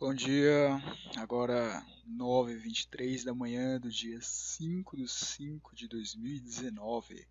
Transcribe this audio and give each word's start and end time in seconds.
Bom 0.00 0.14
dia, 0.14 0.82
agora 1.18 1.84
9h23 2.08 3.22
da 3.22 3.34
manhã 3.34 3.78
do 3.78 3.90
dia 3.90 4.18
5 4.18 4.96
de 4.96 5.06
5 5.06 5.76
de 5.76 5.86
2019. 5.88 7.28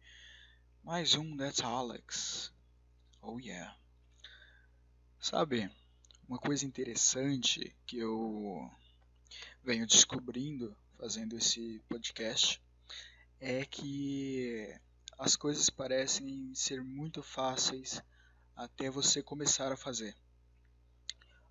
Mais 0.84 1.16
um 1.16 1.36
That's 1.36 1.62
Alex. 1.62 2.54
Oh 3.24 3.40
yeah. 3.40 3.76
Sabe, 5.20 5.68
uma 6.28 6.38
coisa 6.38 6.63
interessante 6.63 7.75
que 7.88 7.97
eu 7.97 8.71
venho 9.63 9.88
descobrindo 9.88 10.77
fazendo 10.95 11.36
esse 11.39 11.81
podcast 11.89 12.61
é 13.39 13.65
que 13.65 14.79
as 15.17 15.36
coisas 15.36 15.71
parecem 15.71 16.54
ser 16.54 16.83
muito 16.83 17.23
fáceis 17.23 17.99
até 18.55 18.91
você 18.91 19.23
começar 19.23 19.71
a 19.71 19.75
fazer. 19.75 20.15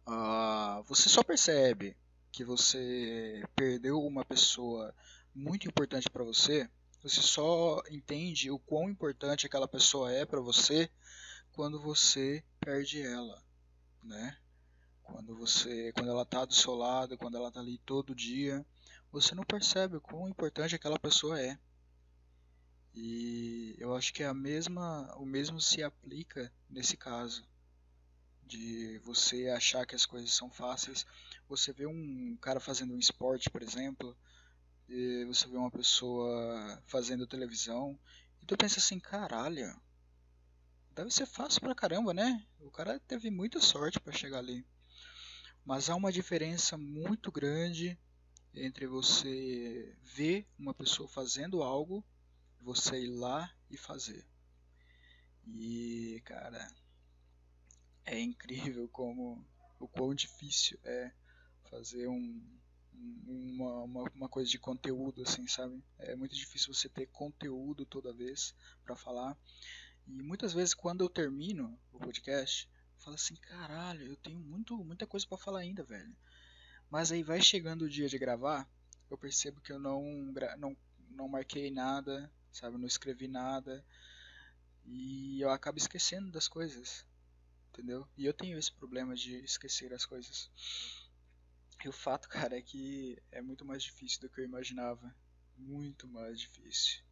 Uh, 0.08 0.82
você 0.84 1.06
só 1.06 1.22
percebe 1.22 1.94
que 2.32 2.42
você 2.42 3.44
perdeu 3.54 4.00
uma 4.00 4.24
pessoa 4.24 4.94
muito 5.34 5.68
importante 5.68 6.08
para 6.08 6.24
você, 6.24 6.66
você 7.02 7.20
só 7.20 7.82
entende 7.90 8.50
o 8.50 8.58
quão 8.58 8.88
importante 8.88 9.44
aquela 9.44 9.68
pessoa 9.68 10.10
é 10.10 10.24
para 10.24 10.40
você 10.40 10.90
quando 11.52 11.78
você 11.78 12.42
perde 12.58 13.02
ela, 13.02 13.42
né? 14.02 14.38
Quando 15.02 15.36
você, 15.36 15.92
quando 15.92 16.08
ela 16.08 16.24
tá 16.24 16.46
do 16.46 16.54
seu 16.54 16.74
lado, 16.74 17.18
quando 17.18 17.36
ela 17.36 17.52
tá 17.52 17.60
ali 17.60 17.76
todo 17.84 18.14
dia, 18.14 18.64
você 19.12 19.34
não 19.34 19.44
percebe 19.44 19.96
o 19.96 20.00
quão 20.00 20.26
importante 20.26 20.74
aquela 20.74 20.98
pessoa 20.98 21.38
é. 21.38 21.58
E 22.94 23.76
eu 23.78 23.94
acho 23.94 24.14
que 24.14 24.22
a 24.22 24.32
mesma, 24.32 25.14
o 25.18 25.26
mesmo 25.26 25.60
se 25.60 25.82
aplica 25.82 26.50
nesse 26.70 26.96
caso 26.96 27.46
de 28.48 28.98
você 29.04 29.48
achar 29.50 29.86
que 29.86 29.94
as 29.94 30.06
coisas 30.06 30.32
são 30.32 30.50
fáceis. 30.50 31.06
Você 31.48 31.72
vê 31.72 31.86
um 31.86 32.36
cara 32.40 32.58
fazendo 32.58 32.94
um 32.94 32.98
esporte, 32.98 33.50
por 33.50 33.62
exemplo, 33.62 34.16
você 35.26 35.46
vê 35.46 35.56
uma 35.56 35.70
pessoa 35.70 36.82
fazendo 36.86 37.26
televisão, 37.26 37.98
e 38.42 38.46
tu 38.46 38.56
pensa 38.56 38.80
assim, 38.80 38.98
caralho, 38.98 39.78
deve 40.94 41.10
ser 41.10 41.26
fácil 41.26 41.60
pra 41.60 41.74
caramba, 41.74 42.14
né? 42.14 42.44
O 42.58 42.70
cara 42.70 42.98
teve 43.00 43.30
muita 43.30 43.60
sorte 43.60 44.00
para 44.00 44.12
chegar 44.12 44.38
ali. 44.38 44.66
Mas 45.64 45.90
há 45.90 45.94
uma 45.94 46.10
diferença 46.10 46.78
muito 46.78 47.30
grande 47.30 47.98
entre 48.54 48.86
você 48.86 49.94
ver 50.02 50.46
uma 50.58 50.72
pessoa 50.72 51.06
fazendo 51.06 51.62
algo, 51.62 52.02
você 52.60 53.04
ir 53.04 53.10
lá 53.10 53.54
e 53.70 53.76
fazer. 53.76 54.26
E, 55.46 56.20
cara, 56.24 56.66
é 58.08 58.20
incrível 58.20 58.88
como 58.88 59.44
o 59.78 59.86
quão 59.86 60.14
difícil 60.14 60.78
é 60.82 61.12
fazer 61.70 62.08
um, 62.08 62.42
uma, 63.26 63.82
uma, 63.82 64.02
uma, 64.14 64.28
coisa 64.28 64.50
de 64.50 64.58
conteúdo 64.58 65.22
assim 65.22 65.46
sabe? 65.46 65.82
É 65.98 66.16
muito 66.16 66.34
difícil 66.34 66.72
você 66.72 66.88
ter 66.88 67.06
conteúdo 67.08 67.84
toda 67.84 68.12
vez 68.12 68.54
para 68.82 68.96
falar. 68.96 69.36
E 70.06 70.22
muitas 70.22 70.54
vezes 70.54 70.72
quando 70.72 71.04
eu 71.04 71.08
termino 71.08 71.78
o 71.92 71.98
podcast 71.98 72.68
eu 72.96 73.04
falo 73.04 73.14
assim 73.14 73.36
caralho 73.36 74.06
eu 74.06 74.16
tenho 74.16 74.40
muito 74.40 74.76
muita 74.82 75.06
coisa 75.06 75.26
para 75.26 75.36
falar 75.36 75.60
ainda 75.60 75.84
velho. 75.84 76.16
Mas 76.90 77.12
aí 77.12 77.22
vai 77.22 77.42
chegando 77.42 77.82
o 77.82 77.90
dia 77.90 78.08
de 78.08 78.18
gravar 78.18 78.66
eu 79.10 79.18
percebo 79.18 79.60
que 79.60 79.72
eu 79.72 79.78
não 79.78 80.02
não 80.56 80.76
não 81.10 81.28
marquei 81.28 81.70
nada 81.70 82.30
sabe? 82.52 82.78
Não 82.78 82.86
escrevi 82.86 83.28
nada. 83.28 83.84
E 84.84 85.40
eu 85.40 85.50
acabo 85.50 85.78
esquecendo 85.78 86.30
das 86.30 86.48
coisas 86.48 87.06
entendeu? 87.78 88.08
E 88.16 88.26
eu 88.26 88.34
tenho 88.34 88.58
esse 88.58 88.72
problema 88.72 89.14
de 89.14 89.36
esquecer 89.44 89.92
as 89.94 90.04
coisas. 90.04 90.50
E 91.84 91.88
o 91.88 91.92
fato, 91.92 92.28
cara, 92.28 92.58
é 92.58 92.62
que 92.62 93.22
é 93.30 93.40
muito 93.40 93.64
mais 93.64 93.84
difícil 93.84 94.20
do 94.20 94.28
que 94.28 94.40
eu 94.40 94.44
imaginava. 94.44 95.14
Muito 95.56 96.08
mais 96.08 96.40
difícil. 96.40 97.02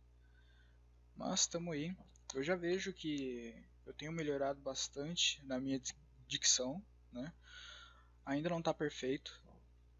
Mas 1.14 1.40
estamos 1.40 1.72
aí. 1.72 1.96
Eu 2.34 2.42
já 2.42 2.56
vejo 2.56 2.92
que 2.92 3.54
eu 3.86 3.94
tenho 3.94 4.12
melhorado 4.12 4.60
bastante 4.60 5.44
na 5.46 5.60
minha 5.60 5.80
dicção, 6.26 6.84
né? 7.12 7.32
Ainda 8.24 8.48
não 8.48 8.58
está 8.58 8.74
perfeito, 8.74 9.40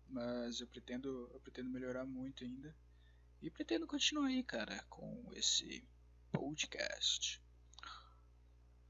mas 0.09 0.61
eu 0.61 0.67
pretendo, 0.67 1.31
eu 1.33 1.41
pretendo 1.41 1.71
melhorar 1.71 2.05
muito 2.05 2.43
ainda. 2.43 2.75
E 3.41 3.49
pretendo 3.51 3.87
continuar 3.87 4.27
aí, 4.27 4.43
cara, 4.43 4.83
com 4.89 5.31
esse 5.33 5.87
podcast. 6.33 7.41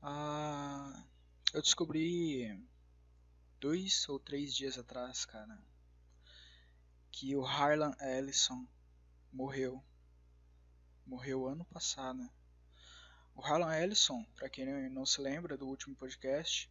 Ah, 0.00 1.04
eu 1.54 1.62
descobri 1.62 2.60
dois 3.60 4.08
ou 4.08 4.18
três 4.18 4.54
dias 4.54 4.76
atrás, 4.76 5.24
cara, 5.24 5.58
que 7.10 7.34
o 7.34 7.44
Harlan 7.44 7.94
Ellison 8.00 8.66
morreu. 9.32 9.82
Morreu 11.06 11.46
ano 11.46 11.64
passado. 11.66 12.28
O 13.34 13.40
Harlan 13.40 13.74
Ellison, 13.76 14.24
para 14.34 14.50
quem 14.50 14.90
não 14.90 15.06
se 15.06 15.20
lembra 15.20 15.56
do 15.56 15.66
último 15.66 15.94
podcast, 15.94 16.70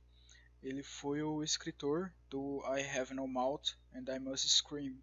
ele 0.62 0.84
foi 0.84 1.22
o 1.22 1.44
escritor 1.44 2.14
do 2.30 2.62
I 2.66 2.82
Have 2.82 3.14
No 3.14 3.28
Mouth 3.28 3.78
and 3.94 4.06
I 4.14 4.20
Must 4.20 4.48
Scream, 4.50 5.00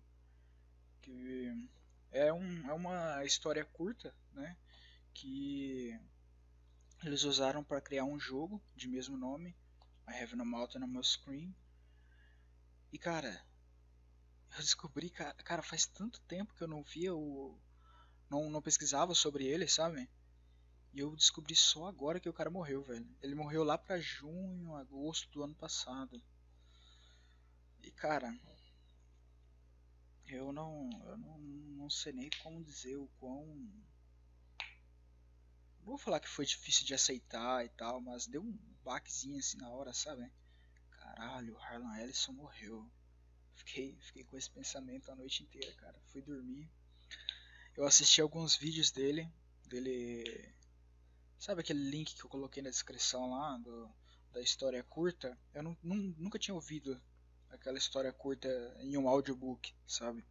que 1.00 1.68
é, 2.10 2.32
um, 2.32 2.68
é 2.68 2.72
uma 2.72 3.24
história 3.24 3.64
curta, 3.64 4.14
né, 4.32 4.56
que 5.14 5.98
eles 7.02 7.24
usaram 7.24 7.64
para 7.64 7.80
criar 7.80 8.04
um 8.04 8.18
jogo 8.18 8.62
de 8.76 8.86
mesmo 8.86 9.16
nome 9.16 9.56
I 10.12 10.22
Have 10.22 10.36
No 10.36 10.44
Mouth 10.44 10.76
on 10.76 10.86
My 10.86 11.02
Screen. 11.02 11.54
E 12.92 12.98
cara, 12.98 13.42
eu 14.54 14.58
descobri, 14.58 15.08
cara, 15.08 15.32
cara, 15.42 15.62
faz 15.62 15.86
tanto 15.86 16.20
tempo 16.22 16.54
que 16.54 16.62
eu 16.62 16.68
não 16.68 16.82
via 16.82 17.14
o. 17.14 17.58
Não, 18.28 18.50
não 18.50 18.60
pesquisava 18.60 19.14
sobre 19.14 19.46
ele, 19.46 19.66
sabe? 19.66 20.08
E 20.92 21.00
eu 21.00 21.16
descobri 21.16 21.56
só 21.56 21.86
agora 21.86 22.20
que 22.20 22.28
o 22.28 22.32
cara 22.32 22.50
morreu, 22.50 22.82
velho. 22.82 23.08
Ele 23.22 23.34
morreu 23.34 23.64
lá 23.64 23.78
pra 23.78 23.98
junho, 23.98 24.76
agosto 24.76 25.30
do 25.30 25.42
ano 25.42 25.54
passado. 25.54 26.22
E 27.82 27.90
cara, 27.90 28.38
eu 30.26 30.52
não, 30.52 30.90
eu 31.06 31.16
não, 31.16 31.38
não 31.38 31.90
sei 31.90 32.12
nem 32.12 32.28
como 32.42 32.62
dizer 32.62 32.96
o 32.96 33.08
quão 33.18 33.72
vou 35.82 35.98
falar 35.98 36.20
que 36.20 36.28
foi 36.28 36.46
difícil 36.46 36.86
de 36.86 36.94
aceitar 36.94 37.64
e 37.64 37.68
tal, 37.70 38.00
mas 38.00 38.26
deu 38.26 38.42
um 38.42 38.58
baquezinho 38.84 39.38
assim 39.38 39.58
na 39.58 39.68
hora, 39.70 39.92
sabe? 39.92 40.30
Caralho, 40.90 41.54
o 41.54 41.58
Harlan 41.58 41.98
Ellison 41.98 42.32
morreu. 42.32 42.88
Fiquei, 43.54 43.96
fiquei 44.00 44.24
com 44.24 44.36
esse 44.36 44.50
pensamento 44.50 45.10
a 45.10 45.16
noite 45.16 45.42
inteira, 45.42 45.72
cara. 45.74 46.00
Fui 46.06 46.22
dormir. 46.22 46.68
Eu 47.76 47.84
assisti 47.84 48.20
alguns 48.20 48.56
vídeos 48.56 48.90
dele, 48.90 49.28
dele 49.66 50.54
Sabe 51.42 51.60
aquele 51.60 51.90
link 51.90 52.14
que 52.14 52.24
eu 52.24 52.30
coloquei 52.30 52.62
na 52.62 52.70
descrição 52.70 53.28
lá 53.28 53.58
do, 53.58 53.90
da 54.30 54.40
história 54.40 54.80
curta? 54.84 55.36
Eu 55.52 55.64
não, 55.64 55.76
nunca 55.82 56.38
tinha 56.38 56.54
ouvido 56.54 57.02
aquela 57.50 57.76
história 57.76 58.12
curta 58.12 58.48
em 58.78 58.96
um 58.96 59.08
audiobook, 59.08 59.74
sabe? 59.84 60.24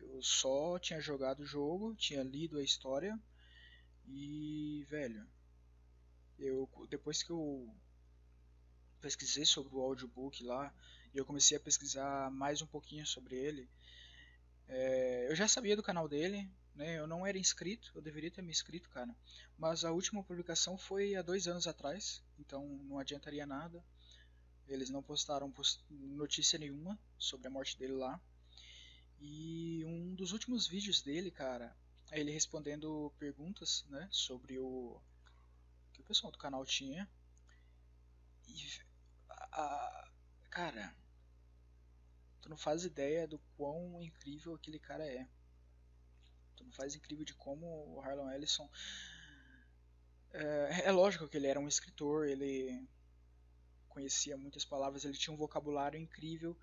Eu 0.00 0.22
só 0.22 0.78
tinha 0.78 1.02
jogado 1.02 1.40
o 1.40 1.46
jogo, 1.46 1.94
tinha 1.96 2.22
lido 2.22 2.56
a 2.56 2.62
história 2.62 3.20
e, 4.10 4.84
velho, 4.88 5.26
eu 6.38 6.68
depois 6.88 7.22
que 7.22 7.30
eu 7.30 7.68
pesquisei 9.00 9.44
sobre 9.44 9.74
o 9.74 9.80
audiobook 9.80 10.42
lá 10.42 10.74
e 11.14 11.18
eu 11.18 11.24
comecei 11.24 11.56
a 11.56 11.60
pesquisar 11.60 12.30
mais 12.30 12.60
um 12.60 12.66
pouquinho 12.66 13.06
sobre 13.06 13.36
ele, 13.36 13.68
é, 14.68 15.26
eu 15.30 15.36
já 15.36 15.48
sabia 15.48 15.76
do 15.76 15.82
canal 15.82 16.08
dele, 16.08 16.48
né? 16.74 16.98
Eu 16.98 17.06
não 17.06 17.26
era 17.26 17.38
inscrito, 17.38 17.90
eu 17.94 18.02
deveria 18.02 18.30
ter 18.30 18.42
me 18.42 18.50
inscrito, 18.50 18.88
cara. 18.90 19.14
Mas 19.56 19.84
a 19.84 19.90
última 19.90 20.22
publicação 20.22 20.76
foi 20.76 21.16
há 21.16 21.22
dois 21.22 21.48
anos 21.48 21.66
atrás, 21.66 22.22
então 22.38 22.66
não 22.84 22.98
adiantaria 22.98 23.46
nada. 23.46 23.82
Eles 24.66 24.90
não 24.90 25.02
postaram 25.02 25.50
post 25.50 25.82
notícia 25.90 26.58
nenhuma 26.58 26.98
sobre 27.18 27.48
a 27.48 27.50
morte 27.50 27.78
dele 27.78 27.94
lá. 27.94 28.20
E 29.20 29.82
um 29.86 30.14
dos 30.14 30.32
últimos 30.32 30.68
vídeos 30.68 31.00
dele, 31.00 31.30
cara, 31.30 31.74
ele 32.12 32.32
respondendo 32.32 33.12
perguntas, 33.18 33.84
né, 33.88 34.08
sobre 34.10 34.58
o 34.58 35.00
que 35.92 36.00
o 36.00 36.04
pessoal 36.04 36.32
do 36.32 36.38
canal 36.38 36.64
tinha. 36.64 37.08
E 38.48 38.54
a, 39.30 40.10
cara, 40.50 40.94
tu 42.40 42.48
não 42.48 42.56
faz 42.56 42.84
ideia 42.84 43.26
do 43.26 43.38
quão 43.56 44.02
incrível 44.02 44.54
aquele 44.54 44.78
cara 44.78 45.06
é. 45.06 45.28
Tu 46.56 46.64
não 46.64 46.72
faz 46.72 46.94
incrível 46.94 47.24
de 47.24 47.34
como 47.34 47.66
o 47.66 48.00
Harlan 48.00 48.32
Ellison 48.34 48.68
é, 50.32 50.82
é 50.86 50.92
lógico 50.92 51.28
que 51.28 51.36
ele 51.36 51.46
era 51.46 51.60
um 51.60 51.68
escritor, 51.68 52.26
ele 52.26 52.86
conhecia 53.88 54.36
muitas 54.36 54.64
palavras, 54.64 55.04
ele 55.04 55.16
tinha 55.16 55.32
um 55.32 55.38
vocabulário 55.38 55.98
incrível. 55.98 56.56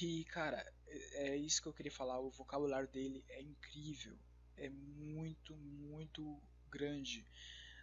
E, 0.00 0.24
cara, 0.24 0.64
é, 0.86 1.28
é 1.28 1.36
isso 1.36 1.62
que 1.62 1.68
eu 1.68 1.72
queria 1.72 1.92
falar. 1.92 2.20
O 2.20 2.30
vocabulário 2.30 2.88
dele 2.88 3.24
é 3.28 3.40
incrível. 3.40 4.18
É 4.56 4.68
muito, 4.68 5.54
muito 5.56 6.40
grande. 6.70 7.24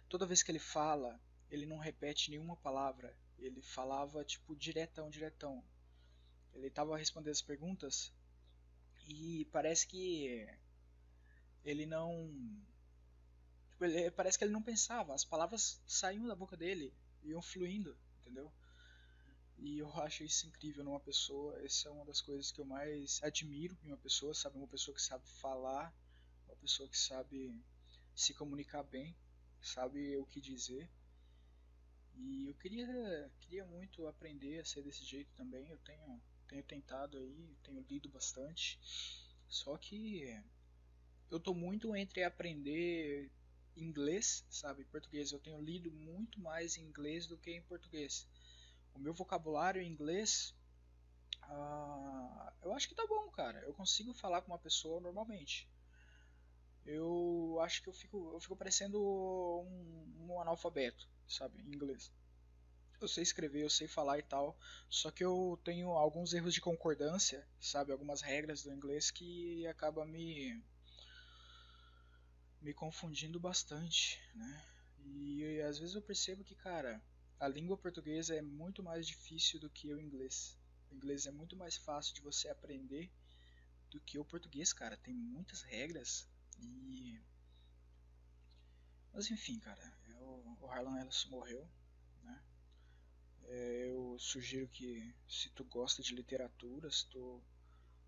Toda 0.08 0.26
vez 0.26 0.42
que 0.42 0.50
ele 0.50 0.58
fala, 0.58 1.20
ele 1.50 1.66
não 1.66 1.78
repete 1.78 2.30
nenhuma 2.30 2.56
palavra. 2.56 3.16
Ele 3.38 3.62
falava, 3.62 4.24
tipo, 4.24 4.54
diretão, 4.54 5.10
diretão. 5.10 5.62
Ele 6.52 6.70
tava 6.70 6.96
respondendo 6.96 7.32
as 7.32 7.42
perguntas 7.42 8.12
e 9.06 9.46
parece 9.52 9.86
que 9.86 10.46
ele 11.64 11.86
não. 11.86 12.30
Tipo, 13.70 13.84
ele, 13.84 14.10
parece 14.10 14.38
que 14.38 14.44
ele 14.44 14.52
não 14.52 14.62
pensava, 14.62 15.14
as 15.14 15.24
palavras 15.24 15.82
saíam 15.86 16.26
da 16.26 16.36
boca 16.36 16.56
dele, 16.56 16.94
iam 17.22 17.42
fluindo, 17.42 17.96
entendeu? 18.20 18.52
E 19.58 19.78
eu 19.78 19.88
acho 20.00 20.24
isso 20.24 20.46
incrível 20.46 20.84
numa 20.84 21.00
pessoa. 21.00 21.58
Essa 21.64 21.88
é 21.88 21.92
uma 21.92 22.04
das 22.04 22.20
coisas 22.20 22.50
que 22.50 22.60
eu 22.60 22.64
mais 22.64 23.20
admiro 23.22 23.76
em 23.82 23.88
uma 23.88 23.96
pessoa, 23.96 24.34
sabe? 24.34 24.58
Uma 24.58 24.68
pessoa 24.68 24.94
que 24.94 25.02
sabe 25.02 25.24
falar, 25.40 25.94
uma 26.46 26.56
pessoa 26.56 26.88
que 26.88 26.98
sabe 26.98 27.54
se 28.14 28.34
comunicar 28.34 28.82
bem, 28.82 29.16
sabe 29.60 30.16
o 30.18 30.26
que 30.26 30.40
dizer. 30.40 30.88
E 32.16 32.46
eu 32.46 32.54
queria, 32.54 33.30
queria 33.40 33.64
muito 33.64 34.06
aprender 34.06 34.60
a 34.60 34.64
ser 34.64 34.82
desse 34.82 35.04
jeito 35.04 35.32
também. 35.34 35.68
Eu 35.68 35.78
tenho, 35.78 36.22
tenho 36.48 36.62
tentado 36.62 37.18
aí, 37.18 37.56
tenho 37.62 37.84
lido 37.88 38.08
bastante. 38.08 38.78
Só 39.48 39.76
que 39.76 40.40
eu 41.30 41.40
tô 41.40 41.54
muito 41.54 41.94
entre 41.96 42.22
aprender 42.22 43.30
inglês, 43.76 44.44
sabe, 44.48 44.84
português. 44.84 45.32
Eu 45.32 45.40
tenho 45.40 45.60
lido 45.60 45.90
muito 45.90 46.40
mais 46.40 46.76
em 46.76 46.82
inglês 46.82 47.26
do 47.26 47.36
que 47.36 47.50
em 47.50 47.62
português. 47.62 48.26
O 48.94 48.98
meu 48.98 49.12
vocabulário 49.12 49.82
em 49.82 49.90
inglês, 49.90 50.54
uh, 51.42 52.52
eu 52.62 52.72
acho 52.72 52.88
que 52.88 52.94
tá 52.94 53.06
bom, 53.06 53.30
cara. 53.30 53.58
Eu 53.60 53.74
consigo 53.74 54.14
falar 54.14 54.42
com 54.42 54.52
uma 54.52 54.58
pessoa 54.58 55.00
normalmente. 55.00 55.68
Eu 56.86 57.58
acho 57.62 57.82
que 57.82 57.88
eu 57.88 57.92
fico, 57.92 58.30
eu 58.32 58.40
fico 58.40 58.56
parecendo 58.56 59.02
um, 59.02 60.26
um 60.28 60.40
analfabeto, 60.40 61.08
sabe, 61.26 61.58
em 61.62 61.74
inglês. 61.74 62.12
Eu 63.00 63.08
sei 63.08 63.22
escrever, 63.22 63.62
eu 63.62 63.70
sei 63.70 63.88
falar 63.88 64.18
e 64.18 64.22
tal, 64.22 64.56
só 64.88 65.10
que 65.10 65.24
eu 65.24 65.58
tenho 65.64 65.90
alguns 65.90 66.32
erros 66.32 66.54
de 66.54 66.60
concordância, 66.60 67.46
sabe, 67.60 67.90
algumas 67.90 68.20
regras 68.20 68.62
do 68.62 68.72
inglês 68.72 69.10
que 69.10 69.66
acaba 69.66 70.06
me 70.06 70.62
me 72.60 72.72
confundindo 72.72 73.38
bastante, 73.38 74.18
né? 74.34 74.64
E 75.04 75.60
às 75.62 75.78
vezes 75.78 75.94
eu 75.94 76.00
percebo 76.00 76.42
que, 76.42 76.54
cara, 76.54 77.02
a 77.38 77.48
língua 77.48 77.76
portuguesa 77.76 78.34
é 78.34 78.42
muito 78.42 78.82
mais 78.82 79.06
difícil 79.06 79.60
do 79.60 79.70
que 79.70 79.92
o 79.92 80.00
inglês. 80.00 80.58
O 80.90 80.94
inglês 80.94 81.26
é 81.26 81.30
muito 81.30 81.56
mais 81.56 81.76
fácil 81.76 82.14
de 82.14 82.20
você 82.20 82.48
aprender 82.48 83.10
do 83.90 84.00
que 84.00 84.18
o 84.18 84.24
português, 84.24 84.72
cara. 84.72 84.96
Tem 84.96 85.14
muitas 85.14 85.62
regras 85.62 86.28
e. 86.58 87.20
Mas 89.12 89.30
enfim, 89.30 89.58
cara, 89.60 89.96
eu, 90.08 90.56
o 90.60 90.66
Harlan 90.66 91.00
Ellison 91.00 91.28
morreu, 91.28 91.68
né? 92.22 92.42
É, 93.44 93.88
eu 93.88 94.16
sugiro 94.18 94.66
que 94.68 95.14
se 95.28 95.50
tu 95.50 95.64
gosta 95.64 96.02
de 96.02 96.14
literatura, 96.14 96.90
se 96.90 97.06
tu 97.08 97.42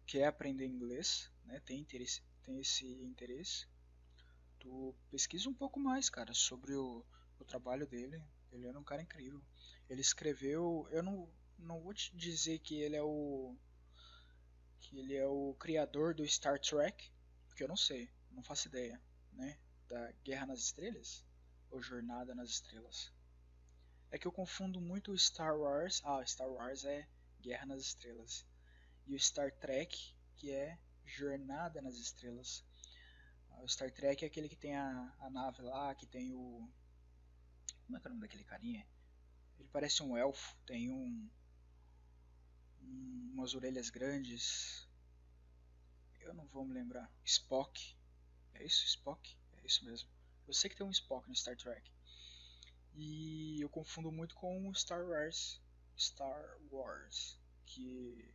quer 0.06 0.26
aprender 0.26 0.66
inglês, 0.66 1.30
né, 1.44 1.60
tem 1.60 1.80
interesse, 1.80 2.22
tem 2.42 2.58
esse 2.60 2.86
interesse, 3.02 3.66
tu 4.58 4.94
pesquisa 5.10 5.48
um 5.48 5.54
pouco 5.54 5.78
mais, 5.78 6.08
cara, 6.08 6.32
sobre 6.32 6.74
o, 6.74 7.04
o 7.38 7.44
trabalho 7.44 7.86
dele. 7.86 8.20
Ele 8.56 8.66
era 8.66 8.78
um 8.78 8.84
cara 8.84 9.02
incrível. 9.02 9.40
Ele 9.88 10.00
escreveu, 10.00 10.88
eu 10.90 11.02
não, 11.02 11.28
não 11.58 11.80
vou 11.80 11.94
te 11.94 12.16
dizer 12.16 12.58
que 12.58 12.80
ele 12.80 12.96
é 12.96 13.02
o 13.02 13.54
que 14.80 14.98
ele 14.98 15.14
é 15.14 15.26
o 15.26 15.54
criador 15.58 16.14
do 16.14 16.26
Star 16.26 16.60
Trek, 16.60 17.10
porque 17.48 17.62
eu 17.62 17.68
não 17.68 17.76
sei, 17.76 18.08
não 18.30 18.42
faço 18.42 18.68
ideia, 18.68 19.00
né? 19.32 19.58
Da 19.88 20.12
Guerra 20.24 20.46
nas 20.46 20.60
Estrelas 20.60 21.24
ou 21.70 21.82
Jornada 21.82 22.34
nas 22.34 22.50
Estrelas. 22.50 23.12
É 24.10 24.18
que 24.18 24.26
eu 24.26 24.32
confundo 24.32 24.80
muito 24.80 25.16
Star 25.18 25.58
Wars. 25.58 26.00
Ah, 26.04 26.24
Star 26.24 26.48
Wars 26.48 26.84
é 26.84 27.08
Guerra 27.40 27.66
nas 27.66 27.82
Estrelas. 27.82 28.46
E 29.06 29.14
o 29.14 29.18
Star 29.18 29.52
Trek, 29.52 30.14
que 30.36 30.50
é 30.50 30.78
Jornada 31.04 31.80
nas 31.82 31.96
Estrelas. 31.96 32.64
O 33.62 33.68
Star 33.68 33.90
Trek 33.90 34.24
é 34.24 34.28
aquele 34.28 34.48
que 34.48 34.56
tem 34.56 34.76
a, 34.76 35.14
a 35.20 35.30
nave 35.30 35.62
lá, 35.62 35.94
que 35.94 36.06
tem 36.06 36.32
o. 36.32 36.68
Como 37.86 37.96
é 37.96 38.00
que 38.00 38.06
é 38.06 38.10
o 38.10 38.12
nome 38.14 38.26
daquele 38.26 38.44
carinha? 38.44 38.86
Ele 39.58 39.68
parece 39.72 40.02
um 40.02 40.16
elfo, 40.16 40.56
tem 40.66 40.90
um, 40.90 41.30
um 42.82 43.30
umas 43.32 43.54
orelhas 43.54 43.90
grandes. 43.90 44.88
Eu 46.20 46.34
não 46.34 46.46
vou 46.46 46.64
me 46.64 46.74
lembrar. 46.74 47.10
Spock. 47.24 47.96
É 48.54 48.64
isso? 48.64 48.84
Spock? 48.86 49.36
É 49.58 49.66
isso 49.66 49.84
mesmo. 49.84 50.08
Eu 50.48 50.54
sei 50.54 50.70
que 50.70 50.76
tem 50.76 50.86
um 50.86 50.90
Spock 50.90 51.28
no 51.28 51.36
Star 51.36 51.56
Trek. 51.56 51.90
E 52.94 53.60
eu 53.60 53.68
confundo 53.68 54.10
muito 54.10 54.34
com 54.34 54.68
o 54.68 54.74
Star 54.74 55.04
Wars. 55.04 55.60
Star 55.96 56.58
Wars. 56.70 57.38
Que 57.66 58.34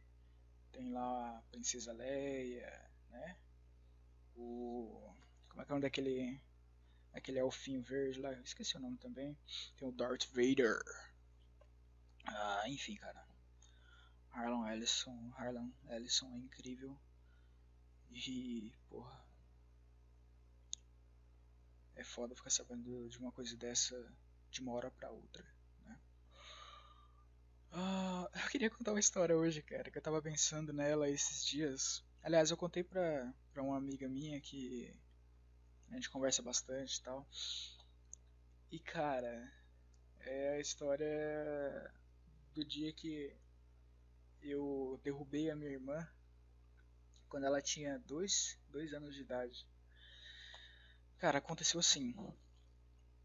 tem 0.71 0.92
lá 0.92 1.38
a 1.38 1.42
Princesa 1.51 1.92
Leia, 1.92 2.89
né? 3.09 3.38
O. 4.36 5.13
Como 5.50 5.62
é 5.62 5.65
que 5.65 5.71
é 5.71 5.74
o 5.74 5.75
nome 5.75 5.81
daquele. 5.81 6.39
Aquele 7.13 7.40
elfinho 7.40 7.81
verde 7.81 8.19
lá? 8.19 8.34
Esqueci 8.42 8.78
o 8.78 8.80
nome 8.80 8.98
também. 8.98 9.38
Tem 9.78 9.88
o 9.88 9.92
Darth 9.92 10.25
Vader. 10.28 10.81
Ah, 12.25 12.63
enfim, 12.68 12.96
cara. 12.96 13.25
Harlan 14.31 14.72
Ellison. 14.72 15.31
Harlan 15.36 15.72
Ellison 15.90 16.34
é 16.34 16.38
incrível. 16.38 16.98
E. 18.10 18.74
Porra. 18.90 19.25
É 21.96 22.04
foda 22.04 22.36
ficar 22.36 22.50
sabendo 22.50 23.10
de 23.10 23.18
uma 23.19 23.31
coisa 23.31 23.56
dessa 23.58 23.96
de 24.50 24.62
uma 24.62 24.74
hora 24.74 24.92
pra 24.92 25.10
outra. 25.10 25.44
Né? 25.86 26.00
Ah, 27.72 28.30
eu 28.34 28.50
queria 28.50 28.69
contar 28.69 28.92
uma 28.92 29.00
história 29.00 29.36
hoje, 29.36 29.62
cara, 29.62 29.90
que 29.90 29.98
eu 29.98 30.02
tava 30.02 30.22
pensando 30.22 30.74
nela 30.74 31.10
esses 31.10 31.46
dias. 31.46 32.04
Aliás, 32.22 32.52
eu 32.52 32.58
contei 32.58 32.84
pra, 32.84 33.34
pra 33.54 33.63
uma 33.63 33.78
amiga 33.78 34.08
minha 34.08 34.40
que 34.42 34.94
a 35.91 35.95
gente 35.95 36.09
conversa 36.09 36.41
bastante 36.41 36.97
e 36.97 37.01
tal. 37.03 37.27
E 38.71 38.79
cara, 38.79 39.51
é 40.21 40.55
a 40.55 40.59
história 40.59 41.93
do 42.53 42.63
dia 42.65 42.91
que 42.93 43.35
eu 44.41 44.99
derrubei 45.03 45.49
a 45.49 45.55
minha 45.55 45.71
irmã 45.71 46.07
quando 47.29 47.45
ela 47.45 47.61
tinha 47.61 47.99
dois, 47.99 48.57
dois 48.69 48.93
anos 48.93 49.13
de 49.13 49.21
idade. 49.21 49.67
Cara, 51.17 51.38
aconteceu 51.38 51.79
assim. 51.79 52.15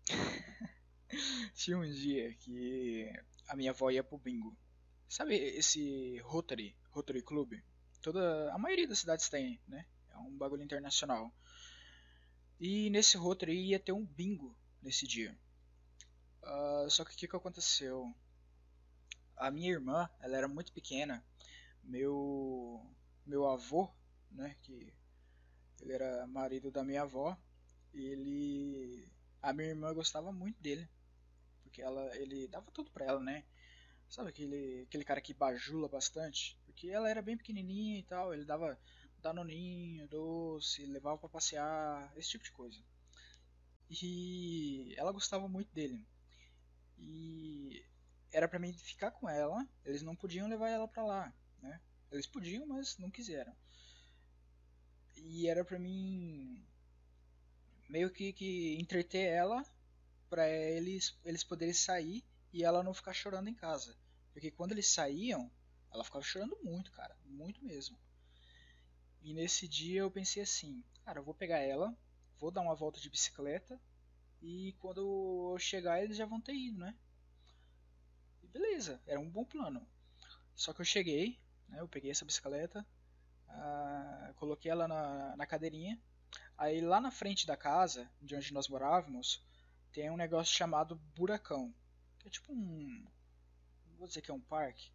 tinha 1.55 1.79
um 1.79 1.91
dia 1.91 2.35
que 2.35 3.11
a 3.49 3.57
minha 3.57 3.71
avó 3.71 3.91
ia 3.91 4.05
pro 4.05 4.19
bingo. 4.19 4.57
Sabe 5.09 5.35
esse 5.35 6.19
Rotary, 6.19 6.77
Rotary 6.91 7.23
Club? 7.23 7.55
toda 8.07 8.53
a 8.53 8.59
maioria 8.59 8.87
das 8.87 9.01
cidades 9.01 9.29
tem, 9.29 9.61
né? 9.67 9.85
É 10.11 10.17
um 10.19 10.37
bagulho 10.37 10.63
internacional. 10.63 11.35
E 12.59 12.89
nesse 12.91 13.17
roteiro 13.17 13.53
ia 13.53 13.79
ter 13.79 13.93
um 13.93 14.05
bingo 14.05 14.57
nesse 14.83 15.07
dia. 15.07 15.37
Uh, 16.43 16.91
só 16.91 17.05
que 17.05 17.13
o 17.13 17.17
que, 17.17 17.29
que 17.29 17.37
aconteceu? 17.37 18.15
A 19.37 19.51
minha 19.51 19.71
irmã, 19.71 20.09
ela 20.21 20.37
era 20.37 20.49
muito 20.49 20.73
pequena. 20.73 21.25
Meu 21.83 22.81
meu 23.27 23.49
avô, 23.49 23.91
né, 24.31 24.57
que 24.63 24.95
ele 25.81 25.93
era 25.93 26.27
marido 26.27 26.71
da 26.71 26.85
minha 26.85 27.03
avó, 27.03 27.37
ele 27.93 29.09
a 29.43 29.53
minha 29.53 29.69
irmã 29.69 29.93
gostava 29.93 30.33
muito 30.33 30.61
dele, 30.63 30.89
porque 31.63 31.83
ela 31.83 32.17
ele 32.17 32.49
dava 32.49 32.71
tudo 32.71 32.91
para 32.91 33.05
ela, 33.05 33.21
né? 33.21 33.45
Sabe 34.09 34.31
aquele 34.31 34.83
aquele 34.83 35.05
cara 35.05 35.21
que 35.21 35.35
bajula 35.35 35.89
bastante? 35.89 36.59
Porque 36.65 36.89
ela 36.89 37.11
era 37.11 37.21
bem 37.21 37.37
pequenininha 37.37 37.99
e 37.99 38.03
tal, 38.05 38.33
ele 38.33 38.45
dava 38.45 38.79
danoninho, 39.27 40.09
doce, 40.09 40.87
levava 40.87 41.19
para 41.19 41.29
passear, 41.29 42.13
esse 42.17 42.31
tipo 42.31 42.45
de 42.45 42.53
coisa. 42.53 42.81
E 43.91 44.95
ela 44.97 45.13
gostava 45.13 45.49
muito 45.49 45.73
dele. 45.73 46.07
E 46.99 47.85
era 48.33 48.49
para 48.49 48.59
mim 48.59 48.73
ficar 48.73 49.11
com 49.11 49.29
ela, 49.29 49.67
eles 49.85 50.03
não 50.03 50.17
podiam 50.17 50.49
levar 50.49 50.71
ela 50.71 50.89
para 50.89 51.05
lá, 51.05 51.35
né? 51.61 51.81
Eles 52.11 52.27
podiam, 52.27 52.67
mas 52.67 52.99
não 52.99 53.11
quiseram. 53.11 53.55
E 55.17 55.49
era 55.49 55.65
para 55.65 55.79
mim 55.79 56.65
meio 57.89 58.11
que, 58.11 58.33
que 58.33 58.77
entreter 58.81 59.29
ela 59.29 59.65
para 60.29 60.49
eles 60.49 61.17
eles 61.25 61.45
poderem 61.45 61.73
sair 61.73 62.25
e 62.53 62.65
ela 62.65 62.83
não 62.83 62.95
ficar 62.95 63.13
chorando 63.13 63.49
em 63.49 63.55
casa. 63.55 63.97
Porque 64.33 64.51
quando 64.51 64.73
eles 64.73 64.89
saíam, 64.89 65.51
ela 65.93 66.05
ficava 66.05 66.25
chorando 66.25 66.59
muito, 66.63 66.91
cara, 66.93 67.17
muito 67.25 67.65
mesmo. 67.65 67.99
E 69.27 69.35
nesse 69.35 69.67
dia 69.67 70.03
eu 70.03 70.11
pensei 70.11 70.43
assim, 70.43 70.85
cara, 71.05 71.19
eu 71.19 71.25
vou 71.25 71.35
pegar 71.35 71.59
ela, 71.59 71.93
vou 72.39 72.49
dar 72.51 72.61
uma 72.61 72.77
volta 72.77 73.01
de 73.01 73.11
bicicleta 73.11 73.79
e 74.41 74.73
quando 74.79 75.53
eu 75.53 75.59
chegar 75.59 76.01
eles 76.01 76.17
já 76.17 76.25
vão 76.25 76.41
ter 76.41 76.55
ido, 76.55 76.79
né? 76.79 76.95
E 78.43 78.47
beleza, 78.47 79.01
era 79.07 79.21
um 79.21 79.29
bom 79.29 79.45
plano. 79.45 79.87
Só 80.55 80.73
que 80.73 80.81
eu 80.81 80.85
cheguei, 80.85 81.39
né, 81.69 81.81
eu 81.81 81.89
peguei 81.89 82.11
essa 82.13 82.25
bicicleta, 82.25 82.87
ah, 83.49 84.33
coloquei 84.37 84.71
ela 84.71 84.89
na, 84.89 85.37
na 85.37 85.47
cadeirinha, 85.47 86.01
aí 86.59 86.81
lá 86.81 87.01
na 87.01 87.11
frente 87.11 87.47
da 87.47 87.57
casa, 87.57 88.11
de 88.23 88.37
onde 88.37 88.53
nós 88.55 88.69
morávamos, 88.69 89.43
tem 89.93 90.11
um 90.11 90.17
negócio 90.17 90.55
chamado 90.55 90.97
buracão, 91.17 91.75
que 92.21 92.29
é 92.29 92.31
tipo 92.31 92.53
um, 92.53 93.07
vou 93.99 94.09
dizer 94.09 94.23
que 94.23 94.31
é 94.31 94.35
um 94.35 94.41
parque, 94.41 94.93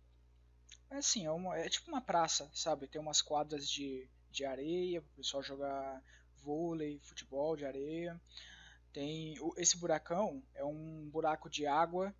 É 0.91 0.97
assim, 0.97 1.25
é, 1.25 1.31
uma, 1.31 1.57
é 1.57 1.69
tipo 1.69 1.89
uma 1.89 2.01
praça, 2.01 2.49
sabe? 2.53 2.87
Tem 2.87 3.01
umas 3.01 3.21
quadras 3.21 3.69
de, 3.69 4.07
de 4.31 4.45
areia, 4.45 4.99
o 4.99 5.15
pessoal 5.15 5.43
jogar 5.43 6.01
vôlei, 6.41 6.99
futebol 6.99 7.55
de 7.55 7.65
areia. 7.65 8.19
Tem 8.91 9.35
esse 9.57 9.77
buracão 9.77 10.43
é 10.53 10.65
um 10.65 11.09
buraco 11.09 11.49
de 11.49 11.65
água 11.65 12.13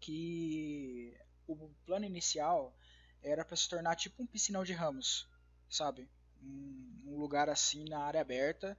que 0.00 1.16
o 1.46 1.56
plano 1.84 2.04
inicial 2.04 2.76
era 3.22 3.44
para 3.44 3.56
se 3.56 3.68
tornar 3.68 3.96
tipo 3.96 4.22
um 4.22 4.26
piscinão 4.26 4.62
de 4.62 4.72
ramos, 4.72 5.28
sabe? 5.68 6.08
Um, 6.40 7.02
um 7.06 7.16
lugar 7.16 7.48
assim 7.48 7.84
na 7.88 7.98
área 7.98 8.20
aberta 8.20 8.78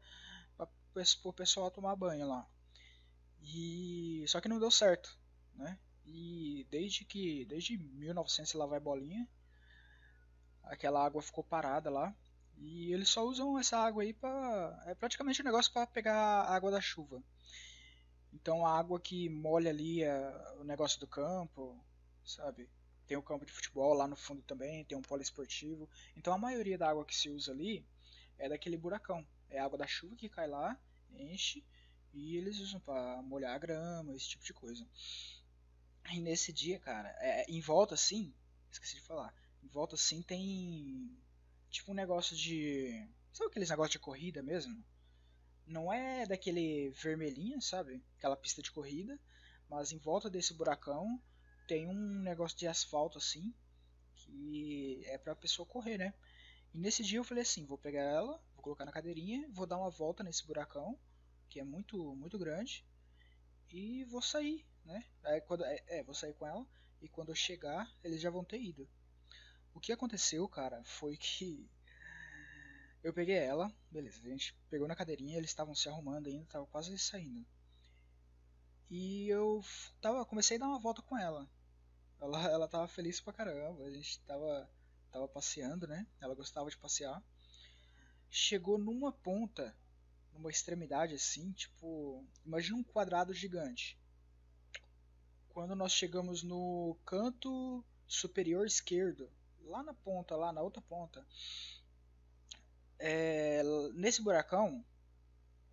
para 0.55 0.69
o 1.23 1.33
pessoal 1.33 1.69
tomar 1.69 1.95
banho 1.95 2.27
lá. 2.27 2.47
E 3.41 4.23
só 4.27 4.39
que 4.39 4.47
não 4.47 4.59
deu 4.59 4.71
certo, 4.71 5.17
né? 5.55 5.77
E 6.05 6.65
desde 6.69 7.05
que 7.05 7.45
desde 7.45 7.77
1900 7.77 8.53
lá 8.53 8.65
vai 8.65 8.79
bolinha, 8.79 9.27
aquela 10.69 11.03
água 11.03 11.21
ficou 11.21 11.43
parada 11.43 11.89
lá 11.89 12.15
e 12.57 12.93
eles 12.93 13.09
só 13.09 13.25
usam 13.25 13.57
essa 13.57 13.77
água 13.77 14.03
aí 14.03 14.13
para 14.13 14.83
é 14.85 14.95
praticamente 14.95 15.41
um 15.41 15.45
negócio 15.45 15.71
para 15.71 15.87
pegar 15.87 16.15
a 16.15 16.55
água 16.55 16.71
da 16.71 16.79
chuva. 16.79 17.21
Então 18.33 18.65
a 18.65 18.77
água 18.77 18.99
que 18.99 19.27
molha 19.29 19.71
ali 19.71 20.03
é 20.03 20.55
o 20.59 20.63
negócio 20.63 20.99
do 20.99 21.07
campo, 21.07 21.83
sabe? 22.23 22.69
Tem 23.07 23.17
o 23.17 23.23
campo 23.23 23.45
de 23.45 23.51
futebol 23.51 23.93
lá 23.93 24.07
no 24.07 24.15
fundo 24.15 24.41
também, 24.43 24.85
tem 24.85 24.97
um 24.97 25.01
poliesportivo. 25.01 25.89
Então 26.15 26.33
a 26.33 26.37
maioria 26.37 26.77
da 26.77 26.89
água 26.89 27.05
que 27.05 27.15
se 27.15 27.29
usa 27.29 27.51
ali 27.51 27.85
é 28.37 28.47
daquele 28.47 28.77
buracão. 28.77 29.25
É 29.49 29.59
a 29.59 29.65
água 29.65 29.77
da 29.77 29.87
chuva 29.87 30.15
que 30.15 30.29
cai 30.29 30.47
lá, 30.47 30.79
enche 31.11 31.63
e 32.13 32.37
eles 32.37 32.59
usam 32.59 32.79
para 32.79 33.21
molhar 33.23 33.55
a 33.55 33.57
grama, 33.57 34.15
esse 34.15 34.29
tipo 34.29 34.43
de 34.43 34.53
coisa. 34.53 34.87
E 36.11 36.19
nesse 36.19 36.51
dia, 36.51 36.79
cara, 36.79 37.09
é, 37.19 37.45
em 37.49 37.61
volta 37.61 37.95
assim, 37.95 38.33
esqueci 38.71 38.95
de 38.95 39.01
falar, 39.01 39.33
em 39.63 39.67
volta 39.67 39.95
assim 39.95 40.21
tem 40.21 41.17
tipo 41.69 41.91
um 41.91 41.95
negócio 41.95 42.35
de. 42.35 43.07
Sabe 43.31 43.49
aqueles 43.49 43.69
negócios 43.69 43.91
de 43.91 43.99
corrida 43.99 44.41
mesmo? 44.41 44.83
Não 45.65 45.93
é 45.93 46.25
daquele 46.25 46.89
vermelhinho, 46.91 47.61
sabe? 47.61 48.03
Aquela 48.17 48.35
pista 48.35 48.61
de 48.61 48.71
corrida. 48.71 49.19
Mas 49.69 49.91
em 49.91 49.99
volta 49.99 50.29
desse 50.29 50.53
buracão 50.53 51.21
tem 51.67 51.87
um 51.87 52.21
negócio 52.21 52.57
de 52.57 52.67
asfalto 52.67 53.17
assim. 53.17 53.53
Que 54.15 55.03
é 55.05 55.17
pra 55.17 55.35
pessoa 55.35 55.65
correr, 55.65 55.97
né? 55.97 56.13
E 56.73 56.77
nesse 56.77 57.03
dia 57.03 57.19
eu 57.19 57.23
falei 57.23 57.43
assim: 57.43 57.65
vou 57.65 57.77
pegar 57.77 58.01
ela, 58.01 58.41
vou 58.55 58.63
colocar 58.63 58.85
na 58.85 58.91
cadeirinha, 58.91 59.47
vou 59.51 59.65
dar 59.65 59.77
uma 59.77 59.89
volta 59.89 60.23
nesse 60.23 60.45
buracão, 60.45 60.97
que 61.49 61.59
é 61.59 61.63
muito, 61.63 62.15
muito 62.15 62.37
grande. 62.37 62.85
E 63.71 64.03
vou 64.05 64.21
sair, 64.21 64.65
né? 64.83 65.05
Aí, 65.23 65.41
quando, 65.41 65.63
é, 65.63 65.83
é, 65.87 66.03
vou 66.03 66.15
sair 66.15 66.33
com 66.33 66.47
ela. 66.47 66.65
E 67.01 67.07
quando 67.07 67.29
eu 67.29 67.35
chegar, 67.35 67.89
eles 68.03 68.19
já 68.19 68.29
vão 68.29 68.43
ter 68.43 68.59
ido. 68.59 68.89
O 69.73 69.79
que 69.79 69.91
aconteceu, 69.91 70.47
cara, 70.47 70.83
foi 70.83 71.15
que 71.15 71.69
eu 73.01 73.13
peguei 73.13 73.37
ela, 73.37 73.73
beleza, 73.89 74.19
a 74.19 74.29
gente 74.29 74.53
pegou 74.69 74.87
na 74.87 74.95
cadeirinha, 74.95 75.37
eles 75.37 75.49
estavam 75.49 75.73
se 75.73 75.87
arrumando 75.87 76.27
ainda, 76.27 76.43
estavam 76.43 76.67
quase 76.67 76.97
saindo. 76.99 77.47
E 78.89 79.29
eu 79.29 79.63
tava, 80.01 80.25
comecei 80.25 80.57
a 80.57 80.59
dar 80.59 80.67
uma 80.67 80.79
volta 80.79 81.01
com 81.01 81.17
ela. 81.17 81.49
Ela, 82.19 82.43
ela 82.51 82.67
tava 82.67 82.87
feliz 82.87 83.21
pra 83.21 83.31
caramba, 83.31 83.85
a 83.85 83.91
gente 83.91 84.19
tava, 84.21 84.69
tava 85.11 85.27
passeando, 85.27 85.87
né? 85.87 86.05
Ela 86.19 86.35
gostava 86.35 86.69
de 86.69 86.77
passear. 86.77 87.23
Chegou 88.29 88.77
numa 88.77 89.11
ponta, 89.11 89.75
numa 90.33 90.49
extremidade 90.49 91.15
assim, 91.15 91.51
tipo, 91.53 92.25
imagina 92.45 92.77
um 92.77 92.83
quadrado 92.83 93.33
gigante. 93.33 93.97
Quando 95.49 95.75
nós 95.75 95.93
chegamos 95.93 96.43
no 96.43 96.97
canto 97.05 97.83
superior 98.07 98.65
esquerdo, 98.65 99.31
lá 99.69 99.83
na 99.83 99.93
ponta, 99.93 100.35
lá 100.35 100.51
na 100.51 100.61
outra 100.61 100.81
ponta. 100.81 101.25
É, 102.97 103.61
nesse 103.93 104.21
buracão, 104.21 104.83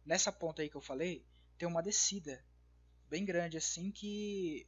nessa 0.05 0.31
ponta 0.31 0.63
aí 0.63 0.71
que 0.71 0.77
eu 0.77 0.81
falei, 0.81 1.27
tem 1.59 1.67
uma 1.67 1.83
descida 1.83 2.45
bem 3.09 3.25
grande 3.25 3.57
assim 3.57 3.91
que 3.91 4.67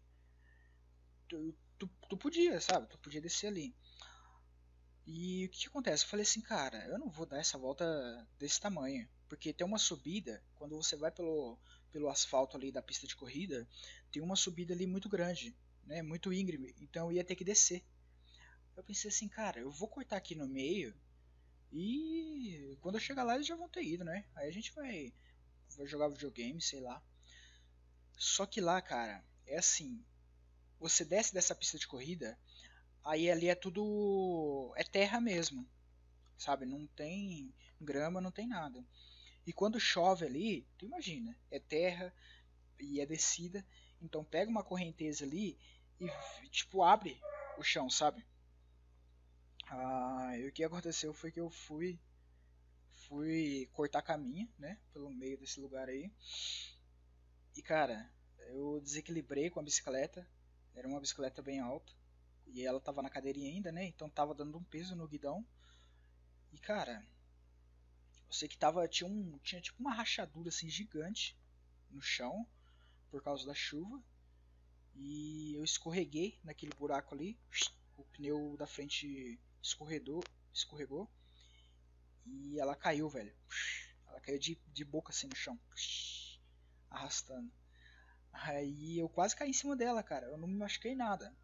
tu, 1.28 1.54
tu, 1.78 1.86
tu 2.08 2.16
podia, 2.16 2.60
sabe? 2.60 2.88
Tu 2.88 2.98
podia 2.98 3.20
descer 3.20 3.48
ali. 3.48 3.74
E 5.06 5.46
o 5.46 5.48
que, 5.48 5.60
que, 5.60 5.68
acontece? 5.68 6.04
Eu 6.04 6.08
falei 6.08 6.22
assim, 6.22 6.40
cara, 6.40 6.86
eu 6.86 6.98
não 6.98 7.08
vou 7.08 7.24
dar 7.24 7.38
essa 7.38 7.56
volta 7.56 7.84
desse 8.38 8.60
tamanho. 8.60 9.08
Porque 9.28 9.52
tem 9.52 9.66
uma 9.66 9.78
subida, 9.78 10.42
quando 10.54 10.76
você 10.76 10.96
vai 10.96 11.10
pelo, 11.10 11.58
pelo 11.90 12.08
asfalto 12.08 12.56
ali 12.56 12.72
da 12.72 12.82
pista 12.82 13.06
de 13.06 13.16
corrida, 13.16 13.66
tem 14.10 14.22
uma 14.22 14.36
subida 14.36 14.74
ali 14.74 14.86
muito 14.86 15.08
grande, 15.08 15.56
né? 15.84 16.02
Muito 16.02 16.32
íngreme. 16.32 16.74
Então 16.80 17.06
eu 17.06 17.12
ia 17.12 17.24
ter 17.24 17.36
que 17.36 17.44
descer. 17.44 17.84
Eu 18.78 18.84
pensei 18.84 19.10
assim, 19.10 19.26
cara, 19.26 19.58
eu 19.58 19.72
vou 19.72 19.88
cortar 19.88 20.16
aqui 20.16 20.36
no 20.36 20.46
meio 20.46 20.94
e 21.72 22.78
quando 22.80 22.94
eu 22.94 23.00
chegar 23.00 23.24
lá 23.24 23.34
eles 23.34 23.44
já 23.44 23.56
vão 23.56 23.68
ter 23.68 23.82
ido, 23.82 24.04
né? 24.04 24.24
Aí 24.36 24.46
a 24.46 24.52
gente 24.52 24.72
vai, 24.72 25.12
vai 25.76 25.84
jogar 25.84 26.06
videogame, 26.06 26.62
sei 26.62 26.78
lá. 26.80 27.02
Só 28.16 28.46
que 28.46 28.60
lá, 28.60 28.80
cara, 28.80 29.24
é 29.48 29.58
assim, 29.58 30.00
você 30.78 31.04
desce 31.04 31.34
dessa 31.34 31.56
pista 31.56 31.76
de 31.76 31.88
corrida, 31.88 32.38
aí 33.02 33.28
ali 33.28 33.48
é 33.48 33.56
tudo 33.56 34.72
é 34.76 34.84
terra 34.84 35.20
mesmo, 35.20 35.68
sabe? 36.38 36.64
Não 36.64 36.86
tem 36.86 37.52
grama, 37.80 38.20
não 38.20 38.30
tem 38.30 38.46
nada. 38.46 38.86
E 39.44 39.52
quando 39.52 39.80
chove 39.80 40.24
ali, 40.24 40.64
tu 40.78 40.86
imagina, 40.86 41.36
é 41.50 41.58
terra 41.58 42.14
e 42.78 43.00
é 43.00 43.06
descida, 43.06 43.66
então 44.00 44.24
pega 44.24 44.48
uma 44.48 44.62
correnteza 44.62 45.24
ali 45.24 45.58
e 45.98 46.08
tipo 46.50 46.84
abre 46.84 47.20
o 47.58 47.64
chão, 47.64 47.90
sabe? 47.90 48.24
Ah, 49.70 50.32
e 50.38 50.46
o 50.46 50.52
que 50.52 50.64
aconteceu 50.64 51.12
foi 51.12 51.30
que 51.30 51.40
eu 51.40 51.50
fui 51.50 51.98
fui 53.06 53.68
cortar 53.72 54.02
caminho, 54.02 54.48
né, 54.58 54.78
pelo 54.92 55.10
meio 55.10 55.38
desse 55.38 55.60
lugar 55.60 55.88
aí. 55.88 56.10
E 57.56 57.62
cara, 57.62 58.10
eu 58.48 58.80
desequilibrei 58.80 59.50
com 59.50 59.60
a 59.60 59.62
bicicleta. 59.62 60.26
Era 60.74 60.88
uma 60.88 61.00
bicicleta 61.00 61.42
bem 61.42 61.60
alta 61.60 61.92
e 62.46 62.64
ela 62.64 62.80
tava 62.80 63.02
na 63.02 63.10
cadeirinha 63.10 63.50
ainda, 63.50 63.72
né? 63.72 63.84
Então 63.84 64.08
tava 64.08 64.34
dando 64.34 64.56
um 64.56 64.64
peso 64.64 64.96
no 64.96 65.08
guidão. 65.08 65.44
E 66.52 66.58
cara, 66.58 67.04
eu 68.26 68.32
sei 68.32 68.48
que 68.48 68.56
tava 68.56 68.86
tinha 68.88 69.08
um 69.08 69.38
tinha 69.38 69.60
tipo 69.60 69.80
uma 69.80 69.92
rachadura 69.92 70.48
assim 70.48 70.68
gigante 70.68 71.36
no 71.90 72.00
chão 72.00 72.46
por 73.10 73.22
causa 73.22 73.46
da 73.46 73.54
chuva. 73.54 74.02
E 74.94 75.54
eu 75.54 75.64
escorreguei 75.64 76.38
naquele 76.42 76.74
buraco 76.74 77.14
ali. 77.14 77.38
O 77.96 78.04
pneu 78.04 78.56
da 78.56 78.66
frente 78.66 79.38
escorredou, 79.62 80.22
escorregou 80.52 81.10
e 82.26 82.58
ela 82.58 82.76
caiu, 82.76 83.08
velho. 83.08 83.34
Ela 84.06 84.20
caiu 84.20 84.38
de, 84.38 84.60
de 84.72 84.84
boca 84.84 85.10
assim 85.10 85.28
no 85.28 85.36
chão, 85.36 85.58
arrastando. 86.90 87.50
Aí 88.32 88.98
eu 88.98 89.08
quase 89.08 89.34
caí 89.34 89.50
em 89.50 89.54
cima 89.54 89.76
dela, 89.76 90.02
cara. 90.02 90.26
Eu 90.26 90.38
não 90.38 90.48
me 90.48 90.56
machuquei 90.56 90.94
nada. 90.94 91.34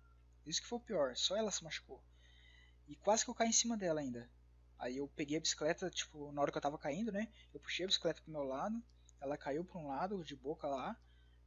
Isso 0.47 0.61
que 0.61 0.69
foi 0.69 0.79
o 0.79 0.83
pior, 0.83 1.17
só 1.17 1.37
ela 1.37 1.51
se 1.51 1.65
machucou. 1.65 2.03
E 2.87 2.95
quase 2.97 3.25
que 3.25 3.31
eu 3.31 3.35
caí 3.35 3.49
em 3.49 3.53
cima 3.53 3.77
dela 3.77 4.01
ainda. 4.01 4.31
Aí 4.79 4.97
eu 4.97 5.09
peguei 5.09 5.39
a 5.39 5.41
bicicleta, 5.41 5.89
tipo, 5.91 6.31
na 6.33 6.43
hora 6.43 6.53
que 6.53 6.59
eu 6.59 6.63
tava 6.63 6.79
caindo, 6.79 7.11
né? 7.11 7.33
Eu 7.53 7.61
puxei 7.61 7.85
a 7.85 7.89
bicicleta 7.89 8.21
pro 8.21 8.33
meu 8.33 8.43
lado, 8.43 8.83
ela 9.21 9.39
caiu 9.39 9.65
pra 9.65 9.79
um 9.79 9.89
lado, 9.89 10.23
de 10.25 10.37
boca 10.37 10.67
lá, 10.67 10.99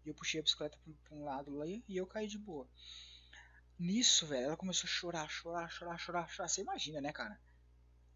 e 0.04 0.10
eu 0.10 0.16
puxei 0.16 0.40
a 0.40 0.44
bicicleta 0.44 0.78
pra 1.04 1.16
um 1.16 1.24
lado 1.24 1.52
lá 1.52 1.66
e 1.68 1.84
eu 1.90 2.08
caí 2.08 2.28
de 2.28 2.38
boa. 2.38 2.68
Nisso, 3.80 4.26
velho, 4.26 4.46
ela 4.46 4.58
começou 4.58 4.88
a 4.88 4.92
chorar, 4.92 5.30
chorar, 5.30 5.70
chorar, 5.70 5.98
chorar, 5.98 6.30
chorar. 6.30 6.48
Você 6.48 6.62
imagina, 6.62 7.00
né, 7.00 7.12
cara? 7.14 7.40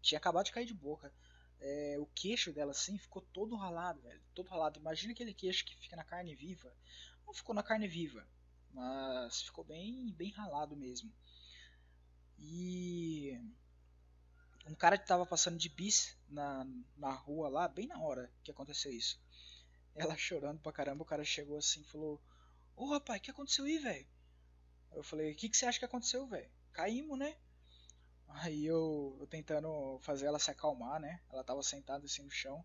Tinha 0.00 0.18
acabado 0.18 0.46
de 0.46 0.52
cair 0.52 0.66
de 0.66 0.74
boca. 0.74 1.12
É, 1.60 1.96
o 2.00 2.06
queixo 2.06 2.52
dela, 2.52 2.72
assim, 2.72 2.98
ficou 2.98 3.22
todo 3.22 3.54
ralado, 3.54 4.00
velho. 4.02 4.20
Todo 4.34 4.48
ralado. 4.48 4.80
Imagina 4.80 5.12
aquele 5.12 5.32
queixo 5.32 5.64
que 5.64 5.76
fica 5.76 5.94
na 5.94 6.04
carne 6.04 6.34
viva. 6.34 6.74
Não 7.24 7.32
ficou 7.32 7.54
na 7.54 7.62
carne 7.62 7.86
viva, 7.86 8.26
mas 8.72 9.42
ficou 9.42 9.64
bem, 9.64 10.12
bem 10.12 10.32
ralado 10.32 10.76
mesmo. 10.76 11.12
E 12.38 13.40
um 14.66 14.74
cara 14.74 14.98
que 14.98 15.06
tava 15.06 15.24
passando 15.24 15.56
de 15.56 15.68
bis 15.68 16.16
na, 16.28 16.66
na 16.96 17.12
rua 17.12 17.48
lá, 17.48 17.68
bem 17.68 17.86
na 17.86 18.00
hora 18.00 18.32
que 18.42 18.50
aconteceu 18.50 18.90
isso. 18.90 19.20
Ela 19.94 20.16
chorando 20.16 20.60
pra 20.60 20.72
caramba, 20.72 21.02
o 21.02 21.06
cara 21.06 21.24
chegou 21.24 21.58
assim 21.58 21.82
e 21.82 21.84
falou: 21.84 22.20
Ô 22.74 22.86
rapaz, 22.86 23.20
o 23.20 23.22
que 23.22 23.30
aconteceu 23.30 23.64
aí, 23.64 23.78
velho? 23.78 24.06
Eu 24.94 25.02
falei, 25.02 25.32
o 25.32 25.36
que, 25.36 25.48
que 25.48 25.56
você 25.56 25.66
acha 25.66 25.78
que 25.78 25.84
aconteceu, 25.84 26.26
velho? 26.26 26.50
Caímos, 26.72 27.18
né? 27.18 27.36
Aí 28.28 28.64
eu, 28.64 29.16
eu, 29.20 29.26
tentando 29.26 29.98
fazer 30.02 30.26
ela 30.26 30.38
se 30.38 30.50
acalmar, 30.50 31.00
né? 31.00 31.20
Ela 31.30 31.44
tava 31.44 31.62
sentada 31.62 32.04
assim 32.04 32.22
no 32.22 32.30
chão. 32.30 32.64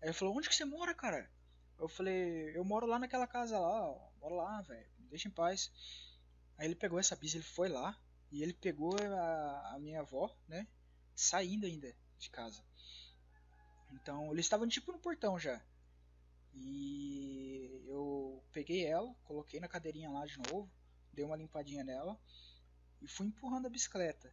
Aí 0.00 0.08
ele 0.08 0.12
falou, 0.12 0.36
onde 0.36 0.48
que 0.48 0.54
você 0.54 0.64
mora, 0.64 0.94
cara? 0.94 1.30
Eu 1.78 1.88
falei, 1.88 2.56
eu 2.56 2.64
moro 2.64 2.86
lá 2.86 2.98
naquela 2.98 3.26
casa 3.26 3.58
lá, 3.58 3.90
ó. 3.90 4.10
Moro 4.20 4.36
lá, 4.36 4.60
velho. 4.62 4.88
Deixa 5.10 5.28
em 5.28 5.30
paz. 5.30 5.70
Aí 6.56 6.66
ele 6.66 6.74
pegou 6.74 6.98
essa 6.98 7.16
bisa, 7.16 7.36
ele 7.36 7.44
foi 7.44 7.68
lá. 7.68 7.98
E 8.30 8.42
ele 8.42 8.52
pegou 8.52 8.94
a, 8.98 9.74
a 9.74 9.78
minha 9.78 10.00
avó, 10.00 10.34
né? 10.46 10.66
Saindo 11.14 11.66
ainda 11.66 11.94
de 12.18 12.30
casa. 12.30 12.62
Então 13.92 14.30
eles 14.32 14.44
estavam 14.44 14.68
tipo 14.68 14.92
no 14.92 14.98
portão 14.98 15.38
já. 15.38 15.62
E 16.54 17.84
eu 17.86 18.42
peguei 18.52 18.84
ela, 18.84 19.14
coloquei 19.24 19.60
na 19.60 19.68
cadeirinha 19.68 20.10
lá 20.10 20.26
de 20.26 20.36
novo 20.38 20.70
dei 21.12 21.24
uma 21.24 21.36
limpadinha 21.36 21.84
nela 21.84 22.18
e 23.00 23.08
fui 23.08 23.26
empurrando 23.26 23.66
a 23.66 23.70
bicicleta. 23.70 24.32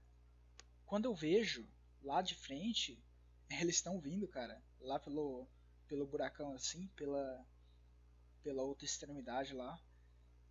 Quando 0.86 1.06
eu 1.06 1.16
vejo 1.16 1.68
lá 2.02 2.22
de 2.22 2.36
frente, 2.36 3.02
eles 3.50 3.76
estão 3.76 4.00
vindo, 4.00 4.28
cara, 4.28 4.62
lá 4.80 5.00
pelo 5.00 5.48
pelo 5.88 6.08
buracão 6.08 6.54
assim, 6.54 6.88
pela 6.96 7.46
pela 8.42 8.64
outra 8.64 8.86
extremidade 8.86 9.54
lá. 9.54 9.80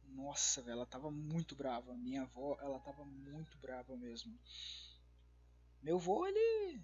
Nossa, 0.04 0.60
velho, 0.62 0.74
ela 0.74 0.86
tava 0.86 1.10
muito 1.10 1.56
brava. 1.56 1.96
Minha 1.96 2.22
avó, 2.22 2.56
ela 2.60 2.78
tava 2.80 3.04
muito 3.04 3.56
brava 3.58 3.96
mesmo. 3.96 4.38
Meu 5.82 5.96
avô, 5.96 6.26
ele 6.26 6.82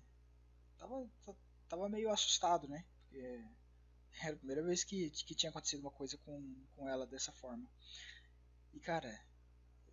tava, 0.78 1.08
tava 1.68 1.88
meio 1.88 2.10
assustado, 2.10 2.68
né? 2.68 2.84
Porque 3.02 3.44
era 4.22 4.34
a 4.34 4.38
primeira 4.38 4.62
vez 4.62 4.84
que, 4.84 5.10
que 5.10 5.34
tinha 5.34 5.50
acontecido 5.50 5.80
uma 5.80 5.90
coisa 5.90 6.16
com, 6.18 6.66
com 6.74 6.88
ela 6.88 7.06
dessa 7.06 7.32
forma. 7.32 7.68
E 8.72 8.80
cara, 8.80 9.20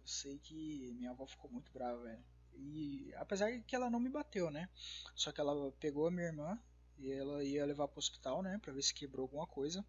eu 0.07 0.09
sei 0.09 0.39
que 0.39 0.93
minha 0.93 1.11
avó 1.11 1.25
ficou 1.27 1.51
muito 1.51 1.69
brava, 1.73 2.01
velho. 2.01 2.23
E 2.53 3.13
apesar 3.17 3.51
que 3.63 3.75
ela 3.75 3.89
não 3.89 3.99
me 3.99 4.09
bateu, 4.09 4.49
né? 4.49 4.69
Só 5.13 5.33
que 5.33 5.41
ela 5.41 5.69
pegou 5.73 6.07
a 6.07 6.11
minha 6.11 6.27
irmã 6.27 6.57
e 6.97 7.11
ela 7.11 7.43
ia 7.43 7.65
levar 7.65 7.89
pro 7.89 7.99
hospital, 7.99 8.41
né? 8.41 8.57
Pra 8.59 8.71
ver 8.71 8.81
se 8.81 8.93
quebrou 8.93 9.23
alguma 9.25 9.45
coisa. 9.45 9.85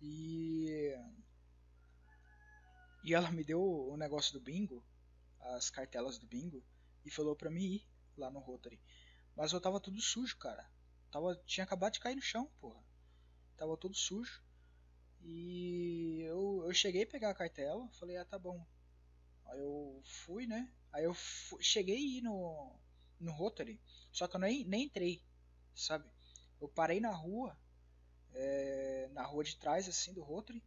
E. 0.00 0.94
E 3.02 3.12
ela 3.12 3.32
me 3.32 3.42
deu 3.42 3.60
o 3.60 3.96
negócio 3.96 4.32
do 4.32 4.40
bingo, 4.40 4.84
as 5.40 5.68
cartelas 5.68 6.16
do 6.16 6.26
bingo, 6.26 6.62
e 7.04 7.10
falou 7.10 7.34
pra 7.34 7.50
mim 7.50 7.74
ir 7.74 7.86
lá 8.16 8.30
no 8.30 8.38
Rotary. 8.38 8.80
Mas 9.34 9.52
eu 9.52 9.60
tava 9.60 9.80
tudo 9.80 10.00
sujo, 10.00 10.36
cara. 10.38 10.70
Tava, 11.10 11.34
tinha 11.44 11.64
acabado 11.64 11.94
de 11.94 12.00
cair 12.00 12.14
no 12.14 12.22
chão, 12.22 12.48
porra. 12.60 12.84
Tava 13.56 13.76
tudo 13.76 13.96
sujo. 13.96 14.40
E 15.22 16.20
eu, 16.22 16.62
eu 16.64 16.72
cheguei 16.72 17.02
a 17.02 17.06
pegar 17.06 17.30
a 17.30 17.34
cartela, 17.34 17.88
falei, 17.94 18.16
ah, 18.16 18.24
tá 18.24 18.38
bom. 18.38 18.64
Aí 19.48 19.58
eu 19.58 20.00
fui, 20.04 20.46
né? 20.46 20.70
Aí 20.92 21.04
eu 21.04 21.14
fui, 21.14 21.62
cheguei 21.62 22.20
no, 22.20 22.74
no 23.20 23.32
Rotary, 23.32 23.80
só 24.12 24.26
que 24.26 24.36
eu 24.36 24.40
nem, 24.40 24.64
nem 24.64 24.84
entrei, 24.84 25.22
sabe? 25.74 26.08
Eu 26.60 26.68
parei 26.68 27.00
na 27.00 27.10
rua, 27.10 27.56
é, 28.34 29.08
na 29.12 29.24
rua 29.24 29.44
de 29.44 29.56
trás, 29.56 29.88
assim, 29.88 30.12
do 30.12 30.22
Rotary. 30.22 30.62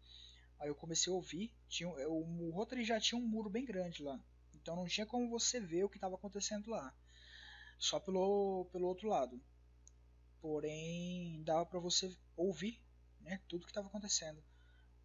Aí 0.59 0.69
eu 0.69 0.75
comecei 0.75 1.11
a 1.11 1.15
ouvir. 1.15 1.53
Tinha, 1.67 1.89
o, 1.89 2.47
o 2.47 2.51
Rotary 2.51 2.83
já 2.83 2.99
tinha 2.99 3.19
um 3.19 3.27
muro 3.27 3.49
bem 3.49 3.65
grande 3.65 4.03
lá. 4.03 4.19
Então 4.53 4.75
não 4.75 4.85
tinha 4.85 5.05
como 5.05 5.29
você 5.29 5.59
ver 5.59 5.83
o 5.83 5.89
que 5.89 5.97
estava 5.97 6.15
acontecendo 6.15 6.69
lá. 6.69 6.93
Só 7.79 7.99
pelo, 7.99 8.65
pelo 8.71 8.87
outro 8.87 9.09
lado. 9.09 9.41
Porém, 10.39 11.43
dava 11.43 11.65
para 11.65 11.79
você 11.79 12.15
ouvir 12.35 12.79
né, 13.21 13.39
tudo 13.47 13.65
que 13.65 13.71
estava 13.71 13.87
acontecendo. 13.87 14.41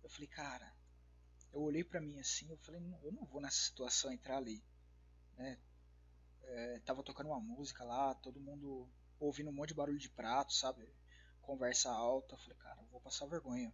Eu 0.02 0.10
falei, 0.10 0.28
cara, 0.28 0.75
eu 1.56 1.62
olhei 1.62 1.82
para 1.82 2.02
mim 2.02 2.18
assim, 2.18 2.50
eu 2.50 2.58
falei, 2.58 2.78
eu 3.02 3.10
não 3.10 3.24
vou 3.24 3.40
nessa 3.40 3.56
situação 3.56 4.12
entrar 4.12 4.36
ali. 4.36 4.62
Né? 5.38 5.58
É, 6.42 6.80
tava 6.80 7.02
tocando 7.02 7.28
uma 7.28 7.40
música 7.40 7.82
lá, 7.82 8.14
todo 8.14 8.38
mundo 8.38 8.86
ouvindo 9.18 9.48
um 9.48 9.54
monte 9.54 9.68
de 9.68 9.74
barulho 9.74 9.98
de 9.98 10.10
prato, 10.10 10.52
sabe? 10.52 10.86
Conversa 11.40 11.90
alta. 11.90 12.36
falei, 12.36 12.56
cara, 12.58 12.82
eu 12.82 12.86
vou 12.88 13.00
passar 13.00 13.24
vergonha. 13.24 13.72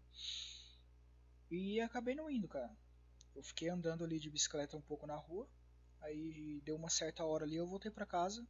E 1.50 1.80
acabei 1.80 2.14
não 2.14 2.30
indo, 2.30 2.46
cara. 2.46 2.72
Eu 3.34 3.42
fiquei 3.42 3.68
andando 3.68 4.04
ali 4.04 4.20
de 4.20 4.30
bicicleta 4.30 4.76
um 4.76 4.80
pouco 4.80 5.04
na 5.04 5.16
rua. 5.16 5.48
Aí 6.02 6.60
deu 6.64 6.76
uma 6.76 6.88
certa 6.88 7.24
hora 7.24 7.44
ali, 7.44 7.56
eu 7.56 7.66
voltei 7.66 7.90
para 7.90 8.06
casa 8.06 8.46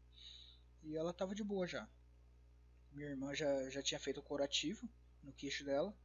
e 0.83 0.95
ela 0.95 1.13
tava 1.13 1.35
de 1.35 1.43
boa 1.43 1.67
já. 1.67 1.89
Minha 2.93 3.09
irmã 3.09 3.35
já, 3.35 3.71
já 3.71 3.83
tinha 3.83 3.99
feito 3.99 4.21
o 4.21 4.23
curativo 4.23 4.87
no 5.23 5.33
queixo 5.33 5.65
dela. 5.65 5.97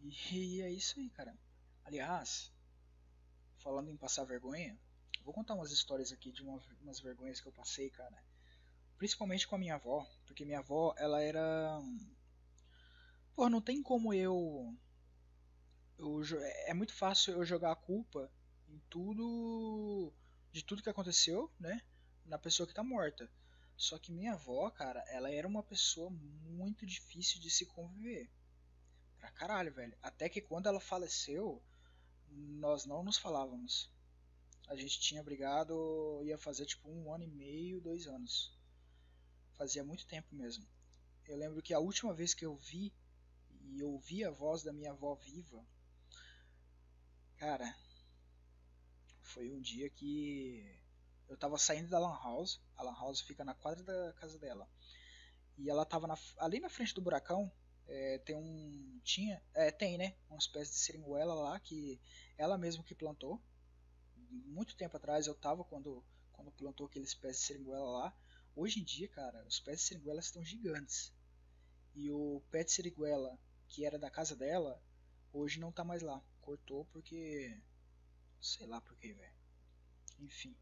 E 0.00 0.62
é 0.62 0.70
isso 0.70 0.98
aí, 0.98 1.08
cara. 1.10 1.32
Aliás, 1.90 2.52
falando 3.56 3.90
em 3.90 3.96
passar 3.96 4.22
vergonha, 4.22 4.78
vou 5.24 5.34
contar 5.34 5.54
umas 5.54 5.72
histórias 5.72 6.12
aqui 6.12 6.30
de 6.30 6.40
uma, 6.40 6.62
umas 6.80 7.00
vergonhas 7.00 7.40
que 7.40 7.48
eu 7.48 7.52
passei, 7.52 7.90
cara. 7.90 8.16
Principalmente 8.96 9.44
com 9.48 9.56
a 9.56 9.58
minha 9.58 9.74
avó, 9.74 10.08
porque 10.24 10.44
minha 10.44 10.60
avó, 10.60 10.94
ela 10.96 11.20
era. 11.20 11.82
Pô, 13.34 13.50
não 13.50 13.60
tem 13.60 13.82
como 13.82 14.14
eu. 14.14 14.72
eu 15.98 16.22
é 16.66 16.74
muito 16.74 16.94
fácil 16.94 17.32
eu 17.32 17.44
jogar 17.44 17.72
a 17.72 17.82
culpa 17.90 18.30
em 18.68 18.78
tudo. 18.88 20.12
de 20.52 20.64
tudo 20.64 20.84
que 20.84 20.90
aconteceu, 20.90 21.50
né? 21.58 21.82
Na 22.24 22.38
pessoa 22.38 22.68
que 22.68 22.74
tá 22.74 22.84
morta. 22.84 23.28
Só 23.76 23.98
que 23.98 24.12
minha 24.12 24.34
avó, 24.34 24.70
cara, 24.70 25.00
ela 25.08 25.28
era 25.28 25.48
uma 25.48 25.64
pessoa 25.64 26.08
muito 26.08 26.86
difícil 26.86 27.40
de 27.40 27.50
se 27.50 27.66
conviver. 27.66 28.30
Pra 29.18 29.32
caralho, 29.32 29.74
velho. 29.74 29.98
Até 30.00 30.28
que 30.28 30.40
quando 30.40 30.68
ela 30.68 30.78
faleceu, 30.78 31.60
nós 32.30 32.84
não 32.86 33.02
nos 33.02 33.18
falávamos. 33.18 33.90
A 34.68 34.76
gente 34.76 35.00
tinha 35.00 35.22
brigado, 35.22 36.22
ia 36.24 36.38
fazer 36.38 36.64
tipo 36.66 36.88
um 36.88 37.12
ano 37.12 37.24
e 37.24 37.30
meio, 37.30 37.80
dois 37.80 38.06
anos. 38.06 38.56
Fazia 39.54 39.84
muito 39.84 40.06
tempo 40.06 40.34
mesmo. 40.34 40.66
Eu 41.26 41.36
lembro 41.36 41.62
que 41.62 41.74
a 41.74 41.78
última 41.78 42.14
vez 42.14 42.34
que 42.34 42.44
eu 42.44 42.56
vi 42.56 42.92
e 43.72 43.82
ouvi 43.82 44.24
a 44.24 44.30
voz 44.30 44.62
da 44.62 44.72
minha 44.72 44.92
avó 44.92 45.14
viva, 45.14 45.64
cara, 47.36 47.76
foi 49.20 49.50
um 49.50 49.60
dia 49.60 49.88
que 49.90 50.78
eu 51.28 51.36
tava 51.36 51.56
saindo 51.58 51.88
da 51.88 51.98
Lan 51.98 52.18
House, 52.22 52.60
a 52.76 52.82
Lan 52.82 52.94
House 52.94 53.20
fica 53.20 53.44
na 53.44 53.54
quadra 53.54 53.84
da 53.84 54.12
casa 54.14 54.38
dela. 54.38 54.68
E 55.56 55.70
ela 55.70 55.84
tava 55.84 56.06
na, 56.06 56.18
ali 56.38 56.58
na 56.58 56.68
frente 56.68 56.94
do 56.94 57.02
buracão, 57.02 57.50
é, 57.90 58.18
tem 58.18 58.36
um. 58.36 59.00
Tinha. 59.02 59.42
É, 59.52 59.70
tem, 59.70 59.98
né? 59.98 60.14
Uma 60.28 60.38
espécie 60.38 60.70
de 60.70 60.78
seringuela 60.78 61.34
lá 61.34 61.58
que 61.58 62.00
ela 62.38 62.56
mesma 62.56 62.84
que 62.84 62.94
plantou. 62.94 63.42
Muito 64.30 64.76
tempo 64.76 64.96
atrás 64.96 65.26
eu 65.26 65.34
tava 65.34 65.64
quando, 65.64 66.04
quando 66.32 66.52
plantou 66.52 66.86
aquele 66.86 67.04
espécie 67.04 67.40
de 67.40 67.46
seringuela 67.46 67.84
lá. 67.84 68.16
Hoje 68.54 68.80
em 68.80 68.84
dia, 68.84 69.08
cara, 69.08 69.44
os 69.44 69.58
pés 69.58 69.78
de 69.78 69.86
seringuela 69.86 70.20
estão 70.20 70.44
gigantes. 70.44 71.12
E 71.94 72.10
o 72.12 72.40
pé 72.50 72.62
de 72.62 72.70
seringuela, 72.70 73.36
que 73.66 73.84
era 73.84 73.98
da 73.98 74.10
casa 74.10 74.36
dela, 74.36 74.80
hoje 75.32 75.58
não 75.58 75.72
tá 75.72 75.82
mais 75.82 76.00
lá. 76.00 76.24
Cortou 76.40 76.84
porque. 76.92 77.60
Sei 78.40 78.66
lá 78.66 78.80
por 78.80 78.96
que, 78.98 79.12
velho. 79.12 79.34
Enfim. 80.20 80.56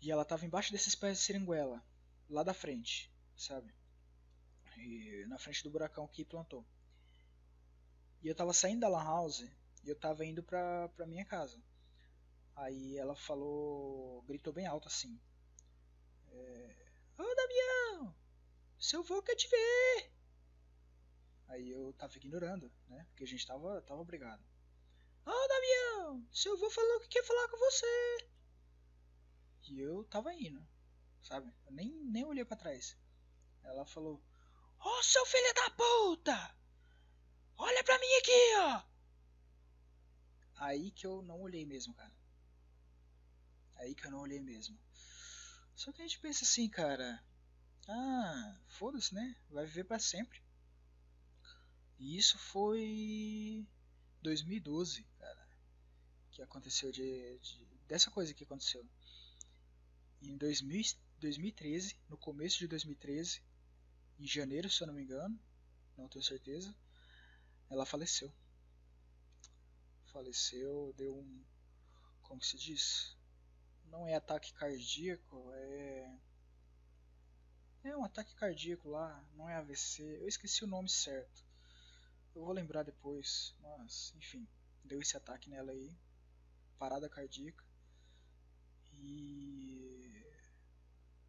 E 0.00 0.10
ela 0.10 0.24
tava 0.24 0.44
embaixo 0.44 0.72
desses 0.72 0.96
pés 0.96 1.18
de 1.18 1.24
seringuela, 1.24 1.84
lá 2.28 2.42
da 2.42 2.52
frente, 2.52 3.12
sabe? 3.36 3.72
E 4.78 5.26
na 5.26 5.38
frente 5.38 5.62
do 5.62 5.70
buracão 5.70 6.06
que 6.08 6.24
plantou. 6.24 6.64
E 8.22 8.28
eu 8.28 8.34
tava 8.34 8.52
saindo 8.52 8.80
da 8.80 8.88
lan 8.88 9.04
house 9.04 9.40
e 9.84 9.88
eu 9.88 9.96
tava 9.98 10.24
indo 10.24 10.42
pra, 10.42 10.88
pra 10.90 11.06
minha 11.06 11.24
casa. 11.24 11.60
Aí 12.56 12.96
ela 12.96 13.14
falou, 13.14 14.22
gritou 14.22 14.52
bem 14.52 14.66
alto 14.66 14.88
assim: 14.88 15.20
é, 16.30 16.76
Ô 17.16 17.34
Damião, 17.34 18.14
seu 18.78 19.02
vô 19.02 19.22
quer 19.22 19.36
te 19.36 19.48
ver. 19.48 20.12
Aí 21.48 21.70
eu 21.70 21.92
tava 21.94 22.16
ignorando, 22.16 22.70
né? 22.88 23.06
Porque 23.08 23.24
a 23.24 23.26
gente 23.26 23.46
tava, 23.46 23.80
tava 23.82 24.04
brigado. 24.04 24.42
Ô 25.24 25.30
oh, 25.30 25.48
Damião, 25.48 26.26
seu 26.32 26.56
vô 26.56 26.70
falou 26.70 27.00
que 27.00 27.08
quer 27.08 27.24
falar 27.24 27.48
com 27.48 27.58
você. 27.58 28.28
E 29.68 29.80
eu 29.80 30.04
tava 30.04 30.34
indo, 30.34 30.66
sabe? 31.22 31.52
Eu 31.66 31.72
nem, 31.72 31.90
nem 32.04 32.24
olhei 32.24 32.44
para 32.44 32.56
trás. 32.56 32.96
Ela 33.62 33.84
falou: 33.84 34.22
Ô 34.80 34.88
oh, 34.88 35.02
seu 35.02 35.24
filho 35.26 35.54
da 35.54 35.70
puta! 35.70 36.54
Olha 37.56 37.82
pra 37.84 37.98
mim 37.98 38.14
aqui, 38.20 38.56
ó! 38.56 38.82
Aí 40.56 40.90
que 40.90 41.06
eu 41.06 41.22
não 41.22 41.40
olhei 41.40 41.64
mesmo, 41.64 41.94
cara. 41.94 42.12
Aí 43.76 43.94
que 43.94 44.06
eu 44.06 44.10
não 44.10 44.20
olhei 44.20 44.40
mesmo. 44.40 44.78
Só 45.74 45.92
que 45.92 46.02
a 46.02 46.04
gente 46.04 46.18
pensa 46.18 46.44
assim, 46.44 46.68
cara. 46.68 47.24
Ah, 47.88 48.60
foda-se, 48.66 49.14
né? 49.14 49.36
Vai 49.50 49.64
viver 49.64 49.84
para 49.84 49.98
sempre. 49.98 50.42
E 51.98 52.16
isso 52.16 52.38
foi 52.38 53.66
2012, 54.22 55.04
cara. 55.18 55.48
Que 56.30 56.42
aconteceu 56.42 56.92
de, 56.92 57.38
de, 57.38 57.64
dessa 57.86 58.10
coisa 58.10 58.34
que 58.34 58.44
aconteceu. 58.44 58.84
Em 60.20 60.36
2000, 60.36 60.96
2013, 61.18 61.96
no 62.08 62.16
começo 62.16 62.58
de 62.58 62.66
2013, 62.66 63.42
em 64.18 64.26
janeiro, 64.26 64.70
se 64.70 64.82
eu 64.82 64.86
não 64.86 64.94
me 64.94 65.02
engano, 65.02 65.38
não 65.96 66.08
tenho 66.08 66.24
certeza, 66.24 66.74
ela 67.70 67.86
faleceu. 67.86 68.32
Faleceu, 70.12 70.94
deu 70.96 71.16
um. 71.16 71.44
Como 72.22 72.42
se 72.42 72.56
diz? 72.56 73.16
não 73.90 74.06
é 74.06 74.14
ataque 74.14 74.52
cardíaco, 74.54 75.50
é. 75.52 76.18
É 77.84 77.96
um 77.96 78.04
ataque 78.04 78.34
cardíaco 78.34 78.88
lá, 78.90 79.24
não 79.34 79.48
é 79.48 79.54
AVC. 79.56 80.02
Eu 80.20 80.28
esqueci 80.28 80.64
o 80.64 80.66
nome 80.68 80.88
certo. 80.88 81.44
Eu 82.34 82.44
vou 82.44 82.52
lembrar 82.52 82.82
depois, 82.82 83.54
mas 83.60 84.12
enfim, 84.16 84.46
deu 84.84 85.00
esse 85.00 85.16
ataque 85.16 85.48
nela 85.48 85.72
aí, 85.72 85.96
parada 86.78 87.08
cardíaca. 87.08 87.64
E 88.94 90.22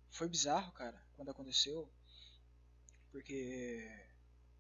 foi 0.10 0.28
bizarro, 0.28 0.72
cara, 0.74 1.02
quando 1.16 1.30
aconteceu, 1.30 1.90
porque 3.12 3.88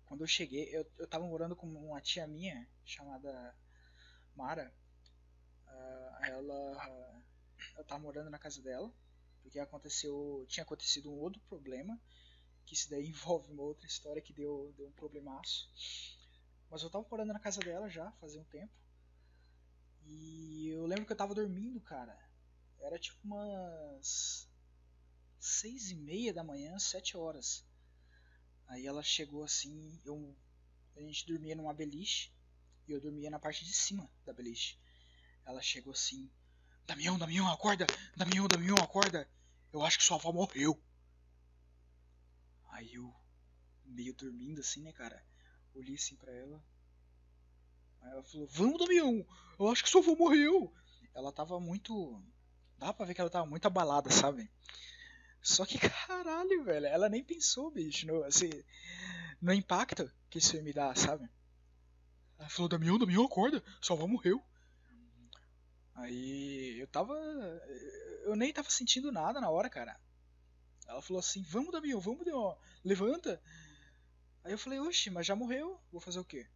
quando 0.05 0.21
eu 0.21 0.27
cheguei, 0.27 0.69
eu, 0.75 0.85
eu 0.97 1.07
tava 1.07 1.25
morando 1.25 1.55
com 1.55 1.67
uma 1.67 2.01
tia 2.01 2.27
minha 2.27 2.67
chamada 2.85 3.55
Mara 4.35 4.73
Uh, 5.69 6.25
ela, 6.25 7.23
ela 7.75 7.83
tava 7.85 8.01
morando 8.01 8.29
na 8.29 8.39
casa 8.39 8.61
dela, 8.61 8.91
porque 9.41 9.59
aconteceu, 9.59 10.45
tinha 10.47 10.63
acontecido 10.63 11.11
um 11.11 11.19
outro 11.19 11.41
problema, 11.41 11.99
que 12.65 12.73
isso 12.73 12.89
daí 12.89 13.07
envolve 13.09 13.51
uma 13.51 13.63
outra 13.63 13.85
história 13.85 14.21
que 14.21 14.33
deu, 14.33 14.73
deu 14.77 14.87
um 14.87 14.91
problemaço. 14.91 15.69
Mas 16.69 16.83
eu 16.83 16.89
tava 16.89 17.07
morando 17.09 17.33
na 17.33 17.39
casa 17.39 17.59
dela 17.61 17.89
já, 17.89 18.11
fazia 18.13 18.41
um 18.41 18.45
tempo. 18.45 18.73
E 20.05 20.69
eu 20.69 20.85
lembro 20.85 21.05
que 21.05 21.11
eu 21.11 21.17
tava 21.17 21.35
dormindo, 21.35 21.79
cara. 21.81 22.17
Era 22.79 22.97
tipo 22.97 23.19
umas 23.23 24.47
seis 25.39 25.91
e 25.91 25.95
meia 25.95 26.33
da 26.33 26.43
manhã, 26.43 26.77
sete 26.79 27.17
horas. 27.17 27.65
Aí 28.69 28.85
ela 28.85 29.01
chegou 29.01 29.43
assim, 29.43 29.99
eu, 30.05 30.35
a 30.95 31.01
gente 31.01 31.25
dormia 31.25 31.55
numa 31.55 31.73
beliche 31.73 32.31
e 32.87 32.91
eu 32.91 33.01
dormia 33.01 33.29
na 33.29 33.39
parte 33.39 33.65
de 33.65 33.73
cima 33.73 34.07
da 34.23 34.31
beliche. 34.31 34.77
Ela 35.43 35.59
chegou 35.59 35.91
assim, 35.91 36.29
Damião, 36.85 37.17
Damião, 37.17 37.51
acorda! 37.51 37.87
Damião, 38.15 38.47
Damião, 38.47 38.75
acorda! 38.79 39.27
Eu 39.73 39.83
acho 39.83 39.97
que 39.97 40.03
sua 40.03 40.17
avó 40.17 40.31
morreu. 40.31 40.79
Aí 42.69 42.93
eu, 42.93 43.11
meio 43.85 44.13
dormindo 44.13 44.61
assim, 44.61 44.83
né, 44.83 44.93
cara? 44.93 45.23
Olhei 45.73 45.95
assim 45.95 46.15
pra 46.15 46.31
ela. 46.31 46.63
Aí 48.01 48.11
ela 48.11 48.23
falou, 48.23 48.47
vamos, 48.47 48.79
Damião! 48.79 49.25
Eu 49.59 49.67
acho 49.71 49.83
que 49.83 49.89
sua 49.89 50.01
avó 50.01 50.15
morreu! 50.15 50.71
Ela 51.15 51.31
tava 51.31 51.59
muito. 51.59 52.23
Dá 52.77 52.93
pra 52.93 53.07
ver 53.07 53.15
que 53.15 53.21
ela 53.21 53.31
tava 53.31 53.47
muito 53.47 53.65
abalada, 53.65 54.11
sabe? 54.11 54.47
Só 55.41 55.65
que, 55.65 55.77
caralho, 56.07 56.63
velho, 56.63 56.85
ela 56.87 57.09
nem 57.09 57.23
pensou, 57.23 57.71
bicho, 57.71 58.05
no, 58.07 58.23
assim, 58.23 58.49
no 59.41 59.53
impacto 59.53 60.11
que 60.29 60.39
isso 60.39 60.61
me 60.61 60.73
dar, 60.73 60.95
sabe? 60.97 61.29
Ela 62.37 62.49
falou, 62.49 62.69
Damião, 62.69 62.97
Damião, 62.97 63.25
acorda, 63.25 63.63
sua 63.81 63.95
avó 63.95 64.07
morreu. 64.07 64.43
Aí 65.95 66.79
eu 66.79 66.87
tava. 66.87 67.13
Eu 68.23 68.35
nem 68.35 68.53
tava 68.53 68.69
sentindo 68.69 69.11
nada 69.11 69.41
na 69.41 69.49
hora, 69.49 69.69
cara. 69.69 69.99
Ela 70.87 71.01
falou 71.01 71.19
assim, 71.19 71.43
vamos, 71.43 71.71
Damião, 71.71 71.99
vamos, 71.99 72.25
Damião, 72.25 72.57
levanta. 72.83 73.41
Aí 74.43 74.51
eu 74.51 74.57
falei, 74.57 74.79
oxe, 74.79 75.09
mas 75.09 75.27
já 75.27 75.35
morreu, 75.35 75.79
vou 75.91 75.99
fazer 75.99 76.19
o 76.19 76.25
quê? 76.25 76.47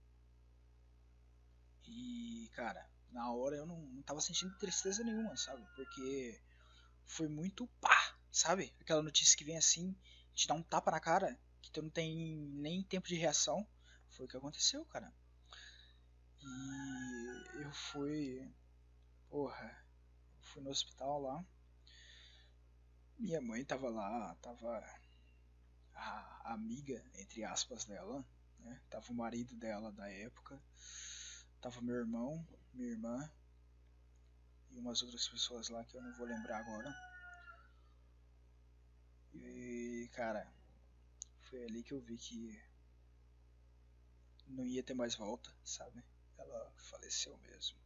E, 1.86 2.50
cara, 2.56 2.90
na 3.12 3.32
hora 3.32 3.58
eu 3.58 3.66
não, 3.66 3.80
não 3.80 4.02
tava 4.02 4.22
sentindo 4.22 4.58
tristeza 4.58 5.04
nenhuma, 5.04 5.36
sabe? 5.36 5.64
Porque 5.76 6.42
foi 7.06 7.28
muito 7.28 7.68
pá, 7.80 7.93
sabe? 8.34 8.74
Aquela 8.82 9.04
notícia 9.04 9.38
que 9.38 9.46
vem 9.46 9.58
assim, 9.58 9.96
te 10.34 10.48
dá 10.48 10.56
um 10.56 10.64
tapa 10.64 10.92
na 10.92 11.00
cara, 11.00 11.40
que 11.62 11.72
tu 11.72 11.84
não 11.84 11.90
tem 11.90 12.36
nem 12.36 12.84
tempo 12.84 13.08
de 13.08 13.16
reação. 13.16 13.66
Foi 14.10 14.26
o 14.26 14.30
que 14.30 14.36
aconteceu, 14.36 14.84
cara. 14.86 15.14
E 16.42 17.62
eu 17.62 17.72
fui. 17.72 18.52
Porra. 19.30 19.82
Fui 20.42 20.62
no 20.62 20.72
hospital 20.72 21.22
lá. 21.22 21.46
Minha 23.18 23.40
mãe 23.40 23.64
tava 23.64 23.90
lá, 23.90 24.36
tava 24.42 24.84
a 25.96 26.54
amiga, 26.54 27.02
entre 27.16 27.44
aspas, 27.44 27.86
dela, 27.86 28.26
né? 28.60 28.82
Tava 28.90 29.10
o 29.12 29.16
marido 29.16 29.56
dela 29.56 29.92
da 29.92 30.10
época. 30.10 30.62
Tava 31.62 31.82
meu 31.82 31.96
irmão, 31.96 32.46
minha 32.74 32.90
irmã 32.90 33.32
e 34.72 34.80
umas 34.80 35.02
outras 35.04 35.28
pessoas 35.28 35.70
lá 35.70 35.84
que 35.86 35.96
eu 35.96 36.02
não 36.02 36.12
vou 36.14 36.26
lembrar 36.26 36.58
agora. 36.58 37.13
E, 39.34 40.10
cara, 40.14 40.52
foi 41.42 41.64
ali 41.64 41.84
que 41.84 41.94
eu 41.94 42.00
vi 42.00 42.18
que 42.18 42.62
não 44.48 44.66
ia 44.66 44.84
ter 44.84 44.94
mais 44.94 45.16
volta, 45.16 45.52
sabe? 45.64 46.04
Ela 46.38 46.74
faleceu 46.78 47.38
mesmo. 47.40 47.78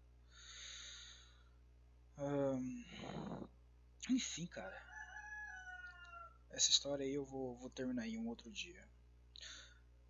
enfim, 4.10 4.48
cara. 4.48 4.76
Essa 6.50 6.72
história 6.72 7.06
aí 7.06 7.14
eu 7.14 7.26
vou, 7.26 7.56
vou 7.58 7.70
terminar 7.70 8.08
em 8.08 8.18
um 8.18 8.28
outro 8.28 8.52
dia. 8.52 8.88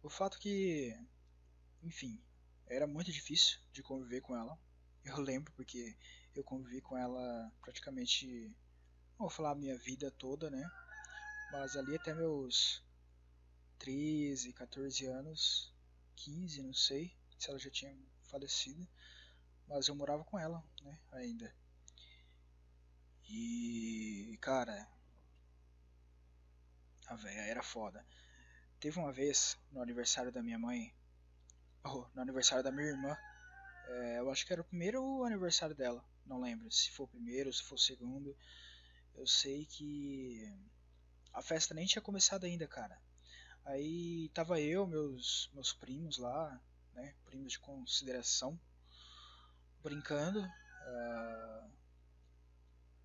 O 0.01 0.09
fato 0.09 0.39
que, 0.39 0.97
enfim, 1.83 2.21
era 2.67 2.87
muito 2.87 3.11
difícil 3.11 3.59
de 3.73 3.83
conviver 3.83 4.21
com 4.21 4.35
ela. 4.35 4.57
Eu 5.03 5.19
lembro 5.19 5.51
porque 5.53 5.97
eu 6.35 6.43
convivi 6.43 6.81
com 6.81 6.97
ela 6.97 7.51
praticamente, 7.61 8.53
vou 9.17 9.29
falar 9.29 9.51
a 9.51 9.55
minha 9.55 9.77
vida 9.77 10.11
toda, 10.11 10.49
né? 10.49 10.69
Mas 11.51 11.75
ali 11.77 11.95
até 11.95 12.13
meus 12.13 12.83
13, 13.79 14.51
14 14.53 15.05
anos, 15.05 15.73
15, 16.15 16.61
não 16.61 16.73
sei 16.73 17.15
se 17.37 17.49
ela 17.49 17.59
já 17.59 17.69
tinha 17.69 17.95
falecido, 18.23 18.87
mas 19.67 19.87
eu 19.87 19.95
morava 19.95 20.23
com 20.23 20.37
ela, 20.37 20.63
né, 20.81 20.99
ainda. 21.11 21.53
E, 23.29 24.37
cara, 24.41 24.87
a 27.07 27.15
velha 27.15 27.41
era 27.41 27.63
foda. 27.63 28.05
Teve 28.79 28.99
uma 28.99 29.11
vez 29.11 29.57
no 29.71 29.81
aniversário 29.81 30.31
da 30.31 30.43
minha 30.43 30.59
mãe, 30.59 30.93
oh, 31.83 32.05
no 32.13 32.21
aniversário 32.21 32.63
da 32.63 32.71
minha 32.71 32.87
irmã, 32.87 33.17
é, 33.87 34.19
eu 34.19 34.29
acho 34.29 34.45
que 34.45 34.53
era 34.53 34.61
o 34.61 34.65
primeiro 34.65 35.23
aniversário 35.23 35.75
dela, 35.75 36.03
não 36.25 36.41
lembro 36.41 36.69
se 36.71 36.91
foi 36.91 37.05
o 37.05 37.09
primeiro, 37.09 37.51
se 37.51 37.63
foi 37.63 37.75
o 37.75 37.81
segundo. 37.81 38.37
Eu 39.15 39.25
sei 39.25 39.65
que 39.65 40.53
a 41.37 41.41
festa 41.43 41.75
nem 41.75 41.85
tinha 41.85 42.01
começado 42.01 42.45
ainda, 42.45 42.67
cara. 42.67 42.99
Aí 43.63 44.27
tava 44.29 44.59
eu, 44.59 44.87
meus, 44.87 45.51
meus 45.53 45.71
primos 45.71 46.17
lá, 46.17 46.59
né, 46.93 47.13
primos 47.25 47.51
de 47.51 47.59
consideração, 47.59 48.59
brincando, 49.83 50.39
uh, 50.41 51.71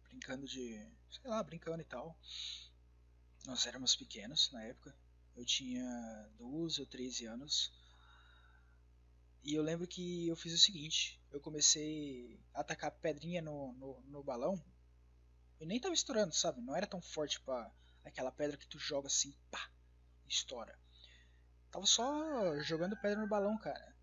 brincando 0.08 0.46
de, 0.46 0.82
sei 1.10 1.28
lá, 1.28 1.42
brincando 1.42 1.82
e 1.82 1.84
tal. 1.84 2.18
Nós 3.44 3.66
éramos 3.66 3.94
pequenos 3.94 4.50
na 4.50 4.62
época. 4.62 4.96
Eu 5.36 5.44
tinha 5.44 5.84
12 6.38 6.80
ou 6.80 6.86
13 6.86 7.26
anos. 7.26 7.70
E 9.44 9.52
eu 9.52 9.62
lembro 9.62 9.86
que 9.86 10.26
eu 10.26 10.36
fiz 10.36 10.54
o 10.54 10.58
seguinte: 10.58 11.20
eu 11.30 11.40
comecei 11.40 12.40
a 12.54 12.60
atacar 12.60 12.92
pedrinha 12.92 13.42
no, 13.42 13.74
no, 13.74 14.00
no 14.06 14.22
balão. 14.24 14.58
E 15.60 15.66
nem 15.66 15.78
tava 15.78 15.92
estourando, 15.92 16.34
sabe? 16.34 16.62
Não 16.62 16.74
era 16.74 16.86
tão 16.86 17.02
forte 17.02 17.38
para 17.38 17.70
aquela 18.04 18.32
pedra 18.32 18.56
que 18.56 18.66
tu 18.66 18.78
joga 18.78 19.06
assim, 19.06 19.34
pá, 19.50 19.70
estoura. 20.28 20.78
Tava 21.70 21.86
só 21.86 22.58
jogando 22.60 22.96
pedra 22.96 23.20
no 23.20 23.28
balão, 23.28 23.56
cara. 23.58 23.94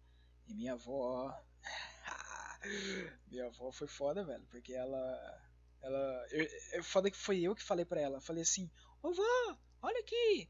E 0.48 0.54
minha 0.54 0.74
avó. 0.74 1.40
minha 3.28 3.46
avó 3.46 3.72
foi 3.72 3.88
foda, 3.88 4.24
velho, 4.24 4.46
porque 4.48 4.74
ela. 4.74 5.44
Ela. 5.82 6.28
Eu, 6.32 6.84
foda 6.84 7.12
que 7.12 7.18
foi 7.18 7.42
eu 7.42 7.56
que 7.56 7.64
falei 7.64 7.86
pra 7.86 8.02
ela. 8.02 8.20
Falei 8.20 8.42
assim: 8.42 8.70
Ô 9.04 9.14
vó, 9.14 9.58
olha 9.82 10.00
aqui. 10.00 10.50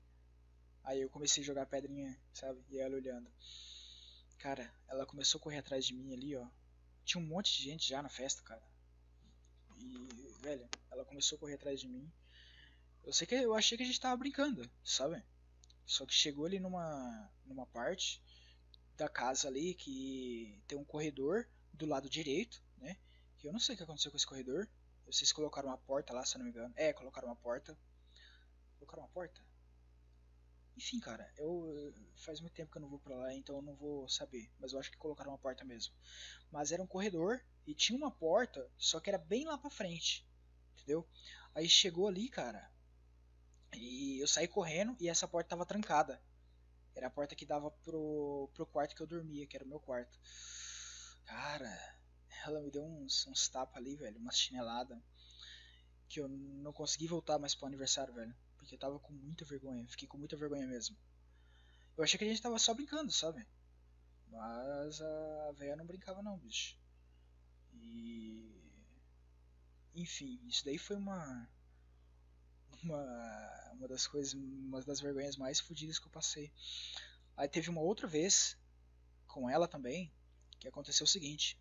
Aí 0.83 1.01
eu 1.01 1.09
comecei 1.09 1.43
a 1.43 1.45
jogar 1.45 1.65
pedrinha, 1.65 2.17
sabe? 2.33 2.63
E 2.69 2.79
ela 2.79 2.95
olhando. 2.95 3.29
Cara, 4.37 4.73
ela 4.87 5.05
começou 5.05 5.39
a 5.39 5.41
correr 5.41 5.57
atrás 5.57 5.85
de 5.85 5.93
mim 5.93 6.13
ali, 6.13 6.35
ó. 6.35 6.47
Tinha 7.03 7.21
um 7.21 7.27
monte 7.27 7.57
de 7.57 7.63
gente 7.63 7.87
já 7.87 8.01
na 8.01 8.09
festa, 8.09 8.41
cara. 8.43 8.63
E, 9.77 10.33
velho, 10.41 10.67
ela 10.89 11.03
começou 11.03 11.35
a 11.35 11.39
correr 11.39 11.55
atrás 11.55 11.81
de 11.81 11.87
mim. 11.87 12.09
Eu 13.09 13.13
sei 13.13 13.25
que 13.25 13.33
eu 13.33 13.55
achei 13.55 13.75
que 13.75 13.83
a 13.83 13.87
gente 13.87 13.99
tava 13.99 14.15
brincando, 14.17 14.69
sabe? 14.83 15.19
Só 15.83 16.05
que 16.05 16.13
chegou 16.13 16.45
ali 16.45 16.59
numa, 16.59 17.27
numa 17.43 17.65
parte 17.65 18.21
da 18.95 19.09
casa 19.09 19.47
ali 19.47 19.73
que 19.73 20.61
tem 20.67 20.77
um 20.77 20.85
corredor 20.85 21.49
do 21.73 21.87
lado 21.87 22.07
direito, 22.07 22.63
né? 22.77 22.99
Que 23.39 23.47
eu 23.47 23.51
não 23.51 23.59
sei 23.59 23.73
o 23.73 23.77
que 23.79 23.83
aconteceu 23.83 24.11
com 24.11 24.17
esse 24.17 24.27
corredor. 24.27 24.69
Vocês 25.07 25.31
colocaram 25.31 25.69
uma 25.69 25.77
porta 25.79 26.13
lá, 26.13 26.23
se 26.23 26.35
eu 26.35 26.37
não 26.37 26.45
me 26.45 26.51
engano. 26.51 26.71
É, 26.77 26.93
colocaram 26.93 27.29
uma 27.29 27.35
porta. 27.35 27.75
Colocaram 28.77 29.01
uma 29.01 29.09
porta? 29.09 29.43
Enfim, 30.77 30.99
cara, 30.99 31.33
eu 31.35 31.91
faz 32.15 32.39
muito 32.39 32.53
tempo 32.53 32.71
que 32.71 32.77
eu 32.77 32.83
não 32.83 32.89
vou 32.89 32.99
pra 32.99 33.15
lá, 33.15 33.33
então 33.33 33.55
eu 33.55 33.63
não 33.63 33.73
vou 33.73 34.07
saber. 34.07 34.51
Mas 34.59 34.73
eu 34.73 34.79
acho 34.79 34.91
que 34.91 34.97
colocaram 34.97 35.31
uma 35.31 35.39
porta 35.39 35.65
mesmo. 35.65 35.95
Mas 36.51 36.71
era 36.71 36.83
um 36.83 36.85
corredor 36.85 37.43
e 37.65 37.73
tinha 37.73 37.97
uma 37.97 38.11
porta, 38.11 38.69
só 38.77 38.99
que 38.99 39.09
era 39.09 39.17
bem 39.17 39.45
lá 39.45 39.57
pra 39.57 39.71
frente. 39.71 40.29
Entendeu? 40.75 41.09
Aí 41.55 41.67
chegou 41.67 42.07
ali, 42.07 42.29
cara. 42.29 42.71
E 43.73 44.19
eu 44.19 44.27
saí 44.27 44.47
correndo 44.47 44.95
e 44.99 45.09
essa 45.09 45.27
porta 45.27 45.49
tava 45.49 45.65
trancada. 45.65 46.21
Era 46.95 47.07
a 47.07 47.11
porta 47.11 47.35
que 47.35 47.45
dava 47.45 47.71
pro, 47.71 48.49
pro 48.53 48.65
quarto 48.65 48.95
que 48.95 49.01
eu 49.01 49.07
dormia, 49.07 49.47
que 49.47 49.55
era 49.55 49.65
o 49.65 49.69
meu 49.69 49.79
quarto. 49.79 50.19
Cara, 51.25 51.97
ela 52.45 52.59
me 52.61 52.71
deu 52.71 52.83
uns, 52.83 53.27
uns 53.27 53.47
tapas 53.47 53.77
ali, 53.77 53.95
velho, 53.95 54.19
uma 54.19 54.31
chinelada. 54.31 55.01
Que 56.07 56.19
eu 56.19 56.27
não 56.27 56.73
consegui 56.73 57.07
voltar 57.07 57.37
mais 57.37 57.53
pro 57.53 57.67
aniversário, 57.67 58.13
velho 58.13 58.35
porque 58.69 58.75
eu 58.75 58.79
tava 58.79 58.99
com 58.99 59.13
muita 59.13 59.43
vergonha. 59.45 59.87
Fiquei 59.87 60.07
com 60.07 60.17
muita 60.17 60.37
vergonha 60.37 60.67
mesmo. 60.67 60.95
Eu 61.97 62.03
achei 62.03 62.19
que 62.19 62.25
a 62.25 62.27
gente 62.27 62.41
tava 62.41 62.59
só 62.59 62.73
brincando, 62.73 63.11
sabe? 63.11 63.47
Mas 64.29 65.01
a 65.01 65.51
velha 65.53 65.75
não 65.75 65.87
brincava 65.87 66.21
não, 66.21 66.37
bicho. 66.37 66.77
E. 67.73 68.61
Enfim, 69.95 70.39
isso 70.47 70.63
daí 70.65 70.77
foi 70.77 70.97
uma. 70.97 71.49
Uma, 72.83 73.71
uma 73.73 73.87
das 73.87 74.07
coisas, 74.07 74.33
uma 74.33 74.81
das 74.81 74.99
vergonhas 74.99 75.35
mais 75.35 75.59
fodidas 75.59 75.99
que 75.99 76.07
eu 76.07 76.11
passei. 76.11 76.51
Aí 77.35 77.47
teve 77.47 77.69
uma 77.69 77.81
outra 77.81 78.07
vez 78.07 78.57
com 79.27 79.49
ela 79.49 79.67
também, 79.67 80.11
que 80.59 80.67
aconteceu 80.67 81.05
o 81.05 81.07
seguinte. 81.07 81.57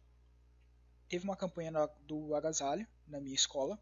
teve 1.09 1.24
uma 1.24 1.37
campanha 1.37 1.70
do 2.07 2.35
agasalho 2.35 2.87
na 3.07 3.20
minha 3.20 3.35
escola. 3.35 3.78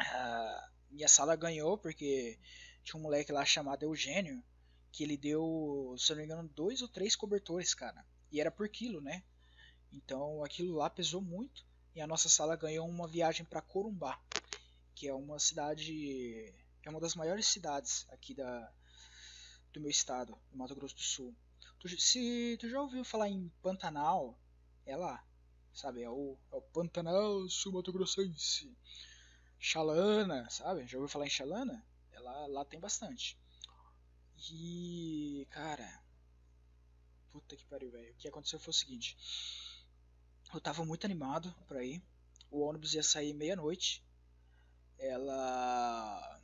Uh, 0.00 0.70
minha 0.90 1.08
sala 1.08 1.36
ganhou 1.36 1.76
porque 1.76 2.38
tinha 2.84 2.98
um 2.98 3.02
moleque 3.02 3.32
lá 3.32 3.44
chamado 3.44 3.82
Eugênio 3.82 4.42
que 4.90 5.02
ele 5.02 5.16
deu, 5.16 5.94
se 5.98 6.10
não 6.10 6.18
me 6.18 6.24
engano, 6.24 6.48
dois 6.54 6.82
ou 6.82 6.88
três 6.88 7.14
cobertores, 7.14 7.74
cara. 7.74 8.04
E 8.32 8.40
era 8.40 8.50
por 8.50 8.68
quilo, 8.68 9.00
né? 9.00 9.22
Então 9.92 10.44
aquilo 10.44 10.76
lá 10.76 10.88
pesou 10.88 11.20
muito 11.20 11.66
e 11.94 12.00
a 12.00 12.06
nossa 12.06 12.28
sala 12.28 12.56
ganhou 12.56 12.88
uma 12.88 13.08
viagem 13.08 13.44
para 13.44 13.60
Corumbá, 13.60 14.20
que 14.98 15.06
é 15.06 15.14
uma 15.14 15.38
cidade, 15.38 16.52
é 16.82 16.90
uma 16.90 16.98
das 16.98 17.14
maiores 17.14 17.46
cidades 17.46 18.04
aqui 18.10 18.34
da 18.34 18.72
do 19.72 19.80
meu 19.80 19.90
estado, 19.90 20.36
do 20.50 20.58
Mato 20.58 20.74
Grosso 20.74 20.96
do 20.96 21.00
Sul. 21.00 21.36
Tu, 21.78 21.88
se 22.00 22.56
tu 22.58 22.68
já 22.68 22.80
ouviu 22.80 23.04
falar 23.04 23.28
em 23.28 23.48
Pantanal, 23.62 24.36
é 24.84 24.96
lá, 24.96 25.24
sabe? 25.72 26.02
É 26.02 26.10
o, 26.10 26.36
é 26.50 26.56
o 26.56 26.62
Pantanal 26.62 27.48
Sul-Mato 27.48 27.92
Grossense. 27.92 28.76
Xalana, 29.60 30.50
sabe? 30.50 30.84
Já 30.88 30.98
ouviu 30.98 31.08
falar 31.08 31.26
em 31.26 31.30
Xalana? 31.30 31.86
É 32.10 32.18
lá, 32.18 32.46
lá 32.48 32.64
tem 32.64 32.80
bastante. 32.80 33.38
E, 34.50 35.46
cara, 35.50 36.02
puta 37.30 37.54
que 37.54 37.64
pariu, 37.66 37.92
velho. 37.92 38.12
O 38.12 38.16
que 38.16 38.26
aconteceu 38.26 38.58
foi 38.58 38.70
o 38.72 38.74
seguinte: 38.74 39.16
eu 40.52 40.60
tava 40.60 40.84
muito 40.84 41.04
animado 41.04 41.54
pra 41.68 41.84
ir. 41.84 42.02
O 42.50 42.62
ônibus 42.62 42.94
ia 42.94 43.02
sair 43.04 43.32
meia-noite. 43.32 44.02
Ela. 44.98 46.40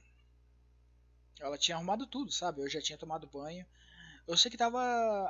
Ela 1.41 1.59
tinha 1.59 1.77
arrumado 1.77 2.07
tudo, 2.07 2.33
sabe? 2.33 2.63
Eu 2.63 2.69
já 2.71 2.81
tinha 2.81 2.99
tomado 2.99 3.27
banho. 3.27 3.67
Eu 4.27 4.37
sei 4.37 4.51
que 4.51 4.57
tava 4.57 4.81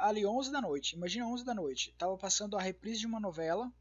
ali 0.00 0.24
11 0.24 0.52
da 0.52 0.60
noite. 0.60 0.94
Imagina 0.94 1.26
11 1.26 1.44
da 1.44 1.54
noite. 1.54 1.92
Tava 1.98 2.16
passando 2.16 2.56
a 2.56 2.62
reprise 2.62 3.00
de 3.00 3.06
uma 3.06 3.18
novela 3.18 3.72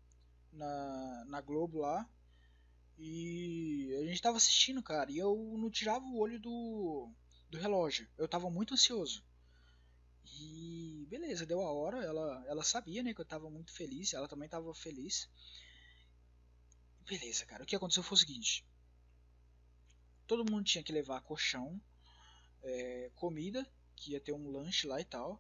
na, 0.52 1.26
na 1.28 1.42
Globo 1.42 1.80
lá. 1.80 2.10
E 2.98 3.94
a 4.02 4.06
gente 4.06 4.22
tava 4.22 4.38
assistindo, 4.38 4.82
cara. 4.82 5.12
E 5.12 5.18
eu 5.18 5.56
não 5.58 5.70
tirava 5.70 6.06
o 6.06 6.18
olho 6.18 6.40
do, 6.40 7.12
do 7.50 7.58
relógio. 7.58 8.08
Eu 8.18 8.28
tava 8.28 8.50
muito 8.50 8.74
ansioso. 8.74 9.24
E 10.40 11.06
beleza, 11.10 11.46
deu 11.46 11.62
a 11.62 11.72
hora. 11.72 12.04
Ela, 12.04 12.44
ela 12.48 12.64
sabia, 12.64 13.04
né, 13.04 13.14
que 13.14 13.22
eu 13.22 13.26
tava 13.26 13.50
muito 13.50 13.72
feliz. 13.72 14.14
Ela 14.14 14.28
também 14.28 14.50
tava 14.50 14.74
feliz. 14.74 15.30
Beleza, 17.06 17.46
cara. 17.46 17.64
O 17.64 17.66
que 17.68 17.76
aconteceu 17.76 18.02
foi 18.02 18.16
o 18.16 18.20
seguinte: 18.20 18.66
todo 20.36 20.52
mundo 20.52 20.66
tinha 20.66 20.84
que 20.84 20.92
levar 20.92 21.22
colchão, 21.22 21.80
é, 22.64 23.12
comida, 23.14 23.64
que 23.96 24.14
ia 24.14 24.20
ter 24.20 24.34
um 24.34 24.50
lanche 24.50 24.88
lá 24.88 25.00
e 25.00 25.06
tal. 25.06 25.40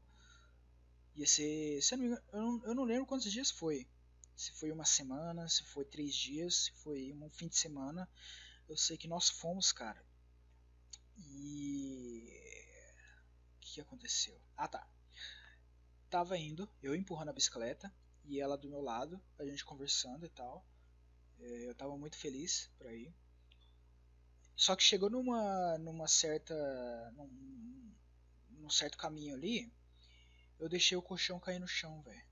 Ia 1.15 1.25
ser. 1.25 1.81
Se 1.81 1.95
eu, 1.95 1.97
não, 1.97 2.05
eu, 2.07 2.21
não, 2.41 2.65
eu 2.67 2.75
não 2.75 2.83
lembro 2.83 3.07
quantos 3.07 3.31
dias 3.31 3.49
foi. 3.49 3.87
Se 4.35 4.51
foi 4.51 4.71
uma 4.71 4.85
semana, 4.85 5.49
se 5.49 5.63
foi 5.63 5.83
três 5.83 6.13
dias, 6.13 6.65
se 6.65 6.71
foi 6.83 7.11
um 7.11 7.27
fim 7.31 7.47
de 7.47 7.57
semana. 7.57 8.07
Eu 8.69 8.77
sei 8.77 8.95
que 8.95 9.07
nós 9.07 9.29
fomos, 9.29 9.71
cara. 9.71 10.05
E. 11.17 12.29
O 13.55 13.59
que 13.61 13.81
aconteceu? 13.81 14.39
Ah 14.55 14.67
tá. 14.67 14.87
Tava 16.07 16.37
indo, 16.37 16.69
eu 16.83 16.93
empurrando 16.93 17.29
a 17.29 17.33
bicicleta 17.33 17.91
e 18.25 18.39
ela 18.39 18.55
do 18.55 18.69
meu 18.69 18.81
lado, 18.81 19.19
a 19.39 19.43
gente 19.43 19.65
conversando 19.65 20.23
e 20.23 20.29
tal. 20.29 20.63
É, 21.39 21.67
eu 21.67 21.73
tava 21.73 21.97
muito 21.97 22.15
feliz 22.15 22.69
pra 22.77 22.93
ir. 22.93 23.11
Só 24.55 24.75
que 24.75 24.83
chegou 24.83 25.09
numa, 25.09 25.77
numa 25.79 26.07
certa. 26.07 26.53
Num, 27.15 27.93
num 28.51 28.69
certo 28.69 28.97
caminho 28.97 29.35
ali, 29.35 29.71
eu 30.59 30.69
deixei 30.69 30.97
o 30.97 31.01
colchão 31.01 31.39
cair 31.39 31.59
no 31.59 31.67
chão, 31.67 32.01
velho. 32.01 32.25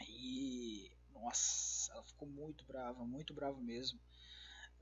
E. 0.00 0.90
Nossa, 1.12 1.92
ela 1.92 2.02
ficou 2.04 2.28
muito 2.28 2.64
brava, 2.64 3.04
muito 3.04 3.32
brava 3.34 3.60
mesmo. 3.60 4.00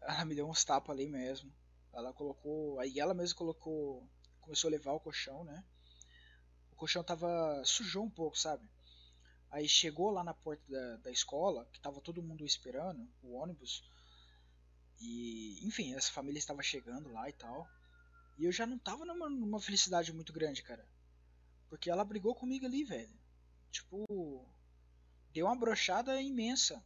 Ela 0.01 0.25
me 0.25 0.35
deu 0.35 0.49
uns 0.49 0.65
tapas 0.65 0.91
ali 0.95 1.09
mesmo. 1.09 1.53
Ela 1.93 2.13
colocou. 2.13 2.79
Aí 2.81 2.99
ela 2.99 3.15
mesmo 3.15 3.37
colocou. 3.37 4.09
Começou 4.41 4.69
a 4.69 4.73
levar 4.73 4.93
o 4.93 5.01
colchão, 5.01 5.45
né? 5.45 5.65
O 6.73 6.77
colchão 6.77 7.05
tava. 7.05 7.63
sujou 7.65 8.05
um 8.05 8.11
pouco, 8.11 8.39
sabe? 8.39 8.69
Aí 9.51 9.69
chegou 9.69 10.11
lá 10.11 10.23
na 10.23 10.35
porta 10.35 10.63
da, 10.69 10.97
da 10.97 11.11
escola, 11.11 11.67
que 11.73 11.81
tava 11.81 12.01
todo 12.01 12.23
mundo 12.23 12.45
esperando, 12.45 13.09
o 13.23 13.35
ônibus. 13.35 13.83
E, 15.01 15.65
enfim, 15.67 15.95
essa 15.95 16.11
família 16.11 16.39
estava 16.39 16.63
chegando 16.63 17.11
lá 17.11 17.29
e 17.29 17.33
tal. 17.33 17.69
E 18.37 18.45
eu 18.45 18.53
já 18.53 18.67
não 18.67 18.79
tava 18.79 19.05
numa, 19.05 19.29
numa 19.29 19.61
felicidade 19.61 20.13
muito 20.13 20.33
grande, 20.33 20.63
cara. 20.63 20.87
Porque 21.69 21.91
ela 21.91 22.05
brigou 22.05 22.35
comigo 22.35 22.67
ali, 22.67 22.85
velho. 22.85 23.19
Tipo, 23.71 24.47
deu 25.33 25.47
uma 25.47 25.57
brochada 25.57 26.21
imensa. 26.21 26.83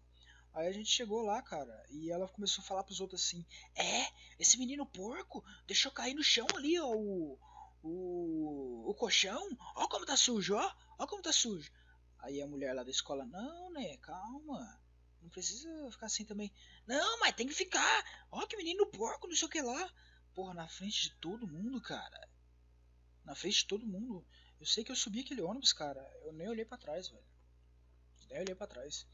Aí 0.53 0.67
a 0.67 0.73
gente 0.73 0.91
chegou 0.91 1.23
lá, 1.23 1.41
cara, 1.41 1.87
e 1.89 2.11
ela 2.11 2.29
começou 2.29 2.63
a 2.63 2.67
falar 2.67 2.85
pros 2.85 3.01
outros 3.01 3.23
assim: 3.23 3.45
É, 3.75 4.07
esse 4.39 4.59
menino 4.59 4.85
porco 4.85 5.43
deixou 5.67 5.91
cair 5.91 6.15
no 6.15 6.23
chão 6.23 6.47
ali, 6.55 6.79
ó, 6.79 6.91
o, 6.91 7.39
o, 7.83 8.91
o 8.91 8.95
colchão. 8.95 9.49
Ó 9.75 9.89
como 9.89 10.05
tá 10.05 10.17
sujo, 10.17 10.55
ó, 10.55 10.75
ó 10.99 11.07
como 11.07 11.23
tá 11.23 11.33
sujo. 11.33 11.73
Aí 12.19 12.43
a 12.43 12.47
mulher 12.47 12.75
lá 12.75 12.83
da 12.83 12.91
escola: 12.91 13.25
Não, 13.25 13.71
né, 13.73 13.97
calma. 13.99 14.82
Não 15.23 15.31
precisa 15.31 15.69
ficar 15.91 16.07
assim 16.07 16.25
também. 16.25 16.53
Não, 16.87 17.21
mas 17.21 17.35
tem 17.35 17.47
que 17.47 17.55
ficar. 17.55 18.27
Ó, 18.31 18.45
que 18.47 18.57
menino 18.57 18.87
porco, 18.87 19.29
não 19.29 19.37
sei 19.37 19.47
o 19.47 19.51
que 19.51 19.63
lá. 19.63 19.93
Porra, 20.35 20.53
na 20.53 20.69
frente 20.69 21.03
de 21.03 21.11
todo 21.15 21.47
mundo, 21.47 21.81
cara. 21.81 22.29
Na 23.25 23.35
frente 23.35 23.59
de 23.59 23.67
todo 23.67 23.87
mundo. 23.87 24.27
Eu 24.59 24.67
sei 24.67 24.85
que 24.85 24.91
eu 24.91 24.97
subi 24.97 25.21
aquele 25.21 25.43
ônibus, 25.43 25.73
cara. 25.73 26.01
Eu 26.25 26.33
nem 26.33 26.49
olhei 26.49 26.65
para 26.65 26.79
trás, 26.79 27.09
velho. 27.09 27.25
Nem 28.31 28.41
olhei 28.41 28.55
para 28.55 28.67
trás. 28.67 29.07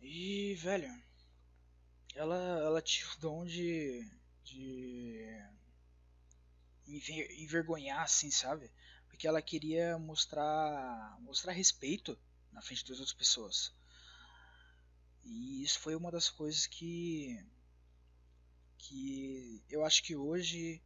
E, 0.00 0.54
velho. 0.54 1.02
Ela, 2.14 2.36
ela 2.60 2.82
tinha 2.82 3.06
o 3.12 3.18
dom 3.18 3.44
de. 3.44 4.08
de. 4.44 5.24
envergonhar, 6.86 8.02
assim, 8.02 8.30
sabe? 8.30 8.70
Porque 9.08 9.26
ela 9.26 9.42
queria 9.42 9.98
mostrar. 9.98 11.18
mostrar 11.20 11.52
respeito 11.52 12.18
na 12.52 12.62
frente 12.62 12.84
das 12.86 13.00
outras 13.00 13.16
pessoas. 13.16 13.74
E 15.28 15.64
isso 15.64 15.80
foi 15.80 15.96
uma 15.96 16.10
das 16.10 16.30
coisas 16.30 16.66
que 16.66 17.44
que 18.78 19.64
eu 19.68 19.84
acho 19.84 20.02
que 20.04 20.14
hoje 20.14 20.80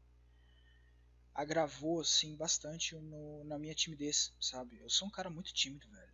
agravou 1.35 2.01
assim 2.01 2.35
bastante 2.35 2.95
no, 2.97 3.45
na 3.45 3.59
minha 3.59 3.75
timidez, 3.75 4.35
sabe? 4.41 4.81
Eu 4.81 4.89
sou 4.89 5.09
um 5.09 5.11
cara 5.11 5.29
muito 5.29 5.53
tímido, 5.53 5.89
velho. 5.91 6.13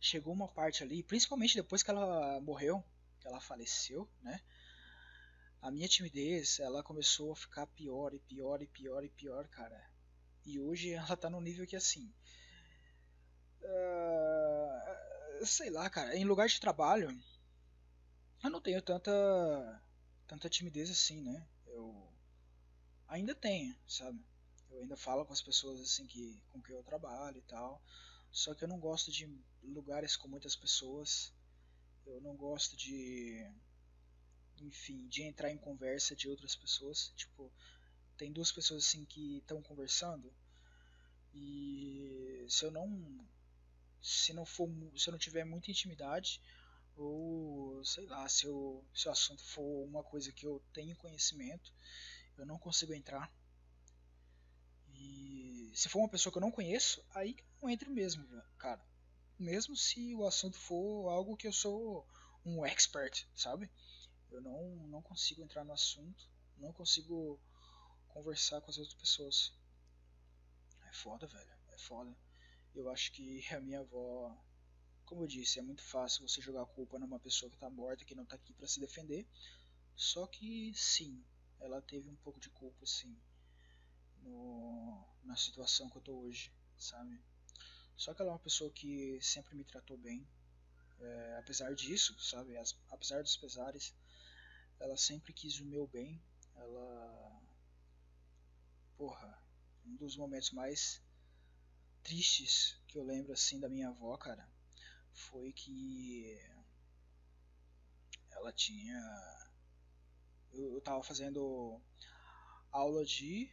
Chegou 0.00 0.32
uma 0.32 0.48
parte 0.48 0.82
ali, 0.82 1.04
principalmente 1.04 1.54
depois 1.54 1.82
que 1.82 1.90
ela 1.90 2.40
morreu, 2.40 2.84
que 3.20 3.28
ela 3.28 3.40
faleceu, 3.40 4.08
né? 4.20 4.40
A 5.60 5.70
minha 5.70 5.86
timidez, 5.86 6.58
ela 6.58 6.82
começou 6.82 7.32
a 7.32 7.36
ficar 7.36 7.68
pior 7.68 8.12
e 8.12 8.18
pior 8.18 8.60
e 8.60 8.66
pior 8.66 9.04
e 9.04 9.08
pior, 9.08 9.46
cara. 9.46 9.80
E 10.44 10.58
hoje 10.58 10.90
ela 10.90 11.16
tá 11.16 11.30
num 11.30 11.40
nível 11.40 11.64
que 11.68 11.76
assim, 11.76 12.12
uh, 13.60 15.11
sei 15.46 15.70
lá, 15.70 15.88
cara, 15.90 16.16
em 16.16 16.24
lugar 16.24 16.48
de 16.48 16.60
trabalho, 16.60 17.10
eu 18.42 18.50
não 18.50 18.60
tenho 18.60 18.80
tanta 18.82 19.12
tanta 20.26 20.48
timidez 20.48 20.90
assim, 20.90 21.20
né? 21.20 21.46
Eu 21.66 22.08
ainda 23.08 23.34
tenho, 23.34 23.76
sabe? 23.86 24.18
Eu 24.70 24.80
ainda 24.80 24.96
falo 24.96 25.24
com 25.24 25.32
as 25.32 25.42
pessoas 25.42 25.80
assim 25.80 26.06
que 26.06 26.42
com 26.50 26.60
que 26.62 26.72
eu 26.72 26.82
trabalho 26.82 27.38
e 27.38 27.42
tal. 27.42 27.82
Só 28.30 28.54
que 28.54 28.64
eu 28.64 28.68
não 28.68 28.78
gosto 28.80 29.10
de 29.10 29.28
lugares 29.62 30.16
com 30.16 30.28
muitas 30.28 30.56
pessoas. 30.56 31.32
Eu 32.06 32.20
não 32.20 32.34
gosto 32.34 32.76
de 32.76 33.46
enfim, 34.60 35.08
de 35.08 35.22
entrar 35.22 35.50
em 35.50 35.58
conversa 35.58 36.14
de 36.14 36.28
outras 36.28 36.54
pessoas, 36.54 37.12
tipo, 37.16 37.50
tem 38.16 38.32
duas 38.32 38.52
pessoas 38.52 38.84
assim 38.84 39.04
que 39.04 39.38
estão 39.38 39.60
conversando 39.60 40.32
e 41.34 42.46
se 42.48 42.64
eu 42.64 42.70
não 42.70 43.26
se 44.02 44.32
não 44.32 44.44
for 44.44 44.68
se 44.96 45.08
eu 45.08 45.12
não 45.12 45.18
tiver 45.18 45.44
muita 45.44 45.70
intimidade 45.70 46.40
ou 46.96 47.82
sei 47.84 48.06
lá, 48.06 48.28
se, 48.28 48.46
eu, 48.46 48.84
se 48.94 49.08
o 49.08 49.12
assunto 49.12 49.42
for 49.44 49.84
uma 49.86 50.02
coisa 50.02 50.32
que 50.32 50.46
eu 50.46 50.62
tenho 50.72 50.96
conhecimento, 50.96 51.72
eu 52.36 52.44
não 52.44 52.58
consigo 52.58 52.92
entrar. 52.92 53.32
E 54.94 55.72
se 55.74 55.88
for 55.88 56.00
uma 56.00 56.08
pessoa 56.08 56.32
que 56.32 56.38
eu 56.38 56.42
não 56.42 56.50
conheço, 56.50 57.04
aí 57.14 57.36
eu 57.38 57.46
não 57.62 57.70
entro 57.70 57.90
mesmo, 57.90 58.26
cara. 58.58 58.84
Mesmo 59.38 59.76
se 59.76 60.14
o 60.14 60.26
assunto 60.26 60.58
for 60.58 61.08
algo 61.08 61.36
que 61.36 61.46
eu 61.46 61.52
sou 61.52 62.06
um 62.44 62.64
expert, 62.64 63.26
sabe? 63.34 63.70
Eu 64.30 64.40
não, 64.40 64.76
não 64.88 65.02
consigo 65.02 65.42
entrar 65.42 65.64
no 65.64 65.72
assunto, 65.72 66.28
não 66.58 66.72
consigo 66.72 67.40
conversar 68.08 68.60
com 68.60 68.70
as 68.70 68.78
outras 68.78 68.94
pessoas. 68.94 69.54
É 70.88 70.92
foda, 70.92 71.26
velho, 71.26 71.52
é 71.72 71.78
foda. 71.78 72.14
Eu 72.74 72.90
acho 72.90 73.12
que 73.12 73.44
a 73.54 73.60
minha 73.60 73.80
avó 73.80 74.36
como 75.12 75.24
eu 75.24 75.28
disse, 75.28 75.58
é 75.58 75.62
muito 75.62 75.82
fácil 75.82 76.26
você 76.26 76.40
jogar 76.40 76.62
a 76.62 76.66
culpa 76.66 76.98
numa 76.98 77.20
pessoa 77.20 77.50
que 77.50 77.56
está 77.56 77.68
morta, 77.68 78.02
que 78.02 78.14
não 78.14 78.22
está 78.22 78.34
aqui 78.34 78.54
para 78.54 78.66
se 78.66 78.80
defender. 78.80 79.26
Só 79.94 80.26
que 80.26 80.72
sim, 80.74 81.22
ela 81.60 81.82
teve 81.82 82.08
um 82.08 82.16
pouco 82.16 82.40
de 82.40 82.48
culpa, 82.48 82.86
sim, 82.86 83.14
no, 84.22 85.06
na 85.22 85.36
situação 85.36 85.90
que 85.90 85.98
eu 85.98 86.02
tô 86.02 86.14
hoje, 86.14 86.50
sabe? 86.78 87.22
Só 87.94 88.14
que 88.14 88.22
ela 88.22 88.30
é 88.30 88.32
uma 88.32 88.38
pessoa 88.38 88.70
que 88.70 89.20
sempre 89.20 89.54
me 89.54 89.64
tratou 89.64 89.98
bem. 89.98 90.26
é, 91.00 91.36
apesar 91.38 91.74
disso, 91.74 92.18
sabe? 92.18 92.56
As, 92.56 92.74
apesar 92.90 93.22
dos 93.22 93.36
pesares, 93.36 93.94
ela 94.80 94.96
sempre 94.96 95.34
quis 95.34 95.60
o 95.60 95.66
meu 95.66 95.86
bem. 95.88 96.22
Ela. 96.56 97.42
Porra, 98.96 99.38
um 99.84 99.94
dos 99.96 100.16
momentos 100.16 100.52
mais 100.52 101.02
tristes 102.02 102.76
que 102.86 102.98
eu 102.98 103.04
lembro 103.04 103.32
assim 103.32 103.58
da 103.58 103.68
minha 103.68 103.88
avó, 103.88 104.16
cara, 104.16 104.48
foi 105.12 105.52
que 105.52 106.38
ela 108.30 108.52
tinha. 108.52 108.98
Eu, 110.52 110.74
eu 110.74 110.80
tava 110.80 111.02
fazendo 111.02 111.80
aula 112.70 113.04
de. 113.04 113.50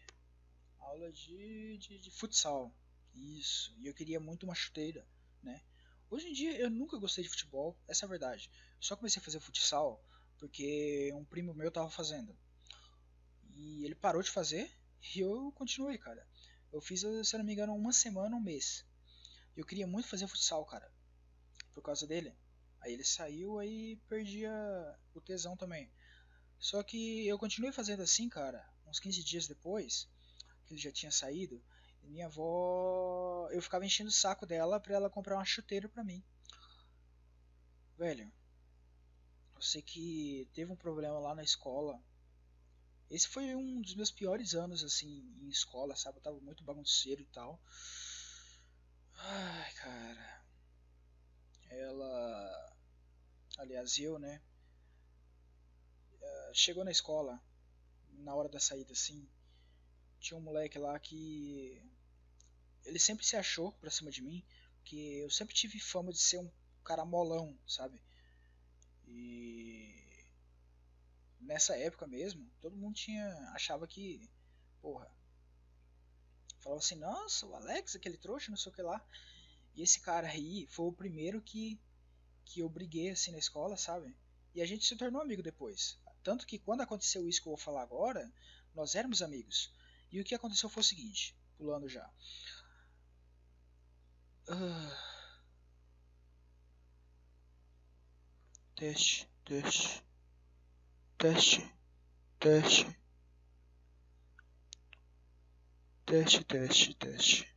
aula 0.79 1.11
de, 1.11 1.77
de, 1.77 1.99
de 1.99 2.11
futsal. 2.11 2.73
Isso. 3.13 3.73
E 3.77 3.87
eu 3.87 3.93
queria 3.93 4.19
muito 4.19 4.43
uma 4.43 4.55
chuteira, 4.55 5.07
né? 5.41 5.61
Hoje 6.09 6.27
em 6.27 6.33
dia 6.33 6.57
eu 6.57 6.69
nunca 6.69 6.97
gostei 6.97 7.23
de 7.23 7.29
futebol, 7.29 7.77
essa 7.87 8.05
é 8.05 8.07
a 8.07 8.09
verdade. 8.09 8.49
Só 8.79 8.95
comecei 8.95 9.21
a 9.21 9.25
fazer 9.25 9.39
futsal 9.39 10.03
porque 10.39 11.11
um 11.13 11.25
primo 11.25 11.53
meu 11.53 11.69
tava 11.69 11.89
fazendo. 11.89 12.35
E 13.53 13.85
ele 13.85 13.95
parou 13.95 14.21
de 14.21 14.31
fazer 14.31 14.71
e 15.13 15.19
eu 15.19 15.51
continuei, 15.51 15.97
cara. 15.97 16.25
Eu 16.71 16.81
fiz, 16.81 17.01
se 17.01 17.37
não 17.37 17.43
me 17.43 17.53
engano, 17.53 17.75
uma 17.75 17.91
semana, 17.91 18.35
um 18.35 18.41
mês. 18.41 18.85
Eu 19.55 19.65
queria 19.65 19.87
muito 19.87 20.07
fazer 20.07 20.27
futsal, 20.27 20.65
cara. 20.65 20.91
Por 21.73 21.81
causa 21.81 22.05
dele. 22.05 22.35
Aí 22.81 22.93
ele 22.93 23.03
saiu, 23.03 23.59
aí 23.59 23.97
perdia 24.07 24.51
o 25.13 25.19
tesão 25.19 25.57
também. 25.57 25.91
Só 26.59 26.83
que 26.83 27.27
eu 27.27 27.37
continuei 27.39 27.71
fazendo 27.71 28.01
assim, 28.01 28.29
cara. 28.29 28.67
Uns 28.85 28.99
15 28.99 29.23
dias 29.23 29.47
depois, 29.47 30.09
que 30.65 30.73
ele 30.73 30.81
já 30.81 30.91
tinha 30.91 31.11
saído, 31.11 31.63
minha 32.03 32.27
avó. 32.27 33.49
Eu 33.51 33.61
ficava 33.61 33.85
enchendo 33.85 34.09
o 34.09 34.13
saco 34.13 34.45
dela 34.45 34.79
pra 34.79 34.95
ela 34.95 35.09
comprar 35.09 35.35
uma 35.35 35.45
chuteira 35.45 35.87
pra 35.89 36.03
mim. 36.03 36.23
Velho, 37.97 38.31
eu 39.55 39.61
sei 39.61 39.81
que 39.81 40.49
teve 40.53 40.71
um 40.71 40.75
problema 40.75 41.19
lá 41.19 41.35
na 41.35 41.43
escola. 41.43 42.01
Esse 43.09 43.27
foi 43.27 43.55
um 43.55 43.81
dos 43.81 43.95
meus 43.95 44.11
piores 44.11 44.53
anos, 44.53 44.83
assim, 44.83 45.23
em 45.41 45.49
escola, 45.49 45.95
sabe? 45.95 46.17
Eu 46.19 46.21
tava 46.21 46.39
muito 46.39 46.63
bagunceiro 46.63 47.21
e 47.21 47.25
tal. 47.25 47.59
Ai, 49.15 49.73
cara. 49.73 50.43
Ela. 51.69 52.75
Aliás, 53.57 53.97
eu, 53.97 54.19
né? 54.19 54.41
Eh, 56.21 56.51
chegou 56.53 56.83
na 56.83 56.91
escola, 56.91 57.41
na 58.19 58.35
hora 58.35 58.49
da 58.49 58.59
saída, 58.59 58.93
assim. 58.93 59.27
Tinha 60.19 60.37
um 60.37 60.41
moleque 60.41 60.77
lá 60.77 60.97
que. 60.99 61.81
Ele 62.85 62.99
sempre 62.99 63.25
se 63.25 63.35
achou 63.35 63.71
pra 63.73 63.91
cima 63.91 64.11
de 64.11 64.21
mim. 64.21 64.45
Porque 64.75 64.95
eu 65.23 65.29
sempre 65.29 65.53
tive 65.55 65.79
fama 65.79 66.11
de 66.11 66.19
ser 66.19 66.39
um 66.39 66.51
cara 66.83 67.05
molão, 67.05 67.57
sabe? 67.67 68.01
E 69.07 69.78
nessa 71.49 71.75
época 71.75 72.05
mesmo, 72.05 72.47
todo 72.61 72.77
mundo 72.77 72.93
tinha 72.93 73.25
achava 73.55 73.87
que, 73.87 74.29
porra, 74.79 75.11
falava 76.59 76.79
assim, 76.79 76.95
nossa, 76.95 77.47
o 77.47 77.55
Alex, 77.55 77.95
aquele 77.95 78.17
trouxa, 78.17 78.51
não 78.51 78.57
sei 78.57 78.71
o 78.71 78.75
que 78.75 78.83
lá. 78.83 79.03
E 79.75 79.81
esse 79.81 79.99
cara 79.99 80.27
aí 80.27 80.67
foi 80.67 80.85
o 80.85 80.93
primeiro 80.93 81.41
que 81.41 81.79
que 82.45 82.61
eu 82.61 82.69
briguei 82.69 83.09
assim 83.09 83.31
na 83.31 83.37
escola, 83.37 83.77
sabe? 83.77 84.15
E 84.55 84.61
a 84.61 84.65
gente 84.65 84.85
se 84.85 84.95
tornou 84.95 85.21
amigo 85.21 85.43
depois. 85.43 85.99
Tanto 86.23 86.45
que 86.47 86.57
quando 86.59 86.81
aconteceu 86.81 87.27
isso 87.27 87.41
que 87.41 87.47
eu 87.47 87.51
vou 87.51 87.57
falar 87.57 87.83
agora, 87.83 88.31
nós 88.73 88.95
éramos 88.95 89.21
amigos. 89.21 89.71
E 90.11 90.19
o 90.19 90.23
que 90.23 90.35
aconteceu 90.35 90.69
foi 90.69 90.81
o 90.81 90.83
seguinte, 90.83 91.35
pulando 91.57 91.87
já. 91.87 92.07
Uh... 94.47 95.19
Teste, 98.75 99.29
teste. 99.45 100.08
Teste, 101.19 101.69
teste. 102.39 102.97
Teste, 106.05 106.45
teste, 106.45 106.93
teste. 106.95 107.55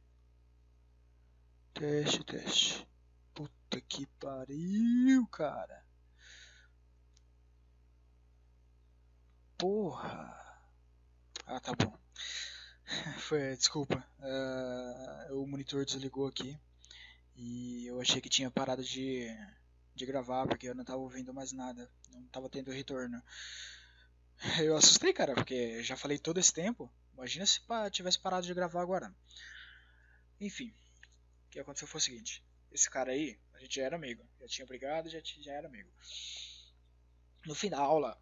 Teste, 1.72 2.24
teste. 2.24 2.88
Puta 3.32 3.80
que 3.82 4.04
pariu, 4.18 5.28
cara. 5.28 5.86
Porra. 9.56 10.36
Ah, 11.46 11.60
tá 11.60 11.72
bom. 11.72 11.96
Foi, 13.18 13.56
desculpa. 13.56 14.04
Uh, 14.18 15.40
o 15.40 15.46
monitor 15.46 15.84
desligou 15.84 16.26
aqui. 16.26 16.58
E 17.36 17.86
eu 17.86 18.00
achei 18.00 18.20
que 18.20 18.28
tinha 18.28 18.50
parado 18.50 18.82
de 18.82 19.28
de 19.94 20.06
gravar, 20.06 20.46
porque 20.46 20.68
eu 20.68 20.74
não 20.74 20.84
tava 20.84 20.98
ouvindo 20.98 21.34
mais 21.34 21.52
nada, 21.52 21.90
não 22.10 22.26
tava 22.28 22.48
tendo 22.48 22.70
retorno. 22.70 23.22
Eu 24.60 24.76
assustei, 24.76 25.12
cara, 25.12 25.34
porque 25.34 25.82
já 25.82 25.96
falei 25.96 26.18
todo 26.18 26.40
esse 26.40 26.52
tempo. 26.52 26.92
Imagina 27.14 27.46
se 27.46 27.60
tivesse 27.90 28.18
parado 28.18 28.46
de 28.46 28.54
gravar 28.54 28.82
agora. 28.82 29.14
Enfim, 30.40 30.74
o 31.46 31.50
que 31.50 31.60
aconteceu 31.60 31.86
foi 31.86 31.98
o 31.98 32.02
seguinte: 32.02 32.44
esse 32.72 32.90
cara 32.90 33.12
aí, 33.12 33.38
a 33.54 33.60
gente 33.60 33.76
já 33.76 33.84
era 33.84 33.96
amigo, 33.96 34.26
já 34.40 34.48
tinha 34.48 34.66
brigado, 34.66 35.08
já, 35.08 35.20
já 35.22 35.52
era 35.52 35.68
amigo. 35.68 35.90
No 37.46 37.54
fim 37.54 37.70
da 37.70 37.78
aula, 37.78 38.20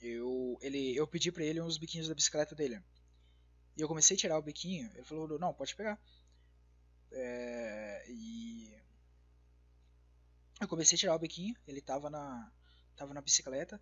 eu, 0.00 0.58
ele, 0.60 0.94
eu 0.94 1.06
pedi 1.06 1.30
pra 1.32 1.44
ele 1.44 1.60
uns 1.60 1.78
biquinhos 1.78 2.08
da 2.08 2.14
bicicleta 2.14 2.54
dele. 2.54 2.82
E 3.76 3.80
eu 3.80 3.88
comecei 3.88 4.16
a 4.16 4.20
tirar 4.20 4.38
o 4.38 4.42
biquinho. 4.42 4.90
Ele 4.94 5.04
falou: 5.04 5.38
Não, 5.38 5.54
pode 5.54 5.74
pegar. 5.74 5.98
É, 7.10 8.04
e 8.08 8.73
eu 10.60 10.68
comecei 10.68 10.96
a 10.96 10.98
tirar 10.98 11.14
o 11.14 11.18
biquinho, 11.18 11.54
ele 11.66 11.80
tava 11.80 12.08
na, 12.08 12.52
tava 12.96 13.12
na 13.12 13.20
bicicleta. 13.20 13.80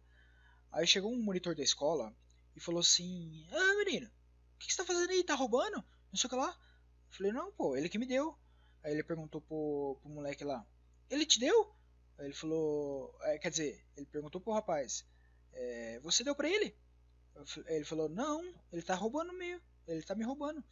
Aí 0.70 0.87
chegou 0.87 1.12
um 1.12 1.22
monitor 1.22 1.54
da 1.54 1.62
escola 1.62 2.14
e 2.56 2.61
falou 2.61 2.80
assim: 2.80 3.46
Ah, 3.52 3.74
menino, 3.85 4.06
o 4.06 4.58
que, 4.58 4.72
você 4.72 4.78
tá 4.78 4.85
fazendo 4.85 5.11
aí? 5.11 5.22
Tá 5.22 5.35
roubando? 5.35 5.76
Não 6.11 6.16
sei 6.16 6.26
o 6.26 6.30
que 6.30 6.37
lá. 6.37 6.48
Eu 6.48 7.16
falei: 7.16 7.32
Não, 7.32 7.52
pô, 7.52 7.76
ele 7.76 7.88
que 7.88 7.98
me 7.98 8.06
deu. 8.06 8.37
Aí 8.82 8.92
ele 8.92 9.04
perguntou 9.04 9.40
pro, 9.40 9.98
pro 10.00 10.11
moleque 10.11 10.44
lá: 10.44 10.66
Ele 11.11 11.26
te 11.26 11.38
deu? 11.38 11.74
Aí 12.18 12.26
ele 12.26 12.35
falou: 12.35 13.14
é, 13.22 13.38
Quer 13.38 13.50
dizer, 13.50 13.87
ele 13.96 14.06
perguntou 14.06 14.40
pro 14.40 14.52
rapaz: 14.52 15.04
é, 15.52 16.00
Você 16.00 16.24
deu 16.24 16.35
pra 16.35 16.48
ele? 16.48 16.74
Ele 17.66 17.85
falou: 17.85 18.08
Não, 18.08 18.54
ele 18.72 18.82
tá 18.82 18.94
roubando 18.94 19.32
meio. 19.32 19.61
Ele 19.87 20.02
tá 20.02 20.14
me 20.14 20.24
roubando. 20.24 20.64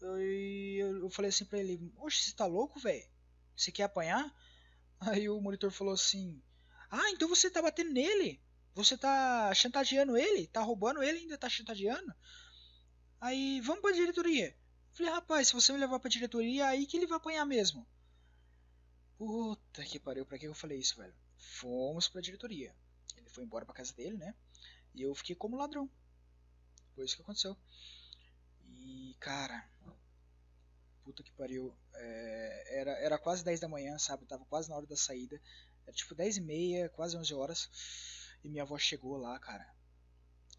Eu, 0.00 0.18
eu, 0.20 0.98
eu 1.02 1.10
falei 1.10 1.28
assim 1.28 1.44
pra 1.44 1.58
ele: 1.58 1.92
Oxe, 1.98 2.30
você 2.30 2.36
tá 2.36 2.46
louco, 2.46 2.80
velho? 2.80 3.08
Você 3.56 3.70
quer 3.70 3.84
apanhar? 3.84 4.34
Aí 5.00 5.28
o 5.28 5.40
monitor 5.40 5.70
falou 5.70 5.94
assim: 5.94 6.42
Ah, 6.90 7.10
então 7.10 7.28
você 7.28 7.50
tá 7.50 7.62
batendo 7.62 7.92
nele? 7.92 8.40
Você 8.74 8.96
tá 8.96 9.52
chantageando 9.54 10.16
ele? 10.16 10.46
Tá 10.46 10.60
roubando 10.60 11.02
ele 11.02 11.18
ainda 11.18 11.38
tá 11.38 11.48
chantageando? 11.48 12.14
Aí, 13.20 13.60
vamos 13.60 13.82
pra 13.82 13.92
diretoria. 13.92 14.56
Falei, 14.92 15.12
rapaz, 15.12 15.48
se 15.48 15.54
você 15.54 15.72
me 15.72 15.78
levar 15.78 15.98
pra 15.98 16.10
diretoria, 16.10 16.66
aí 16.66 16.86
que 16.86 16.96
ele 16.96 17.06
vai 17.06 17.16
apanhar 17.16 17.44
mesmo. 17.44 17.86
Puta 19.18 19.84
que 19.84 19.98
pariu, 19.98 20.24
pra 20.24 20.38
que 20.38 20.46
eu 20.46 20.54
falei 20.54 20.78
isso, 20.78 20.96
velho? 20.96 21.14
Fomos 21.36 22.08
pra 22.08 22.20
diretoria. 22.20 22.74
Ele 23.16 23.28
foi 23.28 23.44
embora 23.44 23.66
pra 23.66 23.74
casa 23.74 23.92
dele, 23.92 24.16
né? 24.16 24.34
E 24.94 25.02
eu 25.02 25.14
fiquei 25.14 25.36
como 25.36 25.56
ladrão. 25.56 25.90
Foi 26.94 27.04
isso 27.04 27.16
que 27.16 27.22
aconteceu. 27.22 27.56
E, 28.64 29.14
cara, 29.20 29.68
puta 31.04 31.22
que 31.22 31.32
pariu. 31.32 31.76
É, 31.94 32.80
era, 32.80 32.90
era 32.92 33.18
quase 33.18 33.44
10 33.44 33.60
da 33.60 33.68
manhã, 33.68 33.98
sabe? 33.98 34.26
Tava 34.26 34.44
quase 34.46 34.68
na 34.68 34.76
hora 34.76 34.86
da 34.86 34.96
saída. 34.96 35.40
Era 35.84 35.92
tipo 35.92 36.14
10 36.14 36.38
e 36.38 36.40
meia, 36.40 36.88
quase 36.90 37.16
11 37.16 37.34
horas. 37.34 37.70
E 38.42 38.48
minha 38.48 38.62
avó 38.62 38.78
chegou 38.78 39.16
lá, 39.16 39.38
cara. 39.38 39.66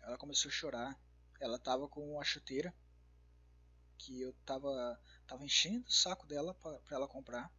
Ela 0.02 0.18
começou 0.18 0.50
a 0.50 0.54
chorar. 0.54 1.00
Ela 1.40 1.58
tava 1.58 1.88
com 1.88 2.20
a 2.20 2.24
chuteira. 2.24 2.74
Que 3.98 4.22
eu 4.22 4.34
tava, 4.46 5.00
tava 5.28 5.46
enchendo 5.46 5.88
o 5.88 5.92
saco 5.92 6.26
dela 6.28 6.54
pra, 6.56 6.80
pra 6.80 6.98
ela 6.98 7.08
comprar. 7.08 7.52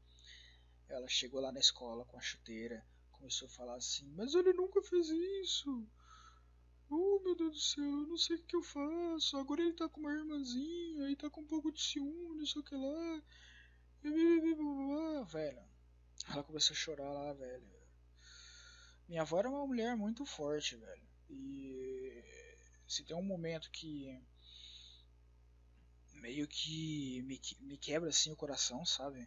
Ela 0.89 1.09
chegou 1.09 1.41
lá 1.41 1.53
na 1.53 1.61
escola 1.61 2.05
com 2.05 2.19
a 2.19 2.23
chuteira. 2.23 2.85
Começou 3.13 3.47
a 3.47 3.51
falar 3.53 3.77
assim: 3.77 4.07
Mas 4.17 4.35
ele 4.35 4.53
nunca 4.53 4.83
fez 4.83 5.09
isso. 5.09 5.87
Oh 6.95 7.21
meu 7.25 7.35
Deus 7.35 7.55
do 7.55 7.59
céu, 7.59 7.85
eu 7.85 8.07
não 8.07 8.19
sei 8.19 8.37
o 8.37 8.43
que 8.43 8.55
eu 8.55 8.63
faço. 8.63 9.39
Agora 9.39 9.63
ele 9.63 9.73
tá 9.73 9.89
com 9.89 9.99
uma 9.99 10.13
irmãzinha, 10.13 11.07
aí 11.07 11.17
tá 11.17 11.31
com 11.31 11.41
um 11.41 11.47
pouco 11.47 11.73
de 11.73 11.81
ciúme, 11.81 12.37
não 12.37 12.45
sei 12.45 12.61
o 12.61 12.65
que 12.65 12.75
lá. 12.75 13.23
Velho. 15.25 15.65
Ela 16.29 16.45
começou 16.45 16.75
a 16.75 16.77
chorar 16.77 17.11
lá, 17.11 17.33
velho. 17.33 17.67
Minha 19.09 19.23
avó 19.23 19.39
era 19.39 19.49
uma 19.49 19.67
mulher 19.67 19.97
muito 19.97 20.27
forte, 20.27 20.77
velho. 20.77 21.09
E 21.31 22.23
se 22.87 23.03
tem 23.05 23.17
um 23.17 23.23
momento 23.23 23.71
que 23.71 24.23
meio 26.13 26.47
que 26.47 27.23
me, 27.23 27.41
me 27.61 27.79
quebra 27.79 28.11
assim 28.11 28.31
o 28.33 28.37
coração, 28.37 28.85
sabe? 28.85 29.27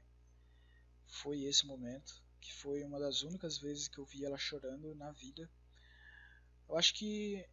Foi 1.08 1.42
esse 1.42 1.66
momento. 1.66 2.24
Que 2.40 2.54
foi 2.54 2.84
uma 2.84 3.00
das 3.00 3.24
únicas 3.24 3.58
vezes 3.58 3.88
que 3.88 3.98
eu 3.98 4.06
vi 4.06 4.24
ela 4.24 4.38
chorando 4.38 4.94
na 4.94 5.12
vida. 5.12 5.50
Eu 6.70 6.78
acho 6.78 6.94
que 6.94 7.44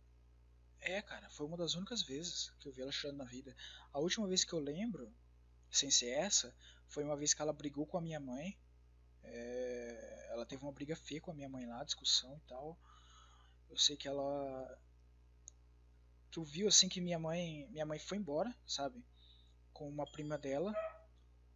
é, 0.83 1.01
cara, 1.01 1.31
foi 1.31 1.47
uma 1.47 1.57
das 1.57 1.75
únicas 1.75 2.03
vezes 2.03 2.53
que 2.59 2.69
eu 2.69 2.73
vi 2.73 2.83
ela 2.83 2.93
chorando 2.93 3.19
na 3.19 3.25
vida. 3.25 3.55
A 3.93 4.01
última 4.01 4.27
vez 4.27 4.45
que 4.45 4.53
eu 4.53 4.59
lembro, 4.59 5.13
sem 5.71 5.91
ser 5.91 6.11
essa, 6.11 6.55
foi 6.89 7.05
uma 7.05 7.17
vez 7.17 7.33
que 7.33 7.41
ela 7.41 7.53
brigou 7.53 7.87
com 7.87 7.97
a 7.97 8.01
minha 8.01 8.21
mãe. 8.21 8.59
É, 9.23 10.29
ela 10.31 10.45
teve 10.45 10.63
uma 10.63 10.73
briga 10.73 10.97
feia 10.97 11.21
com 11.21 11.31
a 11.31 11.35
minha 11.35 11.49
mãe 11.49 11.67
lá, 11.67 11.85
discussão 11.85 12.37
e 12.37 12.49
tal. 12.49 12.79
Eu 13.71 13.79
sei 13.79 13.97
que 13.97 14.09
ela. 14.09 14.79
Tu 16.31 16.43
viu 16.43 16.69
assim 16.69 16.89
que 16.89 17.01
minha 17.01 17.19
mãe. 17.19 17.67
Minha 17.71 17.87
mãe 17.87 17.99
foi 17.99 18.19
embora, 18.19 18.55
sabe? 18.67 19.05
Com 19.73 19.89
uma 19.89 20.11
prima 20.11 20.37
dela. 20.37 20.75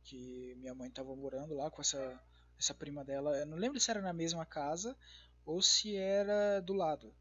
Que 0.04 0.54
minha 0.56 0.74
mãe 0.74 0.88
tava 0.88 1.14
morando 1.16 1.54
lá 1.54 1.70
com 1.70 1.82
essa, 1.82 2.22
essa 2.58 2.72
prima 2.72 3.04
dela. 3.04 3.36
Eu 3.36 3.46
não 3.46 3.56
lembro 3.56 3.80
se 3.80 3.90
era 3.90 4.00
na 4.00 4.12
mesma 4.12 4.46
casa 4.46 4.96
ou 5.44 5.60
se 5.60 5.96
era 5.96 6.60
do 6.60 6.72
lado. 6.72 7.12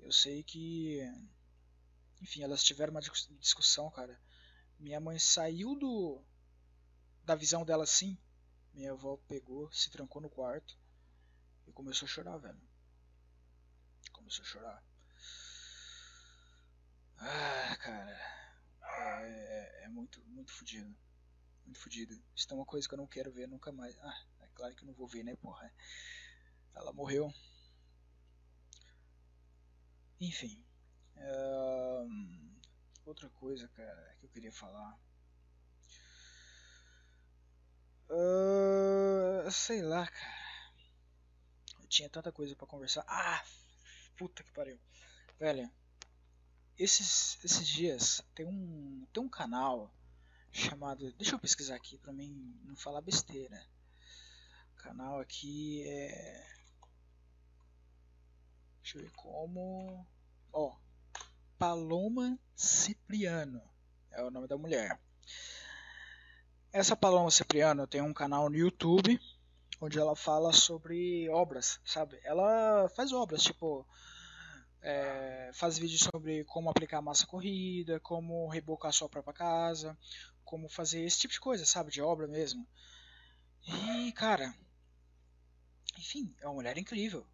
Eu 0.00 0.12
sei 0.12 0.42
que. 0.42 1.00
Enfim, 2.20 2.42
elas 2.42 2.62
tiveram 2.62 2.92
uma 2.92 3.00
discussão, 3.38 3.90
cara. 3.90 4.20
Minha 4.78 5.00
mãe 5.00 5.18
saiu 5.18 5.74
do. 5.76 6.22
Da 7.24 7.34
visão 7.34 7.64
dela 7.64 7.84
assim. 7.84 8.18
Minha 8.72 8.92
avó 8.92 9.16
pegou, 9.28 9.70
se 9.72 9.90
trancou 9.90 10.22
no 10.22 10.30
quarto 10.30 10.78
e 11.66 11.72
começou 11.72 12.06
a 12.06 12.08
chorar, 12.08 12.38
velho. 12.38 12.60
Começou 14.12 14.42
a 14.42 14.48
chorar. 14.48 14.84
Ah, 17.18 17.76
cara. 17.76 18.40
É, 19.22 19.82
é, 19.82 19.84
é 19.84 19.88
muito, 19.88 20.22
muito 20.26 20.52
fodido. 20.52 20.94
Muito 21.64 21.78
fodido. 21.78 22.20
Isso 22.34 22.46
é 22.50 22.54
uma 22.54 22.64
coisa 22.66 22.88
que 22.88 22.94
eu 22.94 22.98
não 22.98 23.06
quero 23.06 23.30
ver 23.30 23.46
nunca 23.46 23.70
mais. 23.72 23.96
Ah, 23.98 24.24
é 24.40 24.48
claro 24.54 24.74
que 24.74 24.82
eu 24.82 24.86
não 24.86 24.94
vou 24.94 25.06
ver, 25.06 25.22
né, 25.24 25.36
porra. 25.36 25.72
Ela 26.74 26.92
morreu. 26.92 27.32
Enfim. 30.20 30.62
Outra 33.04 33.28
coisa, 33.30 33.66
cara, 33.68 34.16
que 34.18 34.26
eu 34.26 34.30
queria 34.30 34.52
falar. 34.52 34.98
Sei 39.50 39.82
lá, 39.82 40.06
cara. 40.06 40.40
Eu 41.80 41.88
tinha 41.88 42.08
tanta 42.08 42.30
coisa 42.30 42.54
para 42.54 42.66
conversar. 42.66 43.04
Ah, 43.08 43.44
puta 44.16 44.44
que 44.44 44.52
pariu. 44.52 44.78
Velho, 45.38 45.70
esses, 46.78 47.38
esses 47.44 47.66
dias 47.66 48.22
tem 48.34 48.46
um, 48.46 49.06
tem 49.12 49.22
um 49.22 49.28
canal 49.28 49.92
chamado. 50.52 51.12
Deixa 51.14 51.34
eu 51.34 51.38
pesquisar 51.38 51.76
aqui 51.76 51.98
pra 51.98 52.12
mim 52.12 52.60
não 52.64 52.76
falar 52.76 53.00
besteira. 53.00 53.66
O 54.72 54.76
canal 54.76 55.18
aqui 55.20 55.82
é. 55.86 56.59
Deixa 58.82 58.98
eu 58.98 59.02
ver 59.02 59.12
como. 59.12 60.06
Ó. 60.52 60.76
Paloma 61.58 62.38
Cipriano 62.56 63.62
é 64.10 64.22
o 64.22 64.30
nome 64.30 64.48
da 64.48 64.56
mulher. 64.56 64.98
Essa 66.72 66.96
Paloma 66.96 67.30
Cipriano 67.30 67.86
tem 67.86 68.00
um 68.00 68.14
canal 68.14 68.48
no 68.48 68.56
YouTube 68.56 69.20
onde 69.80 69.98
ela 69.98 70.14
fala 70.14 70.52
sobre 70.52 71.28
obras, 71.30 71.80
sabe? 71.84 72.20
Ela 72.22 72.88
faz 72.90 73.12
obras, 73.12 73.42
tipo, 73.42 73.86
é, 74.82 75.50
faz 75.54 75.78
vídeos 75.78 76.02
sobre 76.02 76.44
como 76.44 76.68
aplicar 76.68 77.00
massa 77.00 77.26
corrida, 77.26 77.98
como 78.00 78.48
rebocar 78.48 78.92
sua 78.92 79.08
própria 79.08 79.32
casa, 79.32 79.98
como 80.44 80.68
fazer 80.68 81.02
esse 81.02 81.20
tipo 81.20 81.32
de 81.32 81.40
coisa, 81.40 81.64
sabe? 81.64 81.90
De 81.90 82.02
obra 82.02 82.26
mesmo. 82.26 82.66
E, 83.66 84.12
cara, 84.12 84.54
enfim, 85.98 86.34
é 86.40 86.46
uma 86.46 86.54
mulher 86.54 86.76
incrível, 86.76 87.26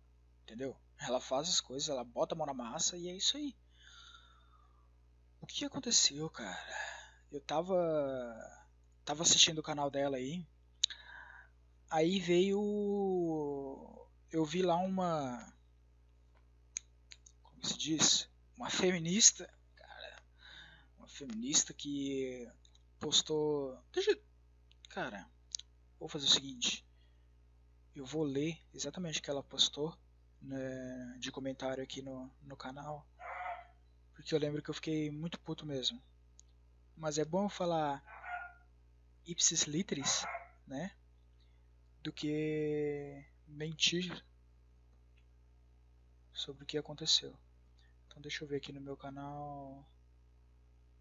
entendeu? 0.43 0.77
Ela 0.99 1.21
faz 1.21 1.49
as 1.49 1.61
coisas, 1.61 1.89
ela 1.89 2.05
bota 2.05 2.35
a 2.35 2.39
mão 2.39 2.47
na 2.47 2.55
massa 2.55 2.97
e 2.97 3.09
é 3.09 3.15
isso 3.15 3.37
aí. 3.37 3.55
O 5.41 5.47
que 5.47 5.65
aconteceu, 5.65 6.29
cara? 6.31 6.77
Eu 7.31 7.41
tava 7.41 7.77
tava 9.05 9.23
assistindo 9.23 9.59
o 9.59 9.63
canal 9.63 9.91
dela 9.91 10.17
aí. 10.17 10.47
Aí 11.91 12.19
veio 12.19 14.09
eu 14.31 14.45
vi 14.45 14.63
lá 14.63 14.77
uma 14.77 15.53
como 17.43 17.65
se 17.65 17.79
diz, 17.79 18.29
uma 18.57 18.71
feminista, 18.71 19.49
cara, 19.77 20.23
uma 20.99 21.09
feminista 21.09 21.73
que 21.73 22.51
postou, 22.99 23.79
deixa, 23.93 24.19
cara, 24.89 25.29
vou 25.99 26.09
fazer 26.09 26.27
o 26.27 26.31
seguinte, 26.31 26.85
eu 27.95 28.05
vou 28.05 28.25
ler 28.25 28.59
exatamente 28.75 29.21
o 29.21 29.23
que 29.23 29.31
ela 29.31 29.43
postou 29.43 29.97
né, 30.47 31.17
de 31.19 31.31
comentário 31.31 31.83
aqui 31.83 32.01
no, 32.03 32.31
no 32.43 32.57
canal 32.57 33.07
porque 34.17 34.35
eu 34.35 34.39
lembro 34.39 34.63
que 34.63 34.71
eu 34.71 34.75
fiquei 34.75 35.11
muito 35.11 35.39
puto 35.39 35.67
mesmo. 35.67 36.03
Mas 36.97 37.19
é 37.19 37.25
bom 37.25 37.49
falar 37.51 38.03
ipsis 39.27 39.65
literis, 39.65 40.25
né? 40.67 40.91
Do 42.03 42.11
que 42.13 43.25
mentir 43.47 44.25
sobre 46.33 46.65
o 46.65 46.67
que 46.67 46.79
aconteceu. 46.79 47.39
Então 48.07 48.23
deixa 48.23 48.43
eu 48.43 48.49
ver 48.49 48.57
aqui 48.57 48.73
no 48.73 48.81
meu 48.81 48.97
canal. 48.97 49.87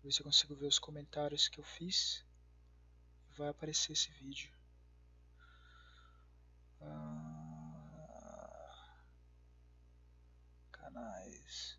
Ver 0.04 0.12
se 0.12 0.20
eu 0.20 0.26
consigo 0.26 0.54
ver 0.54 0.68
os 0.68 0.78
comentários 0.78 1.48
que 1.48 1.60
eu 1.60 1.64
fiz. 1.64 2.24
Vai 3.38 3.48
aparecer 3.48 3.94
esse 3.94 4.12
vídeo. 4.12 4.52
Ah, 6.82 7.15
canais. 10.96 11.78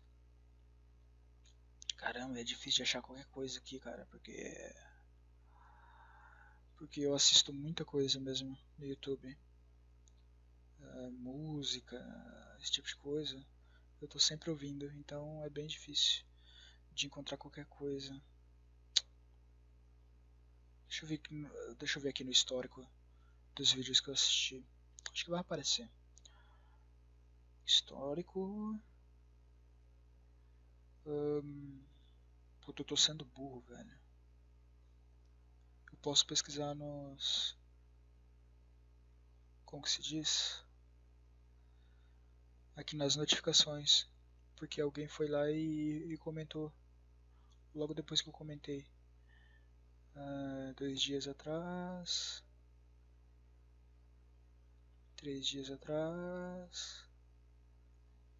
Caramba, 1.97 2.39
é 2.39 2.43
difícil 2.43 2.77
de 2.77 2.83
achar 2.83 3.01
qualquer 3.01 3.25
coisa 3.25 3.57
aqui, 3.57 3.79
cara, 3.79 4.05
porque. 4.05 4.53
Porque 6.77 7.01
eu 7.01 7.15
assisto 7.15 7.51
muita 7.51 7.83
coisa 7.83 8.19
mesmo 8.19 8.55
no 8.77 8.85
YouTube. 8.85 9.35
Uh, 10.79 11.11
música, 11.11 11.97
esse 12.61 12.71
tipo 12.71 12.87
de 12.87 12.95
coisa. 12.97 13.43
Eu 13.99 14.07
tô 14.07 14.19
sempre 14.19 14.51
ouvindo, 14.51 14.85
então 14.93 15.43
é 15.43 15.49
bem 15.49 15.65
difícil 15.65 16.23
de 16.91 17.07
encontrar 17.07 17.37
qualquer 17.37 17.65
coisa. 17.65 18.21
Deixa 20.87 21.03
eu 21.03 21.09
ver, 21.09 21.21
deixa 21.79 21.97
eu 21.97 22.03
ver 22.03 22.09
aqui 22.09 22.23
no 22.23 22.31
histórico 22.31 22.87
dos 23.55 23.71
vídeos 23.71 23.99
que 23.99 24.09
eu 24.09 24.13
assisti. 24.13 24.63
Acho 25.11 25.25
que 25.25 25.31
vai 25.31 25.39
aparecer. 25.39 25.89
Histórico. 27.65 28.79
Um, 31.07 31.81
puta, 32.59 32.81
eu 32.81 32.85
tô 32.85 32.97
sendo 32.97 33.23
burro, 33.23 33.61
velho. 33.61 33.97
Eu 35.89 35.97
posso 35.99 36.27
pesquisar 36.27 36.75
nos. 36.75 37.57
Como 39.65 39.81
que 39.81 39.89
se 39.89 40.01
diz? 40.01 40.61
Aqui 42.75 42.97
nas 42.97 43.15
notificações. 43.15 44.05
Porque 44.57 44.81
alguém 44.81 45.07
foi 45.07 45.29
lá 45.29 45.49
e, 45.49 46.11
e 46.11 46.17
comentou. 46.17 46.73
Logo 47.73 47.93
depois 47.93 48.21
que 48.21 48.27
eu 48.27 48.33
comentei. 48.33 48.85
Uh, 50.13 50.73
dois 50.75 51.01
dias 51.01 51.25
atrás. 51.25 52.43
Três 55.15 55.47
dias 55.47 55.71
atrás. 55.71 57.07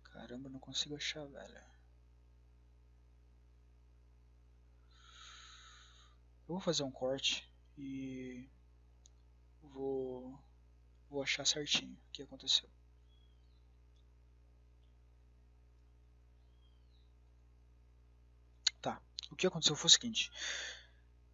Caramba, 0.03 0.49
não 0.49 0.59
consigo 0.59 0.95
achar, 0.95 1.26
velho. 1.26 1.77
Eu 6.48 6.56
vou 6.56 6.62
fazer 6.62 6.84
um 6.84 6.91
corte 6.91 7.45
e 7.78 8.48
vou, 9.62 10.39
vou 11.10 11.22
achar 11.22 11.45
certinho 11.45 11.93
o 11.93 12.12
que 12.12 12.24
aconteceu. 12.24 12.70
Tá, 18.82 19.02
o 19.30 19.36
que 19.36 19.45
aconteceu 19.45 19.76
foi 19.76 19.88
o 19.88 19.89
seguinte. 19.89 20.32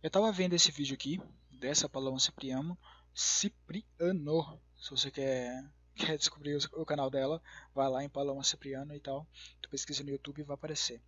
Eu 0.02 0.10
tava 0.10 0.32
vendo 0.32 0.54
esse 0.54 0.72
vídeo 0.72 0.96
aqui, 0.96 1.22
dessa 1.52 1.88
Paloma 1.88 2.20
Cipriano, 2.20 2.76
Cipriano, 3.14 4.60
se 4.76 4.90
você 4.90 5.12
quer, 5.12 5.64
quer 5.96 6.18
descobrir 6.18 6.56
o, 6.56 6.82
o 6.82 6.86
canal 6.86 7.12
dela, 7.12 7.40
vai 7.74 7.88
lá 7.88 8.04
em 8.04 8.10
Paloma 8.10 8.44
Cipriano 8.44 8.96
e 8.96 9.00
tal, 9.00 9.28
tu 9.62 9.70
pesquisa 9.70 10.04
no 10.04 10.10
YouTube 10.10 10.40
e 10.40 10.44
vai 10.44 10.56
aparecer. 10.56 11.00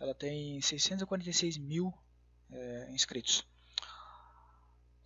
Ela 0.00 0.14
tem 0.14 0.60
646 0.60 1.58
mil 1.58 1.94
é, 2.50 2.90
inscritos. 2.90 3.46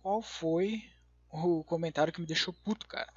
Qual 0.01 0.21
foi 0.21 0.83
o 1.29 1.63
comentário 1.63 2.11
que 2.11 2.19
me 2.19 2.27
deixou 2.27 2.53
puto, 2.53 2.87
cara? 2.87 3.13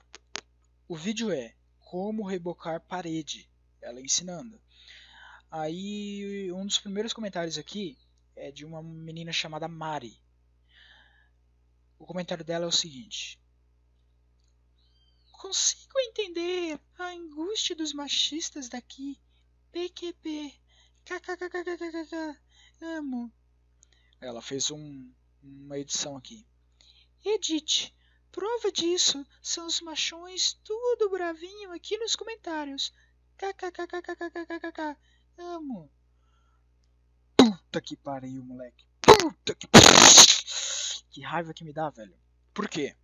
O 0.87 0.97
vídeo 0.97 1.31
é 1.31 1.55
como 1.81 2.27
rebocar 2.27 2.81
parede, 2.81 3.49
ela 3.81 4.01
ensinando. 4.01 4.61
Aí 5.51 6.51
um 6.53 6.67
dos 6.67 6.79
primeiros 6.79 7.13
comentários 7.13 7.57
aqui 7.59 7.97
é 8.37 8.51
de 8.51 8.65
uma 8.65 8.83
menina 8.83 9.33
chamada 9.33 9.69
Mari. 9.69 10.21
O 11.99 12.05
comentário 12.05 12.45
dela 12.45 12.65
é 12.65 12.69
o 12.69 12.73
seguinte: 12.73 13.41
Consigo 15.31 15.99
entender 16.01 16.81
a 16.99 17.07
angústia 17.09 17.77
dos 17.77 17.93
machistas 17.93 18.69
daqui. 18.69 19.21
PQP. 19.71 20.55
KKKKKK. 21.05 22.41
Amo. 22.81 23.33
Ela 24.25 24.41
fez 24.41 24.71
um, 24.71 25.13
uma 25.43 25.79
edição 25.79 26.17
aqui. 26.17 26.47
Edite. 27.23 27.95
prova 28.33 28.73
disso 28.73 29.25
são 29.43 29.67
os 29.67 29.83
machões 29.83 30.55
tudo 30.65 31.11
bravinho 31.11 31.73
aqui 31.73 31.99
nos 31.99 32.17
comentários. 32.17 32.91
KKKKKKKKK. 33.37 34.97
Amo. 35.37 35.91
Puta 37.37 37.83
que 37.83 37.97
pariu, 37.97 38.43
moleque. 38.43 38.87
Puta 39.03 39.55
que 39.55 39.69
Que 41.11 41.21
raiva 41.21 41.53
que 41.53 41.65
me 41.65 41.73
dá, 41.73 41.91
velho. 41.91 42.17
Por 42.55 42.67
quê? 42.67 42.97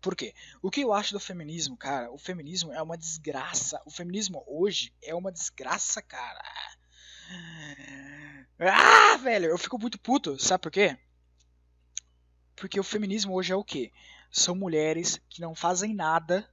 Por 0.00 0.16
quê? 0.16 0.34
O 0.60 0.68
que 0.68 0.80
eu 0.80 0.92
acho 0.92 1.12
do 1.12 1.20
feminismo, 1.20 1.76
cara? 1.76 2.10
O 2.10 2.18
feminismo 2.18 2.72
é 2.72 2.82
uma 2.82 2.98
desgraça. 2.98 3.80
O 3.86 3.90
feminismo 3.90 4.42
hoje 4.48 4.92
é 5.00 5.14
uma 5.14 5.30
desgraça, 5.30 6.02
cara. 6.02 6.42
Ah, 8.60 9.16
velho, 9.16 9.46
eu 9.46 9.58
fico 9.58 9.78
muito 9.78 9.98
puto. 9.98 10.38
Sabe 10.38 10.62
por 10.62 10.70
quê? 10.72 10.96
Porque 12.56 12.78
o 12.80 12.84
feminismo 12.84 13.34
hoje 13.34 13.52
é 13.52 13.56
o 13.56 13.64
quê? 13.64 13.92
São 14.30 14.54
mulheres 14.54 15.20
que 15.28 15.40
não 15.40 15.54
fazem 15.54 15.94
nada, 15.94 16.48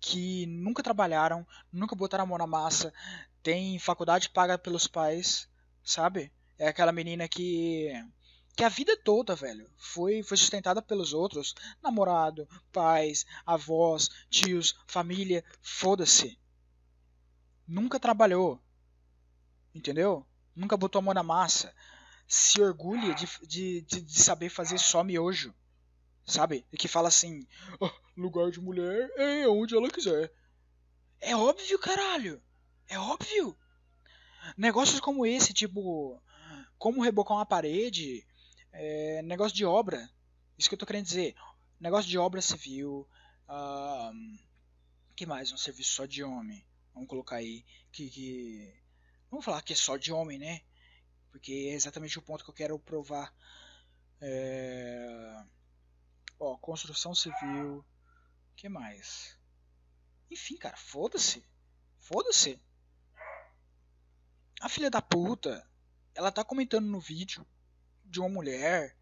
que 0.00 0.46
nunca 0.46 0.82
trabalharam, 0.82 1.46
nunca 1.72 1.96
botaram 1.96 2.24
a 2.24 2.26
mão 2.26 2.38
na 2.38 2.46
massa, 2.46 2.92
tem 3.42 3.78
faculdade 3.78 4.30
paga 4.30 4.58
pelos 4.58 4.86
pais, 4.86 5.48
sabe? 5.82 6.32
É 6.58 6.68
aquela 6.68 6.92
menina 6.92 7.28
que 7.28 7.90
que 8.56 8.62
a 8.64 8.68
vida 8.68 8.96
toda, 8.96 9.34
velho, 9.34 9.68
foi 9.78 10.22
foi 10.22 10.36
sustentada 10.36 10.80
pelos 10.82 11.12
outros, 11.12 11.54
namorado, 11.82 12.48
pais, 12.72 13.26
avós, 13.46 14.08
tios, 14.30 14.76
família, 14.86 15.44
foda-se. 15.62 16.38
Nunca 17.66 17.98
trabalhou. 17.98 18.60
Entendeu? 19.74 20.26
Nunca 20.54 20.76
botou 20.76 20.98
a 20.98 21.02
mão 21.02 21.14
na 21.14 21.22
massa 21.22 21.74
se 22.26 22.60
orgulha 22.60 23.14
de, 23.14 23.26
de, 23.46 23.80
de, 23.82 24.00
de 24.00 24.22
saber 24.22 24.48
fazer 24.48 24.78
só 24.78 25.04
miojo. 25.04 25.54
Sabe? 26.26 26.66
E 26.72 26.76
que 26.76 26.88
fala 26.88 27.08
assim: 27.08 27.46
oh, 27.78 27.90
lugar 28.16 28.50
de 28.50 28.60
mulher 28.60 29.10
é 29.16 29.46
onde 29.46 29.76
ela 29.76 29.90
quiser. 29.90 30.32
É 31.20 31.36
óbvio, 31.36 31.78
caralho. 31.78 32.42
É 32.88 32.98
óbvio. 32.98 33.56
Negócios 34.56 35.00
como 35.00 35.26
esse, 35.26 35.52
tipo, 35.52 36.20
como 36.78 37.02
rebocar 37.02 37.36
uma 37.36 37.46
parede, 37.46 38.26
é, 38.72 39.22
negócio 39.22 39.56
de 39.56 39.64
obra. 39.64 40.10
Isso 40.58 40.68
que 40.68 40.74
eu 40.74 40.78
tô 40.78 40.86
querendo 40.86 41.04
dizer. 41.04 41.34
Negócio 41.78 42.10
de 42.10 42.18
obra 42.18 42.40
civil. 42.40 43.06
Uh, 43.48 44.38
que 45.14 45.26
mais? 45.26 45.52
Um 45.52 45.56
serviço 45.56 45.92
só 45.92 46.06
de 46.06 46.22
homem. 46.22 46.64
Vamos 46.94 47.08
colocar 47.08 47.36
aí. 47.36 47.64
Que, 47.92 48.08
que. 48.08 48.83
Vamos 49.34 49.44
falar 49.44 49.62
que 49.62 49.72
é 49.72 49.76
só 49.76 49.96
de 49.96 50.12
homem, 50.12 50.38
né? 50.38 50.60
porque 51.34 51.52
é 51.52 51.74
exatamente 51.74 52.16
o 52.16 52.22
ponto 52.22 52.44
que 52.44 52.50
eu 52.50 52.54
quero 52.54 52.78
provar. 52.78 53.34
É... 54.20 55.44
Ó, 56.38 56.56
construção 56.58 57.12
civil. 57.12 57.84
que 58.54 58.68
mais? 58.68 59.36
Enfim, 60.30 60.56
cara, 60.56 60.76
foda-se. 60.76 61.44
Foda-se. 61.98 62.56
A 64.60 64.68
filha 64.68 64.88
da 64.88 65.02
puta, 65.02 65.68
ela 66.14 66.30
tá 66.30 66.44
comentando 66.44 66.86
no 66.86 67.00
vídeo 67.00 67.44
de 68.04 68.20
uma 68.20 68.28
mulher 68.28 68.96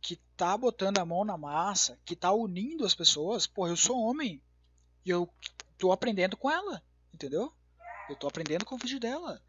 que 0.00 0.16
tá 0.34 0.56
botando 0.56 0.96
a 0.96 1.04
mão 1.04 1.26
na 1.26 1.36
massa, 1.36 2.00
que 2.06 2.16
tá 2.16 2.32
unindo 2.32 2.86
as 2.86 2.94
pessoas. 2.94 3.46
Porra, 3.46 3.68
eu 3.68 3.76
sou 3.76 4.00
homem. 4.00 4.42
E 5.04 5.10
eu 5.10 5.30
tô 5.76 5.92
aprendendo 5.92 6.38
com 6.38 6.50
ela, 6.50 6.82
entendeu? 7.12 7.54
Eu 8.10 8.16
tô 8.16 8.28
aprendendo 8.28 8.64
com 8.64 8.74
o 8.74 8.78
vídeo 8.78 9.00
dela 9.00 9.40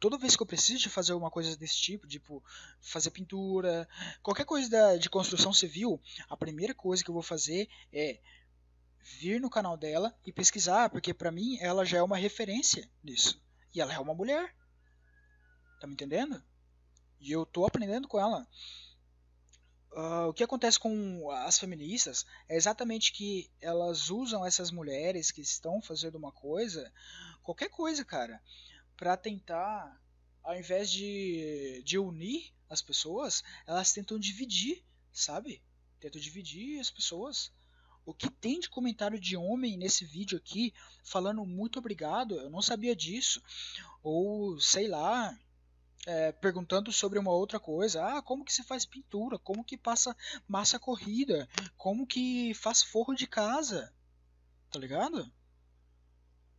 toda 0.00 0.16
vez 0.16 0.34
que 0.34 0.42
eu 0.42 0.46
preciso 0.46 0.80
de 0.80 0.88
fazer 0.88 1.12
alguma 1.12 1.30
coisa 1.30 1.54
desse 1.56 1.76
tipo, 1.76 2.08
tipo 2.08 2.42
fazer 2.80 3.10
pintura, 3.10 3.86
qualquer 4.22 4.46
coisa 4.46 4.98
de 4.98 5.10
construção 5.10 5.52
civil, 5.52 6.00
a 6.28 6.36
primeira 6.36 6.74
coisa 6.74 7.04
que 7.04 7.10
eu 7.10 7.14
vou 7.14 7.22
fazer 7.22 7.68
é 7.92 8.18
vir 9.20 9.40
no 9.40 9.50
canal 9.50 9.76
dela 9.76 10.16
e 10.26 10.32
pesquisar, 10.32 10.88
porque 10.88 11.12
para 11.12 11.30
mim 11.30 11.58
ela 11.60 11.84
já 11.84 11.98
é 11.98 12.02
uma 12.02 12.16
referência 12.16 12.90
nisso. 13.04 13.40
E 13.74 13.80
ela 13.80 13.92
é 13.92 13.98
uma 13.98 14.14
mulher. 14.14 14.54
Tá 15.80 15.86
me 15.86 15.92
entendendo? 15.92 16.42
E 17.20 17.30
eu 17.30 17.44
tô 17.44 17.66
aprendendo 17.66 18.08
com 18.08 18.18
ela. 18.18 18.46
Uh, 19.92 20.28
o 20.28 20.32
que 20.32 20.44
acontece 20.44 20.78
com 20.78 21.28
as 21.30 21.58
feministas 21.58 22.24
é 22.48 22.56
exatamente 22.56 23.12
que 23.12 23.50
elas 23.60 24.08
usam 24.08 24.46
essas 24.46 24.70
mulheres 24.70 25.32
que 25.32 25.40
estão 25.40 25.82
fazendo 25.82 26.16
uma 26.16 26.30
coisa, 26.30 26.92
qualquer 27.42 27.68
coisa, 27.70 28.04
cara, 28.04 28.40
para 28.96 29.16
tentar, 29.16 30.00
ao 30.44 30.56
invés 30.56 30.90
de, 30.90 31.82
de 31.84 31.98
unir 31.98 32.52
as 32.68 32.80
pessoas, 32.80 33.42
elas 33.66 33.92
tentam 33.92 34.16
dividir, 34.16 34.84
sabe? 35.12 35.60
Tentam 35.98 36.20
dividir 36.20 36.78
as 36.78 36.90
pessoas. 36.90 37.52
O 38.06 38.14
que 38.14 38.30
tem 38.30 38.60
de 38.60 38.70
comentário 38.70 39.18
de 39.18 39.36
homem 39.36 39.76
nesse 39.76 40.04
vídeo 40.04 40.38
aqui 40.38 40.72
falando 41.02 41.44
muito 41.44 41.80
obrigado, 41.80 42.36
eu 42.36 42.48
não 42.48 42.62
sabia 42.62 42.94
disso. 42.94 43.42
Ou 44.02 44.58
sei 44.60 44.86
lá, 44.86 45.36
é, 46.06 46.32
perguntando 46.32 46.92
sobre 46.92 47.18
uma 47.18 47.30
outra 47.30 47.60
coisa. 47.60 48.04
Ah, 48.04 48.22
como 48.22 48.44
que 48.44 48.52
se 48.52 48.62
faz 48.62 48.84
pintura? 48.84 49.38
Como 49.38 49.64
que 49.64 49.76
passa 49.76 50.16
massa 50.48 50.78
corrida? 50.78 51.48
Como 51.76 52.06
que 52.06 52.54
faz 52.54 52.82
forro 52.82 53.14
de 53.14 53.26
casa? 53.26 53.92
Tá 54.70 54.78
ligado? 54.78 55.30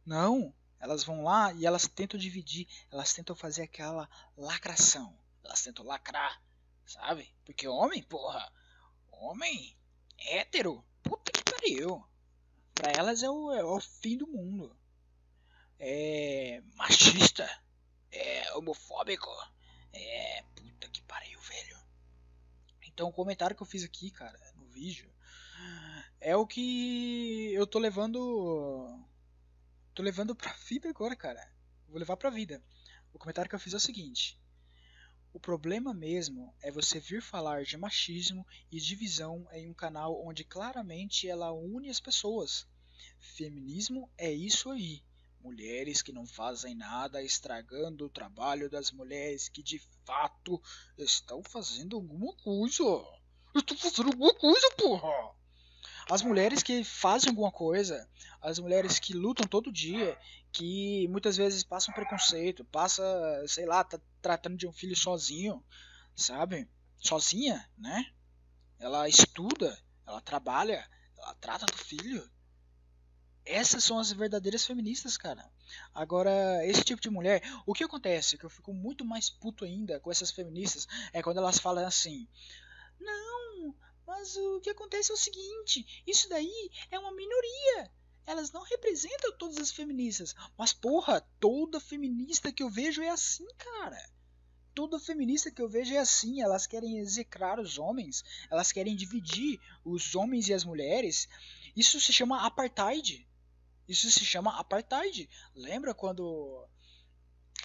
Não, 0.06 0.54
elas 0.80 1.04
vão 1.04 1.24
lá 1.24 1.54
e 1.54 1.66
elas 1.66 1.88
tentam 1.88 2.20
dividir, 2.20 2.68
elas 2.92 3.14
tentam 3.14 3.36
fazer 3.36 3.64
aquela 3.64 4.10
lacração. 4.36 5.18
Elas 5.44 5.64
tentam 5.64 5.86
lacrar, 5.86 6.42
sabe? 6.86 7.34
Porque 7.46 7.68
homem, 7.68 8.04
porra, 8.04 8.52
homem 9.12 9.78
hétero, 10.18 10.84
puta 11.04 11.32
que 11.32 11.44
pariu. 11.44 12.04
Pra 12.74 12.92
elas 12.92 13.22
é 13.22 13.30
o, 13.30 13.52
é 13.52 13.64
o 13.64 13.80
fim 13.80 14.18
do 14.18 14.28
mundo. 14.28 14.76
É 15.80 16.62
machista, 16.76 17.50
é 18.12 18.53
homofóbico, 18.55 19.30
é 19.93 20.43
puta 20.55 20.89
que 20.89 21.01
pariu, 21.03 21.39
velho. 21.39 21.78
Então 22.84 23.07
o 23.09 23.14
comentário 23.14 23.55
que 23.55 23.64
eu 23.64 23.68
fiz 23.68 23.84
aqui, 23.84 24.12
cara, 24.12 24.39
no 24.55 24.66
vídeo, 24.68 25.12
é 26.20 26.36
o 26.36 26.45
que 26.45 27.53
eu 27.53 27.66
tô 27.66 27.80
levando 27.80 29.07
tô 29.93 30.03
levando 30.03 30.36
pra 30.36 30.53
vida 30.68 30.89
agora, 30.89 31.16
cara. 31.16 31.51
Vou 31.88 31.99
levar 31.99 32.18
pra 32.18 32.30
vida. 32.30 32.64
O 33.14 33.20
comentário 33.20 33.49
que 33.49 33.55
eu 33.55 33.59
fiz 33.59 33.74
é 33.74 33.78
o 33.78 33.80
seguinte: 33.80 34.39
O 35.34 35.39
problema 35.39 35.93
mesmo 35.93 36.55
é 36.62 36.72
você 36.72 36.99
vir 36.99 37.22
falar 37.22 37.64
de 37.64 37.78
machismo 37.78 38.45
e 38.72 38.80
divisão 38.80 39.47
em 39.51 39.70
um 39.70 39.74
canal 39.74 40.26
onde 40.26 40.43
claramente 40.43 41.28
ela 41.28 41.51
une 41.51 41.89
as 41.89 41.99
pessoas. 41.99 42.68
Feminismo 43.20 44.09
é 44.18 44.32
isso 44.32 44.70
aí. 44.70 45.03
Mulheres 45.44 46.02
que 46.02 46.12
não 46.12 46.26
fazem 46.26 46.76
nada 46.76 47.24
estragando 47.24 48.06
o 48.06 48.10
trabalho 48.10 48.70
das 48.70 48.92
mulheres 48.92 49.50
que 49.50 49.64
de 49.64 49.80
fato 50.06 50.62
estão 50.98 51.42
fazendo 51.44 51.96
alguma 51.96 52.34
coisa. 52.38 52.84
Estou 53.56 53.78
fazendo 53.78 54.10
alguma 54.10 54.34
coisa, 54.36 54.72
porra! 54.78 55.36
as 56.10 56.22
mulheres 56.22 56.62
que 56.62 56.84
fazem 56.84 57.30
alguma 57.30 57.52
coisa, 57.52 58.06
as 58.42 58.60
mulheres 58.60 59.00
que 59.00 59.14
lutam 59.14 59.48
todo 59.48 59.72
dia, 59.72 60.18
que 60.52 61.08
muitas 61.08 61.38
vezes 61.38 61.64
passam 61.64 61.94
preconceito, 61.94 62.66
passa, 62.66 63.04
sei 63.48 63.66
lá, 63.66 63.84
tá 63.84 64.00
tratando 64.22 64.58
de 64.58 64.68
um 64.68 64.74
filho 64.74 64.96
sozinho, 64.96 65.64
sabe? 66.16 66.70
Sozinha, 66.98 67.66
né? 67.78 68.06
Ela 68.80 69.08
estuda, 69.08 69.78
ela 70.06 70.20
trabalha, 70.20 70.86
ela 71.18 71.34
trata 71.36 71.66
do 71.66 71.78
filho. 71.78 72.30
Essas 73.46 73.84
são 73.84 73.98
as 73.98 74.12
verdadeiras 74.12 74.66
feministas, 74.66 75.18
cara. 75.18 75.50
Agora, 75.94 76.66
esse 76.66 76.84
tipo 76.84 77.02
de 77.02 77.10
mulher, 77.10 77.42
o 77.66 77.74
que 77.74 77.84
acontece? 77.84 78.38
Que 78.38 78.46
eu 78.46 78.50
fico 78.50 78.74
muito 78.74 79.04
mais 79.04 79.30
puto 79.30 79.66
ainda 79.66 80.00
com 80.00 80.12
essas 80.12 80.32
feministas 80.32 80.88
é 81.12 81.24
quando 81.24 81.38
elas 81.38 81.58
falam 81.58 81.86
assim: 81.86 82.28
Não, 83.00 83.76
mas 84.06 84.36
o 84.36 84.60
que 84.62 84.70
acontece 84.70 85.12
é 85.12 85.14
o 85.14 85.18
seguinte: 85.18 86.04
isso 86.06 86.30
daí 86.30 86.70
é 86.92 87.00
uma 87.00 87.12
minoria. 87.12 87.92
Elas 88.28 88.52
não 88.52 88.62
representam 88.62 89.36
todas 89.38 89.58
as 89.58 89.72
feministas. 89.72 90.36
Mas, 90.58 90.72
porra, 90.72 91.22
toda 91.39 91.80
feminista 91.80 92.52
que 92.52 92.62
eu 92.62 92.70
vejo 92.70 93.02
é 93.02 93.10
assim, 93.10 93.48
cara. 93.58 94.02
Toda 94.76 95.00
feminista 95.00 95.50
que 95.52 95.62
eu 95.62 95.68
vejo 95.68 95.94
é 95.94 95.98
assim. 95.98 96.42
Elas 96.42 96.68
querem 96.68 97.00
execrar 97.00 97.60
os 97.60 97.80
homens. 97.80 98.24
Elas 98.50 98.72
querem 98.72 98.96
dividir 98.96 99.60
os 99.84 100.14
homens 100.14 100.48
e 100.48 100.54
as 100.54 100.64
mulheres. 100.64 101.28
Isso 101.76 102.00
se 102.00 102.14
chama 102.14 102.46
apartheid. 102.46 103.28
Isso 103.92 104.10
se 104.10 104.26
chama 104.26 104.58
apartheid. 104.58 105.30
Lembra 105.54 105.94
quando 105.94 106.66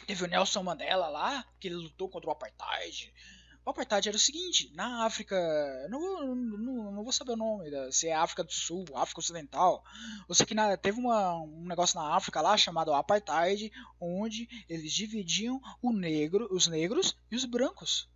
teve 0.08 0.24
o 0.24 0.26
Nelson 0.26 0.60
Mandela 0.60 1.06
lá, 1.08 1.46
que 1.60 1.68
ele 1.68 1.76
lutou 1.76 2.08
contra 2.08 2.28
o 2.28 2.32
apartheid? 2.32 3.14
O 3.64 3.70
apartheid 3.70 4.08
era 4.08 4.16
o 4.16 4.20
seguinte: 4.20 4.72
na 4.74 5.04
África, 5.04 5.36
não, 5.88 6.34
não, 6.34 6.92
não 6.92 7.04
vou 7.04 7.12
saber 7.12 7.34
o 7.34 7.36
nome, 7.36 7.70
se 7.92 8.08
é 8.08 8.14
África 8.14 8.42
do 8.42 8.52
Sul, 8.52 8.84
África 8.96 9.20
Ocidental. 9.20 9.84
Eu 10.28 10.34
sei 10.34 10.44
que 10.44 10.54
na, 10.54 10.76
teve 10.76 10.98
uma, 10.98 11.34
um 11.36 11.64
negócio 11.64 11.96
na 11.96 12.16
África 12.16 12.40
lá 12.40 12.56
chamado 12.56 12.92
apartheid, 12.92 13.70
onde 14.00 14.48
eles 14.68 14.92
dividiam 14.92 15.60
o 15.80 15.92
negro, 15.92 16.48
os 16.50 16.66
negros 16.66 17.16
e 17.30 17.36
os 17.36 17.44
brancos. 17.44 18.08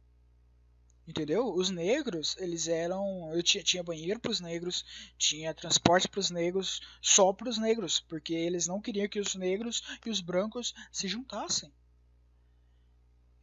Entendeu? 1.10 1.52
Os 1.52 1.70
negros, 1.70 2.36
eles 2.38 2.68
eram. 2.68 3.34
Eu 3.34 3.42
tinha, 3.42 3.64
tinha 3.64 3.82
banheiro 3.82 4.20
para 4.20 4.30
os 4.30 4.38
negros, 4.38 4.84
tinha 5.18 5.52
transporte 5.52 6.06
para 6.06 6.20
os 6.20 6.30
negros, 6.30 6.80
só 7.02 7.32
para 7.32 7.48
os 7.48 7.58
negros, 7.58 7.98
porque 7.98 8.32
eles 8.32 8.68
não 8.68 8.80
queriam 8.80 9.08
que 9.08 9.18
os 9.18 9.34
negros 9.34 9.82
e 10.06 10.08
os 10.08 10.20
brancos 10.20 10.72
se 10.92 11.08
juntassem. 11.08 11.72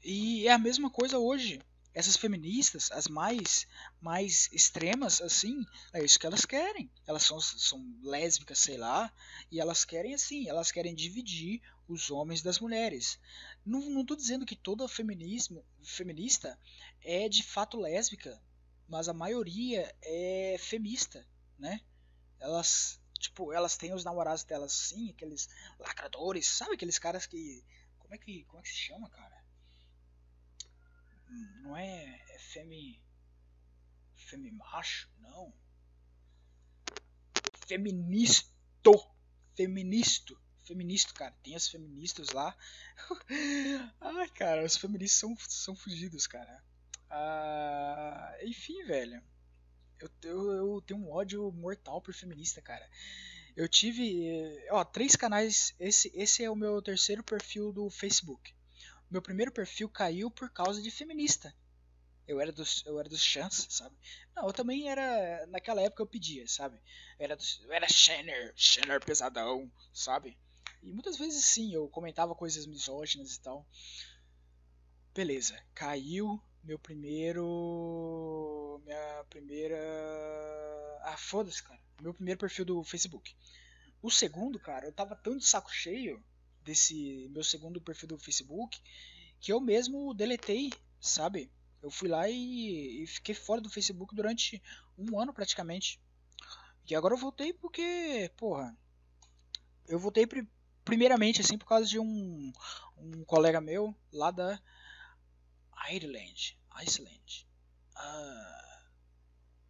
E 0.02 0.48
é 0.48 0.54
a 0.54 0.58
mesma 0.58 0.90
coisa 0.90 1.20
hoje. 1.20 1.60
Essas 1.94 2.16
feministas, 2.16 2.90
as 2.94 3.10
mais 3.10 3.68
mais 4.00 4.48
extremas, 4.54 5.20
assim, 5.20 5.66
é 5.92 6.02
isso 6.02 6.18
que 6.18 6.26
elas 6.26 6.46
querem. 6.46 6.90
Elas 7.06 7.24
são, 7.24 7.42
são 7.42 7.84
lésbicas, 8.02 8.60
sei 8.60 8.78
lá, 8.78 9.12
e 9.52 9.60
elas 9.60 9.84
querem 9.84 10.14
assim, 10.14 10.48
elas 10.48 10.72
querem 10.72 10.96
dividir 10.96 11.62
os 11.88 12.12
homens 12.12 12.42
das 12.42 12.60
mulheres. 12.60 13.20
Não, 13.66 14.06
tô 14.06 14.16
dizendo 14.16 14.46
que 14.46 14.56
toda 14.56 14.88
feminismo, 14.88 15.66
feminista 15.84 16.60
é 17.02 17.30
de 17.30 17.44
fato 17.44 17.80
lésbica, 17.80 18.42
mas 18.88 19.08
a 19.08 19.14
maioria 19.14 19.94
é 20.02 20.58
femista, 20.60 21.26
né? 21.58 21.82
Elas, 22.40 23.02
tipo, 23.20 23.52
elas 23.52 23.78
têm 23.78 23.94
os 23.94 24.04
namorados 24.04 24.44
delas 24.44 24.74
sim, 24.74 25.10
aqueles 25.10 25.50
lacradores, 25.80 26.48
sabe 26.48 26.74
aqueles 26.74 27.00
caras 27.00 27.26
que 27.26 27.64
como 27.98 28.14
é 28.14 28.18
que 28.18 28.44
como 28.46 28.60
é 28.60 28.62
que 28.62 28.70
se 28.70 28.76
chama, 28.76 29.10
cara? 29.10 29.44
Não 31.62 31.76
é, 31.76 32.24
é 32.30 32.40
femi 32.40 33.02
femi 34.14 34.52
macho, 34.52 35.10
não. 35.20 35.54
Feministo, 37.66 38.94
feministo 39.56 40.40
feminista, 40.68 41.14
cara. 41.14 41.34
Tem 41.44 41.56
as 41.56 41.68
feministas 41.68 42.30
lá. 42.30 42.56
Ai, 44.02 44.30
cara, 44.30 44.66
os 44.66 44.78
feministas 44.78 45.20
são, 45.20 45.38
são 45.48 45.76
fugidos, 45.76 46.28
cara. 46.28 46.64
Ah, 47.10 48.38
enfim, 48.44 48.84
velho. 48.84 49.22
Eu, 50.00 50.10
eu, 50.24 50.52
eu, 50.52 50.82
tenho 50.86 51.00
um 51.00 51.12
ódio 51.12 51.52
mortal 51.52 52.02
por 52.02 52.14
feminista, 52.14 52.62
cara. 52.62 52.88
Eu 53.56 53.68
tive, 53.68 54.56
ó, 54.70 54.84
três 54.84 55.16
canais. 55.16 55.74
Esse, 55.80 56.12
esse 56.14 56.44
é 56.44 56.50
o 56.50 56.56
meu 56.56 56.82
terceiro 56.82 57.24
perfil 57.24 57.72
do 57.72 57.90
Facebook. 57.90 58.54
Meu 59.10 59.22
primeiro 59.22 59.52
perfil 59.52 59.90
caiu 59.90 60.30
por 60.30 60.52
causa 60.52 60.82
de 60.82 60.92
feminista. 60.92 61.56
Eu 62.28 62.42
era 62.42 62.52
dos, 62.52 62.86
eu 62.86 63.00
era 63.00 63.08
dos 63.08 63.22
chans, 63.22 63.66
sabe? 63.70 63.96
Não, 64.36 64.46
eu 64.48 64.54
também 64.54 64.90
era. 64.90 65.48
Naquela 65.48 65.82
época 65.82 66.04
eu 66.04 66.08
pedia, 66.08 66.46
sabe? 66.48 66.78
Eu 67.18 67.24
era, 67.24 67.36
dos, 67.36 67.62
eu 67.64 67.72
era 67.72 67.88
Shanner, 67.88 68.54
Shanner 68.56 69.04
pesadão, 69.04 69.72
sabe? 69.94 70.38
E 70.82 70.92
muitas 70.92 71.18
vezes 71.18 71.44
sim, 71.44 71.74
eu 71.74 71.88
comentava 71.90 72.36
coisas 72.36 72.66
misóginas 72.66 73.36
e 73.36 73.42
tal. 73.42 73.66
Beleza, 75.14 75.60
caiu 75.74 76.42
meu 76.64 76.78
primeiro. 76.78 77.44
Minha 78.86 79.26
primeira. 79.30 79.78
Ah, 81.04 81.18
foda-se, 81.18 81.64
cara. 81.64 81.80
Meu 82.02 82.14
primeiro 82.14 82.40
perfil 82.40 82.66
do 82.66 82.84
Facebook. 82.84 83.36
O 84.02 84.12
segundo, 84.12 84.60
cara, 84.60 84.86
eu 84.86 84.92
tava 84.92 85.16
tão 85.16 85.38
de 85.38 85.46
saco 85.46 85.72
cheio 85.74 86.24
desse 86.64 87.30
meu 87.32 87.44
segundo 87.44 87.82
perfil 87.82 88.10
do 88.10 88.18
Facebook 88.18 88.80
que 89.40 89.54
eu 89.54 89.62
mesmo 89.62 90.14
deletei, 90.14 90.72
sabe? 91.00 91.52
Eu 91.82 91.90
fui 91.90 92.10
lá 92.10 92.30
e, 92.30 93.04
e 93.04 93.08
fiquei 93.08 93.34
fora 93.34 93.62
do 93.62 93.70
Facebook 93.70 94.14
durante 94.14 94.62
um 94.98 95.20
ano 95.20 95.34
praticamente. 95.34 96.00
E 96.90 96.96
agora 96.96 97.14
eu 97.14 97.18
voltei 97.18 97.54
porque, 97.54 98.32
porra, 98.36 98.76
eu 99.88 100.00
voltei 100.00 100.28
primeiramente 100.88 101.42
assim 101.42 101.58
por 101.58 101.68
causa 101.68 101.86
de 101.86 102.00
um, 102.00 102.54
um 102.98 103.26
colega 103.26 103.60
meu 103.60 103.94
lá 104.10 104.32
da 104.32 104.58
Ireland, 105.92 106.58
Iceland. 106.82 107.46
Ah, 107.94 108.84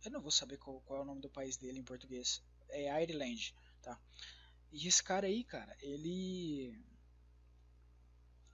eu 0.05 0.11
não 0.11 0.21
vou 0.21 0.29
saber 0.29 0.57
qual, 0.57 0.79
qual, 0.81 0.99
é 0.99 1.01
o 1.01 1.05
nome 1.05 1.21
do 1.21 1.29
país 1.29 1.57
dele 1.57 1.79
em 1.79 1.83
português. 1.83 2.43
É 2.69 3.01
Ireland, 3.01 3.55
tá? 3.81 3.99
E 4.71 4.87
esse 4.87 5.01
cara 5.03 5.25
aí, 5.25 5.43
cara, 5.43 5.75
ele 5.81 6.79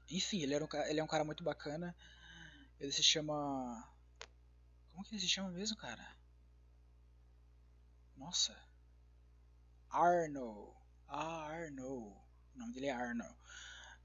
enfim, 0.10 0.42
ele, 0.42 0.54
era 0.54 0.64
um, 0.64 0.68
ele 0.88 1.00
é 1.02 1.04
um 1.04 1.08
cara 1.08 1.26
muito 1.26 1.44
bacana. 1.44 1.94
Ele 2.80 2.92
se 2.92 3.04
chama 3.04 3.94
como 4.92 5.04
que 5.04 5.16
ele 5.16 5.22
se 5.22 5.28
chama 5.28 5.50
mesmo, 5.50 5.76
cara? 5.76 6.16
Nossa. 8.16 8.56
Arno. 9.90 10.74
Ah, 11.10 11.48
Arno. 11.48 12.24
O 12.56 12.60
nome 12.60 12.74
dele 12.74 12.88
é 12.88 12.92
Arnold. 12.92 13.36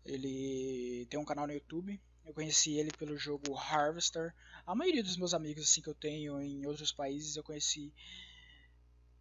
Ele 0.04 1.06
tem 1.10 1.18
um 1.18 1.24
canal 1.24 1.46
no 1.46 1.52
YouTube. 1.52 2.00
Eu 2.24 2.34
conheci 2.34 2.76
ele 2.76 2.90
pelo 2.92 3.16
jogo 3.16 3.56
Harvester. 3.56 4.34
A 4.66 4.74
maioria 4.74 5.02
dos 5.02 5.16
meus 5.16 5.34
amigos 5.34 5.64
assim 5.64 5.80
que 5.80 5.88
eu 5.88 5.94
tenho 5.94 6.40
em 6.40 6.66
outros 6.66 6.92
países 6.92 7.36
eu 7.36 7.42
conheci 7.42 7.92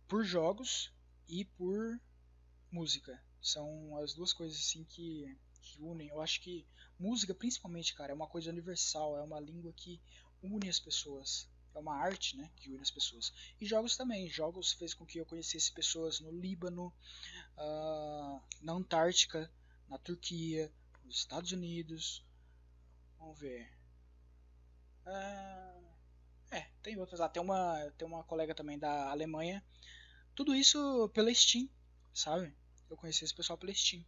por 0.07 0.23
jogos 0.23 0.91
e 1.27 1.45
por 1.45 1.99
música. 2.71 3.21
São 3.41 3.97
as 3.97 4.13
duas 4.13 4.33
coisas 4.33 4.57
assim 4.57 4.83
que, 4.83 5.37
que 5.61 5.81
unem. 5.81 6.09
Eu 6.09 6.21
acho 6.21 6.41
que 6.41 6.65
música, 6.99 7.33
principalmente, 7.33 7.93
cara, 7.93 8.11
é 8.11 8.15
uma 8.15 8.27
coisa 8.27 8.49
universal, 8.49 9.17
é 9.17 9.21
uma 9.21 9.39
língua 9.39 9.73
que 9.73 10.01
une 10.41 10.69
as 10.69 10.79
pessoas. 10.79 11.49
É 11.75 11.79
uma 11.79 11.95
arte, 11.95 12.35
né, 12.35 12.49
que 12.55 12.71
une 12.71 12.81
as 12.81 12.89
pessoas. 12.89 13.31
E 13.61 13.65
jogos 13.65 13.95
também. 13.95 14.27
Jogos 14.27 14.73
fez 14.73 14.93
com 14.93 15.05
que 15.05 15.19
eu 15.19 15.25
conhecesse 15.25 15.71
pessoas 15.71 16.19
no 16.19 16.31
Líbano, 16.31 16.91
uh, 17.57 18.41
na 18.61 18.73
Antártica, 18.73 19.51
na 19.87 19.97
Turquia, 19.97 20.71
nos 21.03 21.17
Estados 21.17 21.51
Unidos. 21.51 22.25
Vamos 23.19 23.39
ver. 23.39 23.71
Uh, 25.05 25.87
é, 26.51 26.61
tem 26.81 26.97
outras 26.97 27.19
lá. 27.19 27.29
Tem 27.29 27.41
uma, 27.41 27.91
tem 27.97 28.07
uma 28.07 28.23
colega 28.23 28.53
também 28.53 28.77
da 28.77 29.09
Alemanha. 29.09 29.63
Tudo 30.35 30.55
isso 30.55 31.09
pela 31.13 31.33
Steam, 31.33 31.69
sabe? 32.13 32.55
Eu 32.89 32.97
conheci 32.97 33.25
esse 33.25 33.33
pessoal 33.33 33.57
pela 33.57 33.73
Steam. 33.73 34.05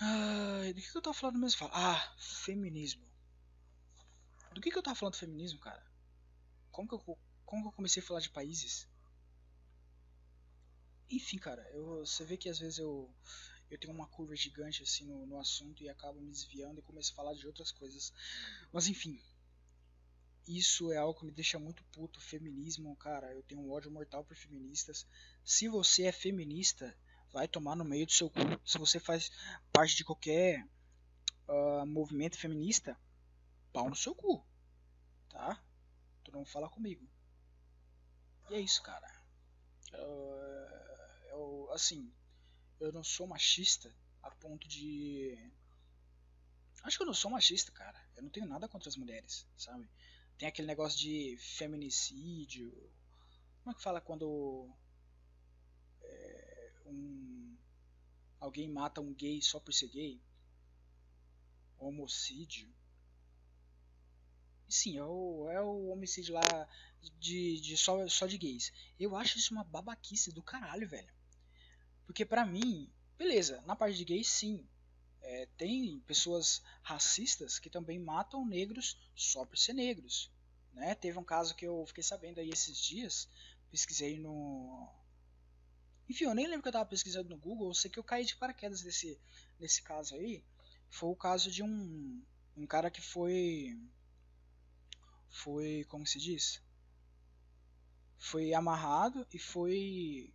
Ah, 0.00 0.62
do 0.74 0.80
que, 0.80 0.90
que 0.90 0.96
eu 0.96 1.02
tava 1.02 1.14
falando 1.14 1.38
mesmo? 1.38 1.68
Ah, 1.72 2.14
feminismo. 2.18 3.06
Do 4.52 4.60
que, 4.60 4.70
que 4.70 4.78
eu 4.78 4.82
tava 4.82 4.96
falando 4.96 5.16
feminismo, 5.16 5.60
cara? 5.60 5.84
Como 6.72 6.88
que, 6.88 6.94
eu, 6.94 7.18
como 7.44 7.62
que 7.62 7.68
eu 7.68 7.72
comecei 7.72 8.02
a 8.02 8.06
falar 8.06 8.20
de 8.20 8.30
países? 8.30 8.88
Enfim, 11.10 11.38
cara, 11.38 11.68
eu, 11.72 12.06
você 12.06 12.24
vê 12.24 12.36
que 12.36 12.48
às 12.48 12.58
vezes 12.58 12.78
eu, 12.78 13.12
eu 13.68 13.78
tenho 13.78 13.92
uma 13.92 14.06
curva 14.06 14.36
gigante 14.36 14.82
assim 14.82 15.04
no, 15.04 15.26
no 15.26 15.38
assunto 15.38 15.82
e 15.82 15.88
acabo 15.88 16.20
me 16.20 16.30
desviando 16.30 16.78
e 16.78 16.82
começo 16.82 17.12
a 17.12 17.16
falar 17.16 17.34
de 17.34 17.46
outras 17.46 17.72
coisas. 17.72 18.12
Mas 18.72 18.86
enfim, 18.86 19.20
isso 20.46 20.92
é 20.92 20.96
algo 20.96 21.18
que 21.18 21.26
me 21.26 21.32
deixa 21.32 21.58
muito 21.58 21.84
puto. 21.92 22.20
Feminismo, 22.20 22.96
cara, 22.96 23.32
eu 23.34 23.42
tenho 23.42 23.60
um 23.60 23.70
ódio 23.70 23.90
mortal 23.90 24.24
por 24.24 24.36
feministas. 24.36 25.06
Se 25.44 25.68
você 25.68 26.04
é 26.04 26.12
feminista, 26.12 26.96
vai 27.32 27.46
tomar 27.46 27.76
no 27.76 27.84
meio 27.84 28.06
do 28.06 28.12
seu 28.12 28.30
cu. 28.30 28.40
Se 28.64 28.78
você 28.78 28.98
faz 28.98 29.30
parte 29.72 29.96
de 29.96 30.04
qualquer 30.04 30.66
uh, 31.48 31.86
movimento 31.86 32.38
feminista, 32.38 32.98
pau 33.72 33.88
no 33.88 33.96
seu 33.96 34.14
cu, 34.14 34.44
tá? 35.28 35.62
Tu 36.24 36.32
não 36.32 36.44
fala 36.44 36.68
comigo. 36.68 37.08
E 38.50 38.54
é 38.54 38.60
isso, 38.60 38.82
cara. 38.82 39.08
Uh, 39.92 40.59
assim, 41.72 42.12
eu 42.80 42.92
não 42.92 43.04
sou 43.04 43.26
machista 43.26 43.94
a 44.22 44.30
ponto 44.30 44.66
de. 44.68 45.36
Acho 46.82 46.96
que 46.96 47.02
eu 47.02 47.06
não 47.06 47.14
sou 47.14 47.30
machista, 47.30 47.70
cara. 47.72 48.00
Eu 48.16 48.22
não 48.22 48.30
tenho 48.30 48.46
nada 48.46 48.68
contra 48.68 48.88
as 48.88 48.96
mulheres, 48.96 49.46
sabe? 49.56 49.88
Tem 50.38 50.48
aquele 50.48 50.66
negócio 50.68 50.98
de 50.98 51.36
feminicídio. 51.38 52.72
Como 53.62 53.72
é 53.72 53.74
que 53.74 53.82
fala 53.82 54.00
quando 54.00 54.70
é, 56.00 56.72
um, 56.86 57.56
alguém 58.38 58.68
mata 58.68 59.00
um 59.00 59.12
gay 59.12 59.42
só 59.42 59.60
por 59.60 59.74
ser 59.74 59.88
gay? 59.88 60.20
Homicídio. 61.78 62.72
Sim, 64.68 64.96
é 64.96 65.04
o, 65.04 65.50
é 65.50 65.60
o 65.60 65.88
homicídio 65.88 66.34
lá 66.34 66.68
de, 67.18 67.60
de 67.60 67.76
só, 67.76 68.06
só 68.08 68.26
de 68.26 68.38
gays. 68.38 68.72
Eu 68.98 69.16
acho 69.16 69.36
isso 69.36 69.52
uma 69.52 69.64
babaquice 69.64 70.32
do 70.32 70.42
caralho, 70.42 70.88
velho. 70.88 71.12
Porque 72.10 72.26
pra 72.26 72.44
mim, 72.44 72.92
beleza, 73.16 73.62
na 73.66 73.76
parte 73.76 73.96
de 73.96 74.04
gays 74.04 74.28
sim. 74.28 74.66
É, 75.22 75.46
tem 75.56 76.00
pessoas 76.08 76.60
racistas 76.82 77.60
que 77.60 77.70
também 77.70 78.00
matam 78.00 78.44
negros 78.44 78.98
só 79.14 79.46
por 79.46 79.56
ser 79.56 79.74
negros. 79.74 80.28
Né? 80.72 80.92
Teve 80.96 81.20
um 81.20 81.24
caso 81.24 81.54
que 81.54 81.64
eu 81.64 81.86
fiquei 81.86 82.02
sabendo 82.02 82.40
aí 82.40 82.50
esses 82.50 82.76
dias, 82.76 83.28
pesquisei 83.70 84.18
no. 84.18 84.92
Enfim, 86.08 86.24
eu 86.24 86.34
nem 86.34 86.48
lembro 86.48 86.62
que 86.62 86.68
eu 86.68 86.72
tava 86.72 86.90
pesquisando 86.90 87.28
no 87.28 87.38
Google, 87.38 87.68
eu 87.68 87.74
sei 87.74 87.88
que 87.88 88.00
eu 88.00 88.02
caí 88.02 88.24
de 88.24 88.34
paraquedas 88.34 88.82
nesse, 88.82 89.16
nesse 89.60 89.80
caso 89.80 90.16
aí. 90.16 90.42
Foi 90.88 91.10
o 91.10 91.16
caso 91.16 91.48
de 91.48 91.62
um, 91.62 92.24
um 92.56 92.66
cara 92.66 92.90
que 92.90 93.00
foi. 93.00 93.80
Foi. 95.28 95.86
Como 95.88 96.04
se 96.04 96.18
diz? 96.18 96.60
Foi 98.18 98.52
amarrado 98.52 99.24
e 99.32 99.38
foi 99.38 100.34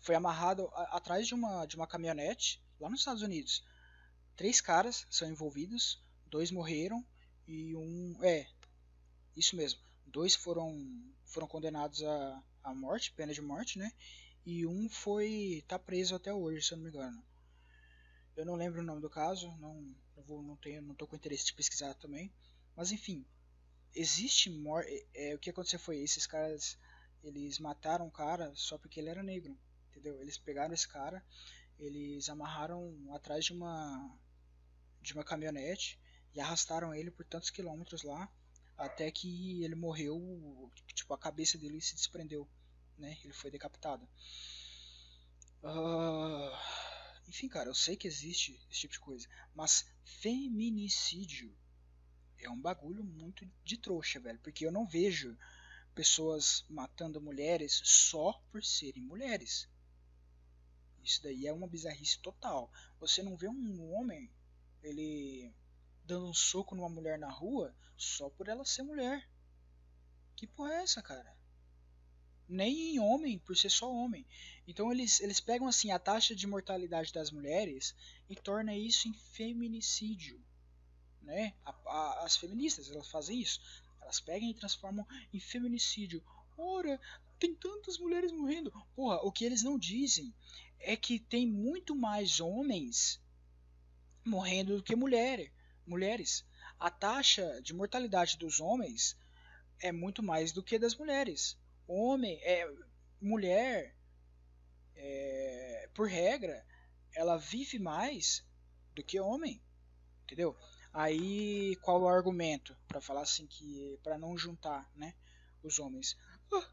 foi 0.00 0.14
amarrado 0.14 0.68
a, 0.72 0.96
atrás 0.96 1.26
de 1.26 1.34
uma, 1.34 1.66
de 1.66 1.76
uma 1.76 1.86
caminhonete 1.86 2.62
lá 2.80 2.88
nos 2.88 3.00
Estados 3.00 3.22
Unidos. 3.22 3.64
Três 4.36 4.60
caras 4.60 5.06
são 5.10 5.28
envolvidos, 5.28 6.02
dois 6.26 6.50
morreram 6.50 7.04
e 7.46 7.74
um. 7.74 8.16
É. 8.22 8.46
Isso 9.36 9.56
mesmo. 9.56 9.80
Dois 10.06 10.34
foram, 10.34 10.76
foram 11.24 11.46
condenados 11.46 12.02
à, 12.02 12.42
à 12.62 12.74
morte, 12.74 13.12
pena 13.12 13.32
de 13.32 13.42
morte, 13.42 13.78
né? 13.78 13.92
E 14.46 14.66
um 14.66 14.88
foi. 14.88 15.64
tá 15.66 15.78
preso 15.78 16.14
até 16.14 16.32
hoje, 16.32 16.66
se 16.66 16.72
eu 16.72 16.76
não 16.78 16.84
me 16.84 16.90
engano. 16.90 17.22
Eu 18.36 18.46
não 18.46 18.54
lembro 18.54 18.80
o 18.80 18.84
nome 18.84 19.00
do 19.00 19.10
caso, 19.10 19.48
não, 19.58 19.74
não, 20.16 20.22
vou, 20.22 20.42
não, 20.42 20.56
tenho, 20.56 20.80
não 20.80 20.94
tô 20.94 21.06
com 21.06 21.16
interesse 21.16 21.46
de 21.46 21.54
pesquisar 21.54 21.94
também. 21.94 22.32
Mas 22.76 22.92
enfim, 22.92 23.26
existe 23.94 24.48
morte. 24.48 25.06
É, 25.12 25.34
o 25.34 25.38
que 25.38 25.50
aconteceu 25.50 25.78
foi 25.78 25.98
esses 25.98 26.26
caras 26.26 26.78
eles 27.22 27.58
mataram 27.58 28.06
o 28.06 28.10
cara 28.10 28.52
só 28.54 28.78
porque 28.78 29.00
ele 29.00 29.08
era 29.08 29.22
negro, 29.22 29.58
entendeu? 29.98 30.20
Eles 30.20 30.38
pegaram 30.38 30.72
esse 30.72 30.86
cara, 30.86 31.24
eles 31.78 32.28
amarraram 32.28 32.94
atrás 33.14 33.44
de 33.44 33.52
uma 33.52 34.16
de 35.00 35.14
uma 35.14 35.24
caminhonete 35.24 35.98
e 36.34 36.40
arrastaram 36.40 36.94
ele 36.94 37.10
por 37.10 37.24
tantos 37.24 37.50
quilômetros 37.50 38.02
lá 38.02 38.30
até 38.76 39.10
que 39.10 39.62
ele 39.64 39.74
morreu, 39.74 40.70
tipo 40.94 41.12
a 41.12 41.18
cabeça 41.18 41.58
dele 41.58 41.80
se 41.80 41.94
desprendeu, 41.94 42.48
né? 42.96 43.18
Ele 43.24 43.32
foi 43.32 43.50
decapitado. 43.50 44.08
Uh, 45.62 46.56
enfim, 47.28 47.48
cara, 47.48 47.68
eu 47.68 47.74
sei 47.74 47.96
que 47.96 48.06
existe 48.06 48.60
esse 48.70 48.80
tipo 48.80 48.92
de 48.92 49.00
coisa, 49.00 49.28
mas 49.52 49.84
feminicídio 50.04 51.52
é 52.38 52.48
um 52.48 52.60
bagulho 52.60 53.02
muito 53.02 53.44
de 53.64 53.76
trouxa, 53.76 54.20
velho, 54.20 54.38
porque 54.38 54.64
eu 54.64 54.70
não 54.70 54.86
vejo 54.86 55.36
pessoas 55.92 56.64
matando 56.70 57.20
mulheres 57.20 57.80
só 57.84 58.40
por 58.52 58.64
serem 58.64 59.02
mulheres. 59.02 59.68
Isso 61.08 61.22
daí 61.22 61.46
é 61.46 61.52
uma 61.54 61.66
bizarrice 61.66 62.18
total. 62.18 62.70
Você 63.00 63.22
não 63.22 63.34
vê 63.34 63.48
um 63.48 63.94
homem 63.94 64.30
ele 64.82 65.50
dando 66.04 66.28
um 66.28 66.34
soco 66.34 66.74
numa 66.74 66.88
mulher 66.90 67.18
na 67.18 67.30
rua 67.30 67.74
só 67.96 68.28
por 68.28 68.46
ela 68.46 68.62
ser 68.62 68.82
mulher. 68.82 69.26
Que 70.36 70.46
porra 70.46 70.74
é 70.74 70.82
essa, 70.82 71.00
cara? 71.00 71.34
Nem 72.46 72.94
em 72.94 73.00
homem, 73.00 73.38
por 73.38 73.56
ser 73.56 73.70
só 73.70 73.90
homem. 73.90 74.26
Então 74.66 74.92
eles, 74.92 75.18
eles 75.20 75.40
pegam 75.40 75.66
assim 75.66 75.90
a 75.90 75.98
taxa 75.98 76.36
de 76.36 76.46
mortalidade 76.46 77.10
das 77.10 77.30
mulheres 77.30 77.94
e 78.28 78.36
torna 78.36 78.76
isso 78.76 79.08
em 79.08 79.14
feminicídio. 79.14 80.38
Né? 81.22 81.54
A, 81.64 81.70
a, 81.70 82.24
as 82.26 82.36
feministas 82.36 82.90
elas 82.90 83.08
fazem 83.08 83.40
isso. 83.40 83.62
Elas 84.02 84.20
pegam 84.20 84.46
e 84.46 84.54
transformam 84.54 85.06
em 85.32 85.40
feminicídio. 85.40 86.22
Ora, 86.58 87.00
tem 87.38 87.54
tantas 87.54 87.96
mulheres 87.96 88.30
morrendo. 88.30 88.70
Porra, 88.94 89.16
o 89.22 89.32
que 89.32 89.46
eles 89.46 89.62
não 89.62 89.78
dizem 89.78 90.34
é 90.80 90.96
que 90.96 91.18
tem 91.18 91.46
muito 91.46 91.94
mais 91.94 92.40
homens 92.40 93.20
morrendo 94.24 94.76
do 94.76 94.82
que 94.82 94.94
mulher, 94.94 95.52
mulheres. 95.86 96.44
A 96.78 96.90
taxa 96.90 97.60
de 97.62 97.74
mortalidade 97.74 98.36
dos 98.36 98.60
homens 98.60 99.16
é 99.80 99.90
muito 99.90 100.22
mais 100.22 100.52
do 100.52 100.62
que 100.62 100.78
das 100.78 100.94
mulheres. 100.94 101.58
Homem, 101.86 102.38
é, 102.42 102.70
mulher, 103.20 103.94
é, 104.94 105.88
por 105.94 106.08
regra, 106.08 106.64
ela 107.14 107.36
vive 107.36 107.78
mais 107.78 108.44
do 108.94 109.02
que 109.02 109.18
homem, 109.18 109.60
entendeu? 110.24 110.56
Aí 110.92 111.76
qual 111.76 112.02
o 112.02 112.08
argumento 112.08 112.76
para 112.86 113.00
falar 113.00 113.22
assim 113.22 113.46
que 113.46 113.98
para 114.02 114.18
não 114.18 114.36
juntar, 114.36 114.90
né, 114.94 115.14
os 115.62 115.78
homens? 115.78 116.16
Ah, 116.52 116.68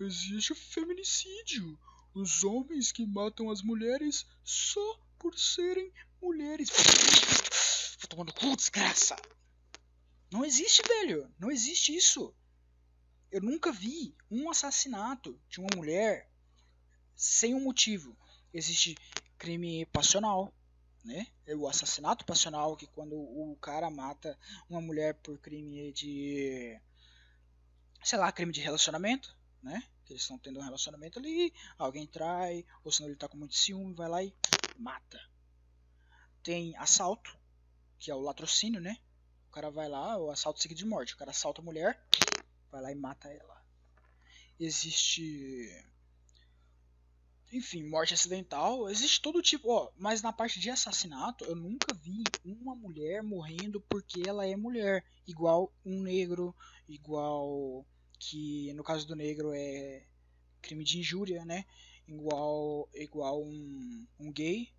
existe 0.00 0.52
o 0.52 0.56
feminicídio, 0.56 1.78
os 2.18 2.42
homens 2.44 2.90
que 2.90 3.06
matam 3.06 3.50
as 3.50 3.62
mulheres 3.62 4.26
só 4.44 5.00
por 5.18 5.38
serem 5.38 5.92
mulheres. 6.20 6.68
Vou 8.00 8.08
tomando 8.08 8.32
cu, 8.32 8.56
desgraça. 8.56 9.16
Não 10.30 10.44
existe, 10.44 10.82
velho. 10.86 11.32
Não 11.38 11.50
existe 11.50 11.94
isso. 11.94 12.34
Eu 13.30 13.40
nunca 13.40 13.72
vi 13.72 14.14
um 14.30 14.50
assassinato 14.50 15.40
de 15.48 15.60
uma 15.60 15.68
mulher 15.74 16.30
sem 17.14 17.54
um 17.54 17.60
motivo. 17.60 18.16
Existe 18.52 18.96
crime 19.36 19.86
passional, 19.86 20.52
né? 21.04 21.26
É 21.46 21.54
o 21.54 21.68
assassinato 21.68 22.24
passional, 22.24 22.76
que 22.76 22.86
quando 22.86 23.16
o 23.16 23.56
cara 23.60 23.90
mata 23.90 24.38
uma 24.68 24.80
mulher 24.80 25.14
por 25.14 25.38
crime 25.38 25.92
de. 25.92 26.80
sei 28.02 28.18
lá, 28.18 28.32
crime 28.32 28.52
de 28.52 28.60
relacionamento, 28.60 29.36
né? 29.62 29.82
Que 30.08 30.14
eles 30.14 30.22
estão 30.22 30.38
tendo 30.38 30.58
um 30.58 30.62
relacionamento 30.62 31.18
ali, 31.18 31.52
alguém 31.76 32.06
trai, 32.06 32.64
ou 32.82 32.90
senão 32.90 33.10
ele 33.10 33.18
tá 33.18 33.28
com 33.28 33.36
muito 33.36 33.54
ciúme, 33.54 33.92
vai 33.92 34.08
lá 34.08 34.22
e 34.22 34.34
mata. 34.78 35.20
Tem 36.42 36.74
assalto, 36.78 37.36
que 37.98 38.10
é 38.10 38.14
o 38.14 38.20
latrocínio, 38.20 38.80
né? 38.80 38.96
O 39.48 39.50
cara 39.50 39.70
vai 39.70 39.86
lá, 39.86 40.16
o 40.16 40.30
assalto 40.30 40.62
seguido 40.62 40.78
de 40.78 40.86
morte. 40.86 41.12
O 41.12 41.18
cara 41.18 41.30
assalta 41.30 41.60
a 41.60 41.64
mulher, 41.64 42.02
vai 42.72 42.80
lá 42.80 42.90
e 42.90 42.94
mata 42.94 43.28
ela. 43.28 43.62
Existe 44.58 45.84
enfim, 47.52 47.82
morte 47.86 48.14
acidental, 48.14 48.88
existe 48.88 49.20
todo 49.20 49.42
tipo, 49.42 49.70
ó, 49.70 49.90
mas 49.96 50.22
na 50.22 50.32
parte 50.32 50.58
de 50.58 50.70
assassinato, 50.70 51.44
eu 51.44 51.56
nunca 51.56 51.94
vi 51.94 52.22
uma 52.44 52.74
mulher 52.74 53.22
morrendo 53.22 53.80
porque 53.88 54.22
ela 54.26 54.46
é 54.46 54.56
mulher, 54.56 55.04
igual 55.26 55.70
um 55.84 56.02
negro, 56.02 56.54
igual 56.88 57.86
que 58.18 58.72
no 58.74 58.82
caso 58.82 59.06
do 59.06 59.16
negro 59.16 59.52
é 59.54 60.04
crime 60.60 60.84
de 60.84 60.98
injúria, 60.98 61.44
né? 61.44 61.64
Igual 62.06 62.88
igual 62.94 63.42
um, 63.42 64.06
um 64.18 64.32
gay. 64.32 64.72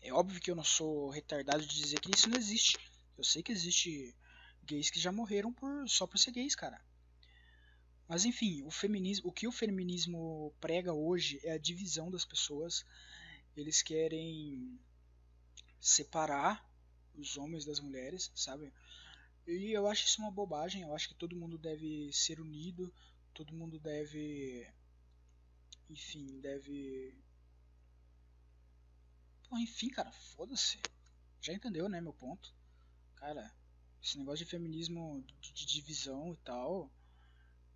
É 0.00 0.12
óbvio 0.12 0.40
que 0.40 0.50
eu 0.50 0.56
não 0.56 0.64
sou 0.64 1.10
retardado 1.10 1.64
de 1.64 1.76
dizer 1.76 2.00
que 2.00 2.10
isso 2.14 2.28
não 2.28 2.36
existe. 2.36 2.76
Eu 3.16 3.24
sei 3.24 3.42
que 3.42 3.52
existe 3.52 4.14
gays 4.64 4.90
que 4.90 4.98
já 4.98 5.12
morreram 5.12 5.52
por 5.52 5.88
só 5.88 6.06
por 6.06 6.18
ser 6.18 6.32
gays, 6.32 6.54
cara. 6.54 6.82
Mas 8.08 8.24
enfim, 8.24 8.62
o 8.64 8.70
feminismo, 8.70 9.28
o 9.28 9.32
que 9.32 9.46
o 9.46 9.52
feminismo 9.52 10.52
prega 10.60 10.92
hoje 10.92 11.40
é 11.44 11.52
a 11.52 11.58
divisão 11.58 12.10
das 12.10 12.24
pessoas. 12.24 12.84
Eles 13.56 13.80
querem 13.82 14.78
separar 15.80 16.68
os 17.14 17.36
homens 17.36 17.64
das 17.64 17.80
mulheres, 17.80 18.30
sabe? 18.34 18.72
E 19.46 19.72
eu 19.72 19.86
acho 19.86 20.06
isso 20.06 20.20
uma 20.20 20.30
bobagem. 20.30 20.82
Eu 20.82 20.94
acho 20.94 21.08
que 21.08 21.14
todo 21.14 21.36
mundo 21.36 21.58
deve 21.58 22.12
ser 22.12 22.40
unido, 22.40 22.92
todo 23.34 23.54
mundo 23.54 23.78
deve, 23.78 24.70
enfim, 25.90 26.40
deve. 26.40 27.16
Pô, 29.48 29.58
enfim, 29.58 29.88
cara, 29.88 30.12
foda-se. 30.12 30.80
Já 31.40 31.52
entendeu, 31.52 31.88
né, 31.88 32.00
meu 32.00 32.12
ponto? 32.12 32.54
Cara, 33.16 33.52
esse 34.02 34.18
negócio 34.18 34.44
de 34.44 34.50
feminismo 34.50 35.24
de, 35.40 35.52
de 35.52 35.66
divisão 35.66 36.32
e 36.32 36.36
tal 36.38 36.90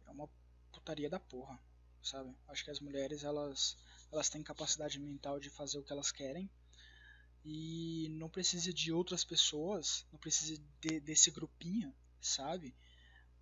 é 0.06 0.10
uma 0.10 0.28
putaria 0.72 1.10
da 1.10 1.18
porra, 1.18 1.60
sabe? 2.02 2.34
Acho 2.48 2.64
que 2.64 2.70
as 2.70 2.80
mulheres 2.80 3.24
elas 3.24 3.76
elas 4.12 4.28
têm 4.28 4.42
capacidade 4.42 5.00
mental 5.00 5.40
de 5.40 5.50
fazer 5.50 5.78
o 5.78 5.82
que 5.82 5.92
elas 5.92 6.12
querem 6.12 6.48
e 7.46 8.08
não 8.10 8.28
precisa 8.28 8.72
de 8.72 8.92
outras 8.92 9.24
pessoas, 9.24 10.04
não 10.10 10.18
precisa 10.18 10.60
de, 10.80 11.00
desse 11.00 11.30
grupinho, 11.30 11.94
sabe? 12.20 12.74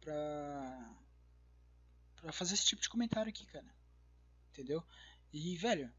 Pra 0.00 0.96
pra 2.16 2.32
fazer 2.32 2.54
esse 2.54 2.66
tipo 2.66 2.80
de 2.80 2.88
comentário 2.88 3.28
aqui, 3.28 3.44
cara. 3.46 3.66
Entendeu? 4.50 4.82
E 5.32 5.56
velho, 5.56 5.92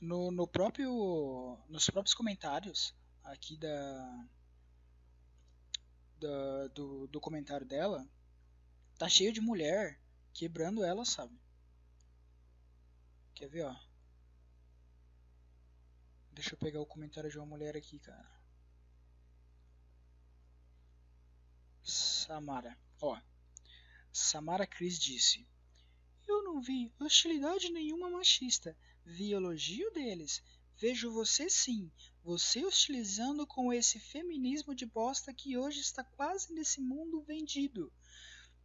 no, 0.00 0.30
no 0.30 0.46
próprio 0.46 1.58
nos 1.68 1.88
próprios 1.90 2.14
comentários 2.14 2.94
aqui 3.24 3.56
da, 3.56 4.28
da 6.18 6.68
do, 6.68 7.06
do 7.06 7.20
comentário 7.20 7.66
dela 7.66 8.06
Tá 8.98 9.08
cheio 9.10 9.32
de 9.32 9.42
mulher 9.42 10.00
quebrando 10.32 10.82
ela, 10.82 11.04
sabe? 11.04 11.38
Quer 13.34 13.48
ver, 13.48 13.64
ó? 13.64 13.76
Deixa 16.36 16.52
eu 16.52 16.58
pegar 16.58 16.82
o 16.82 16.86
comentário 16.86 17.30
de 17.30 17.38
uma 17.38 17.46
mulher 17.46 17.74
aqui, 17.74 17.98
cara. 17.98 18.30
Samara. 21.82 22.78
Ó. 23.00 23.18
Samara 24.12 24.66
Cris 24.66 24.98
disse: 24.98 25.48
Eu 26.28 26.44
não 26.44 26.60
vi 26.60 26.92
hostilidade 27.00 27.72
nenhuma 27.72 28.10
machista. 28.10 28.76
Vi 29.02 29.32
elogio 29.32 29.90
deles. 29.92 30.42
Vejo 30.76 31.10
você 31.10 31.48
sim. 31.48 31.90
Você 32.22 32.66
hostilizando 32.66 33.46
com 33.46 33.72
esse 33.72 33.98
feminismo 33.98 34.74
de 34.74 34.84
bosta 34.84 35.32
que 35.32 35.56
hoje 35.56 35.80
está 35.80 36.04
quase 36.04 36.52
nesse 36.52 36.82
mundo 36.82 37.22
vendido. 37.22 37.90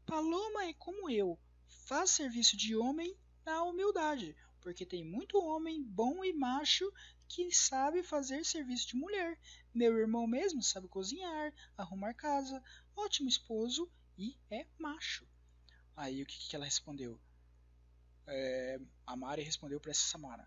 Paloma 0.06 0.66
é 0.66 0.74
como 0.74 1.10
eu, 1.10 1.40
faz 1.86 2.10
serviço 2.10 2.58
de 2.58 2.76
homem 2.76 3.16
na 3.46 3.64
humildade, 3.64 4.36
porque 4.60 4.86
tem 4.86 5.06
muito 5.06 5.38
homem 5.38 5.82
bom 5.82 6.22
e 6.26 6.34
macho 6.34 6.92
que 7.34 7.50
sabe 7.54 8.04
fazer 8.04 8.44
serviço 8.44 8.90
de 8.90 8.96
mulher. 8.98 9.40
Meu 9.74 9.98
irmão 9.98 10.28
mesmo 10.28 10.62
sabe 10.62 10.90
cozinhar, 10.90 11.54
arrumar 11.78 12.14
casa, 12.14 12.62
ótimo 12.94 13.30
esposo 13.30 13.90
e 14.18 14.38
é 14.50 14.68
macho. 14.78 15.26
Aí 15.96 16.22
o 16.22 16.26
que, 16.26 16.38
que 16.50 16.56
ela 16.56 16.66
respondeu? 16.66 17.18
É, 18.28 18.80
a 19.08 19.16
Mari 19.16 19.44
respondeu 19.44 19.80
para 19.80 19.92
essa 19.92 20.08
Samara. 20.08 20.46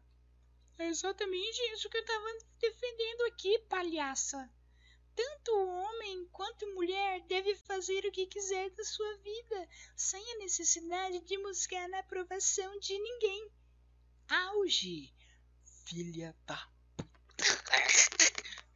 É 0.79 0.87
exatamente 0.89 1.59
isso 1.73 1.89
que 1.89 1.97
eu 1.97 2.03
estava 2.03 2.27
defendendo 2.61 3.23
aqui, 3.33 3.59
palhaça. 3.61 4.51
Tanto 5.15 5.57
homem 5.57 6.29
quanto 6.33 6.75
mulher 6.75 7.25
deve 7.29 7.55
fazer 7.55 8.05
o 8.05 8.13
que 8.13 8.27
quiser 8.27 8.69
da 8.71 8.85
sua 8.85 9.17
vida, 9.19 9.69
sem 9.97 10.21
a 10.33 10.39
necessidade 10.39 11.21
de 11.21 11.39
buscar 11.39 11.89
a 11.95 12.01
aprovação 12.01 12.79
de 12.79 12.99
ninguém. 12.99 13.51
Auge! 14.29 15.15
Filha 15.87 16.37
da. 16.45 16.74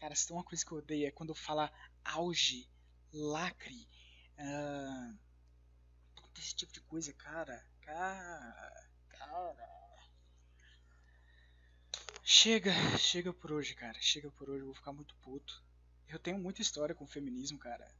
Cara, 0.01 0.15
se 0.15 0.27
tem 0.27 0.37
uma 0.37 0.45
coisa 0.45 0.65
que 0.65 0.73
eu 0.73 0.79
odeio 0.79 1.07
é 1.07 1.11
quando 1.11 1.35
fala 1.35 1.73
auge, 2.05 2.69
lacre, 3.13 3.89
uh, 4.39 5.19
esse 6.39 6.55
tipo 6.55 6.73
de 6.73 6.81
coisa, 6.83 7.13
cara. 7.13 7.65
Cara. 7.83 8.89
Cara. 9.09 9.79
Chega, 12.23 12.73
chega 12.99 13.33
por 13.33 13.53
hoje, 13.53 13.75
cara. 13.75 13.99
Chega 14.01 14.31
por 14.31 14.49
hoje, 14.49 14.61
eu 14.61 14.67
vou 14.67 14.75
ficar 14.75 14.93
muito 14.93 15.15
puto. 15.17 15.63
Eu 16.09 16.19
tenho 16.19 16.39
muita 16.39 16.63
história 16.63 16.95
com 16.95 17.07
feminismo, 17.07 17.59
cara. 17.59 17.91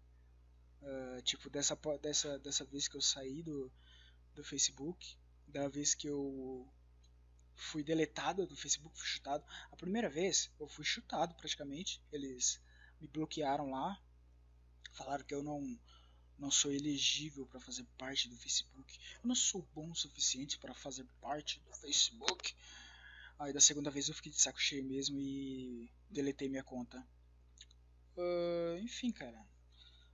Uh, 0.81 1.21
tipo, 1.23 1.51
dessa, 1.51 1.77
dessa, 2.01 2.39
dessa 2.39 2.65
vez 2.65 2.87
que 2.87 2.97
eu 2.97 3.01
saí 3.01 3.43
do, 3.43 3.71
do 4.35 4.45
Facebook, 4.45 5.19
da 5.47 5.69
vez 5.69 5.95
que 5.95 6.09
eu 6.09 6.71
fui 7.59 7.83
deletado 7.83 8.47
do 8.47 8.57
Facebook, 8.57 8.97
fui 8.97 9.07
chutado. 9.07 9.45
A 9.71 9.77
primeira 9.77 10.09
vez 10.09 10.51
eu 10.59 10.69
fui 10.69 10.85
chutado 10.85 11.35
praticamente. 11.35 12.01
Eles 12.13 12.61
me 13.01 13.09
bloquearam 13.09 13.71
lá, 13.71 14.01
falaram 14.93 15.25
que 15.25 15.35
eu 15.35 15.43
não 15.43 15.79
não 16.39 16.53
sou 16.53 16.71
elegível 16.71 17.45
para 17.47 17.59
fazer 17.59 17.85
parte 17.99 18.29
do 18.29 18.37
Facebook. 18.37 18.97
Eu 19.17 19.29
não 19.29 19.35
sou 19.35 19.67
bom 19.75 19.91
o 19.91 19.97
suficiente 19.97 20.57
para 20.57 20.73
fazer 20.73 21.05
parte 21.21 21.59
do 21.61 21.75
Facebook. 21.75 22.55
Aí 23.41 23.53
da 23.53 23.61
segunda 23.61 23.91
vez 23.91 24.09
eu 24.09 24.15
fiquei 24.15 24.31
de 24.31 24.41
saco 24.41 24.61
cheio 24.61 24.85
mesmo 24.85 25.19
e 25.19 25.91
deletei 26.09 26.49
minha 26.49 26.63
conta. 26.63 27.05
Uh, 28.17 28.79
enfim, 28.79 29.11
cara. 29.11 29.45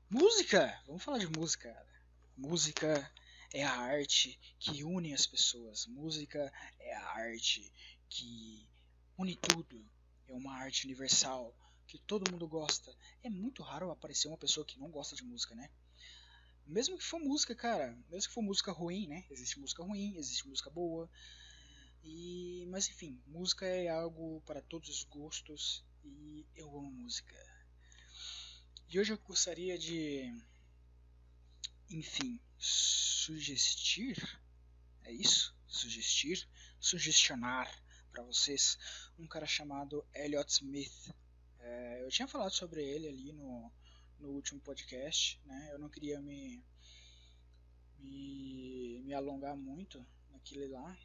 Música! 0.08 0.82
Vamos 0.86 1.02
falar 1.02 1.18
de 1.18 1.26
música, 1.26 1.70
cara. 1.70 2.04
Música 2.38 3.12
é 3.54 3.62
a 3.62 3.70
arte 3.70 4.36
que 4.58 4.82
une 4.82 5.14
as 5.14 5.26
pessoas. 5.26 5.86
Música 5.86 6.52
é 6.80 6.92
a 6.92 7.06
arte 7.10 7.72
que 8.08 8.68
une 9.16 9.36
tudo. 9.36 9.88
É 10.26 10.34
uma 10.34 10.54
arte 10.54 10.84
universal 10.84 11.56
que 11.86 12.00
todo 12.00 12.30
mundo 12.32 12.48
gosta. 12.48 12.92
É 13.22 13.30
muito 13.30 13.62
raro 13.62 13.92
aparecer 13.92 14.26
uma 14.26 14.36
pessoa 14.36 14.66
que 14.66 14.76
não 14.76 14.90
gosta 14.90 15.14
de 15.14 15.22
música, 15.22 15.54
né? 15.54 15.70
Mesmo 16.66 16.98
que 16.98 17.04
for 17.04 17.20
música, 17.20 17.54
cara, 17.54 17.96
mesmo 18.10 18.28
que 18.28 18.34
for 18.34 18.42
música 18.42 18.72
ruim, 18.72 19.06
né? 19.06 19.24
Existe 19.30 19.60
música 19.60 19.84
ruim, 19.84 20.16
existe 20.16 20.48
música 20.48 20.68
boa. 20.68 21.08
E, 22.02 22.66
mas 22.70 22.88
enfim, 22.88 23.22
música 23.24 23.66
é 23.66 23.88
algo 23.88 24.42
para 24.46 24.62
todos 24.62 24.88
os 24.88 25.04
gostos 25.04 25.84
e 26.02 26.44
eu 26.56 26.68
amo 26.76 26.90
música. 26.90 27.36
E 28.88 28.98
hoje 28.98 29.12
eu 29.12 29.18
gostaria 29.18 29.78
de, 29.78 30.34
enfim, 31.90 32.40
sugestir, 32.58 34.16
é 35.04 35.12
isso? 35.12 35.54
Sugestir, 35.66 36.48
sugestionar 36.78 37.70
para 38.10 38.22
vocês 38.22 38.78
um 39.18 39.26
cara 39.26 39.46
chamado 39.46 40.06
Elliot 40.14 40.50
Smith. 40.50 41.14
É, 41.58 42.04
eu 42.04 42.10
tinha 42.10 42.28
falado 42.28 42.52
sobre 42.52 42.82
ele 42.82 43.08
ali 43.08 43.32
no, 43.32 43.72
no 44.20 44.28
último 44.30 44.60
podcast, 44.60 45.40
né? 45.44 45.70
Eu 45.72 45.78
não 45.78 45.88
queria 45.88 46.20
me, 46.20 46.64
me, 47.98 49.02
me 49.04 49.14
alongar 49.14 49.56
muito 49.56 50.06
naquele 50.30 50.68
lá, 50.68 50.96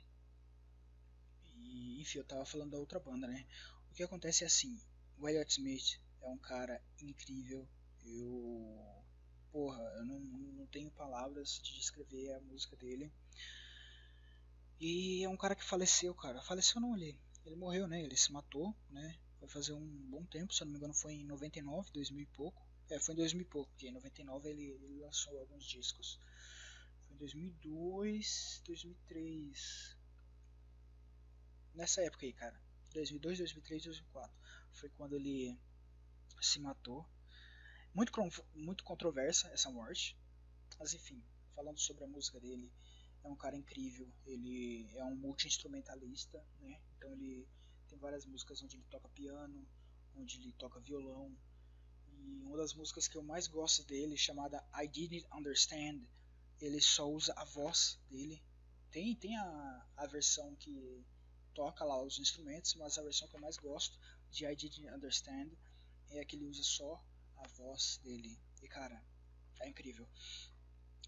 e, 1.55 2.01
enfim, 2.01 2.19
eu 2.19 2.23
tava 2.23 2.45
falando 2.45 2.71
da 2.71 2.77
outra 2.77 2.99
banda, 2.99 3.27
né? 3.27 3.45
O 3.91 3.93
que 3.93 4.03
acontece 4.03 4.43
é 4.43 4.47
assim, 4.47 4.79
o 5.17 5.27
Elliot 5.27 5.51
Smith 5.51 5.99
é 6.21 6.27
um 6.27 6.37
cara 6.37 6.81
incrível. 7.01 7.67
Eu. 8.05 8.98
Porra, 9.51 9.79
eu 9.97 10.05
não, 10.05 10.19
não 10.19 10.67
tenho 10.67 10.91
palavras 10.91 11.59
de 11.63 11.75
descrever 11.75 12.33
a 12.33 12.41
música 12.41 12.75
dele. 12.75 13.11
E 14.79 15.23
é 15.23 15.29
um 15.29 15.37
cara 15.37 15.55
que 15.55 15.63
faleceu, 15.63 16.13
cara. 16.13 16.41
Faleceu 16.41 16.79
não, 16.79 16.95
ele. 16.95 17.19
Ele 17.45 17.55
morreu, 17.55 17.87
né? 17.87 18.01
Ele 18.03 18.15
se 18.15 18.31
matou, 18.31 18.75
né? 18.89 19.17
Vai 19.39 19.49
fazer 19.49 19.73
um 19.73 19.87
bom 20.09 20.23
tempo, 20.25 20.53
se 20.53 20.61
eu 20.61 20.65
não 20.65 20.73
me 20.73 20.77
engano 20.77 20.93
foi 20.93 21.13
em 21.13 21.25
99, 21.25 21.91
2000 21.91 22.23
e 22.23 22.25
pouco. 22.27 22.61
É, 22.89 22.99
foi 22.99 23.13
em 23.13 23.17
2000 23.17 23.41
e 23.41 23.45
pouco, 23.45 23.71
porque 23.71 23.87
em 23.87 23.91
99 23.91 24.49
ele, 24.49 24.63
ele 24.63 24.99
lançou 24.99 25.37
alguns 25.39 25.65
discos. 25.65 26.19
Foi 27.07 27.15
em 27.15 27.19
2002, 27.19 28.61
2003 28.65 29.97
nessa 31.73 32.01
época 32.01 32.25
aí, 32.25 32.33
cara. 32.33 32.59
2002, 32.93 33.37
2003, 33.37 33.83
2004. 33.83 34.37
Foi 34.73 34.89
quando 34.89 35.13
ele 35.13 35.57
se 36.41 36.59
matou. 36.59 37.05
Muito, 37.93 38.11
muito 38.53 38.83
controversa 38.83 39.47
essa 39.49 39.69
morte. 39.69 40.17
Mas 40.77 40.93
enfim, 40.93 41.21
falando 41.55 41.79
sobre 41.79 42.03
a 42.03 42.07
música 42.07 42.39
dele, 42.39 42.71
é 43.23 43.27
um 43.27 43.35
cara 43.35 43.55
incrível. 43.55 44.11
Ele 44.25 44.89
é 44.95 45.03
um 45.03 45.15
multi-instrumentalista, 45.15 46.43
né? 46.59 46.79
Então 46.95 47.11
ele 47.11 47.47
tem 47.87 47.97
várias 47.97 48.25
músicas 48.25 48.61
onde 48.61 48.77
ele 48.77 48.85
toca 48.89 49.09
piano, 49.09 49.67
onde 50.15 50.37
ele 50.37 50.53
toca 50.53 50.79
violão. 50.79 51.35
E 52.07 52.41
uma 52.43 52.57
das 52.57 52.73
músicas 52.73 53.07
que 53.07 53.17
eu 53.17 53.23
mais 53.23 53.47
gosto 53.47 53.83
dele, 53.83 54.17
chamada 54.17 54.63
I 54.73 54.87
Didn't 54.87 55.27
Understand, 55.33 56.07
ele 56.59 56.81
só 56.81 57.09
usa 57.09 57.33
a 57.35 57.43
voz 57.45 57.99
dele. 58.09 58.41
Tem, 58.91 59.15
tem 59.15 59.35
a, 59.37 59.87
a 59.97 60.07
versão 60.07 60.55
que 60.55 61.03
toca 61.53 61.83
lá 61.83 62.01
os 62.01 62.19
instrumentos, 62.19 62.75
mas 62.75 62.97
a 62.97 63.03
versão 63.03 63.27
que 63.27 63.35
eu 63.35 63.41
mais 63.41 63.57
gosto 63.57 63.99
de 64.29 64.45
I 64.45 64.55
Didn't 64.55 64.87
Understand 64.89 65.51
é 66.09 66.19
a 66.21 66.25
que 66.25 66.35
ele 66.35 66.45
usa 66.45 66.63
só 66.63 67.03
a 67.39 67.47
voz 67.47 67.99
dele. 68.03 68.39
E 68.61 68.67
cara, 68.67 69.03
é 69.59 69.69
incrível. 69.69 70.07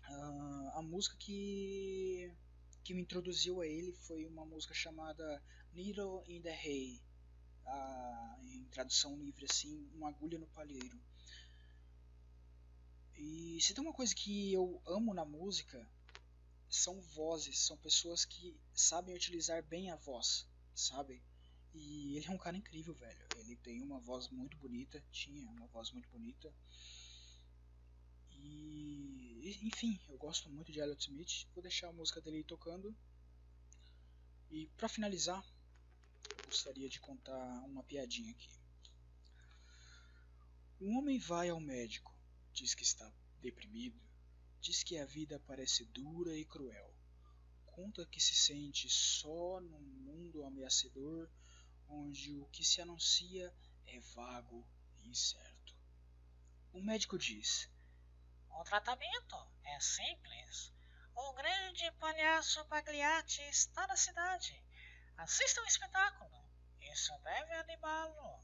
Uh, 0.09 0.69
a 0.73 0.81
música 0.81 1.15
que, 1.17 2.31
que 2.83 2.93
me 2.93 3.01
introduziu 3.01 3.61
a 3.61 3.67
ele 3.67 3.93
foi 3.93 4.25
uma 4.25 4.45
música 4.45 4.73
chamada 4.73 5.43
Needle 5.73 6.23
in 6.27 6.41
the 6.41 6.53
Hay. 6.53 7.01
Uh, 7.65 8.43
em 8.43 8.65
tradução 8.65 9.15
livre 9.17 9.45
assim, 9.45 9.87
uma 9.93 10.09
agulha 10.09 10.37
no 10.37 10.47
palheiro. 10.47 10.99
E 13.15 13.59
se 13.61 13.73
tem 13.73 13.83
uma 13.83 13.93
coisa 13.93 14.15
que 14.15 14.51
eu 14.51 14.81
amo 14.85 15.13
na 15.13 15.23
música 15.23 15.87
são 16.67 16.99
vozes, 17.01 17.59
são 17.59 17.77
pessoas 17.77 18.25
que 18.25 18.57
sabem 18.73 19.13
utilizar 19.13 19.61
bem 19.63 19.91
a 19.91 19.95
voz, 19.97 20.47
sabe? 20.73 21.21
E 21.73 22.17
ele 22.17 22.27
é 22.27 22.31
um 22.31 22.37
cara 22.37 22.57
incrível, 22.57 22.93
velho. 22.93 23.27
Ele 23.37 23.55
tem 23.55 23.81
uma 23.81 23.99
voz 23.99 24.29
muito 24.29 24.57
bonita, 24.57 25.03
tinha 25.11 25.49
uma 25.49 25.67
voz 25.67 25.91
muito 25.91 26.09
bonita. 26.09 26.53
E 28.31 29.59
enfim, 29.63 29.99
eu 30.09 30.17
gosto 30.17 30.49
muito 30.49 30.71
de 30.71 30.79
Elliot 30.79 31.01
Smith. 31.01 31.47
Vou 31.53 31.61
deixar 31.61 31.89
a 31.89 31.93
música 31.93 32.21
dele 32.21 32.43
tocando. 32.43 32.95
E 34.49 34.67
para 34.77 34.89
finalizar, 34.89 35.45
eu 36.29 36.45
gostaria 36.45 36.89
de 36.89 36.99
contar 36.99 37.63
uma 37.65 37.83
piadinha 37.83 38.31
aqui. 38.31 38.49
Um 40.79 40.97
homem 40.97 41.19
vai 41.19 41.49
ao 41.49 41.59
médico, 41.59 42.13
diz 42.53 42.73
que 42.73 42.83
está 42.83 43.11
deprimido 43.39 44.01
Diz 44.61 44.83
que 44.83 44.95
a 44.99 45.05
vida 45.07 45.41
parece 45.47 45.85
dura 45.85 46.37
e 46.37 46.45
cruel. 46.45 46.93
Conta 47.65 48.05
que 48.05 48.21
se 48.21 48.35
sente 48.35 48.87
só 48.87 49.59
num 49.59 49.81
mundo 49.81 50.43
ameaçador 50.43 51.27
onde 51.91 52.39
o 52.39 52.45
que 52.47 52.63
se 52.63 52.81
anuncia 52.81 53.53
é 53.85 53.99
vago 54.15 54.65
e 54.97 55.09
incerto. 55.09 55.75
O 56.71 56.81
médico 56.81 57.17
diz: 57.17 57.69
O 58.49 58.63
tratamento 58.63 59.35
é 59.63 59.79
simples. 59.79 60.73
O 61.13 61.33
grande 61.33 61.91
palhaço 61.99 62.65
Pagliatti 62.65 63.41
está 63.41 63.85
na 63.87 63.97
cidade. 63.97 64.63
Assista 65.17 65.61
o 65.61 65.65
espetáculo. 65.65 66.31
Isso 66.93 67.11
deve 67.23 67.53
animá-lo. 67.53 68.41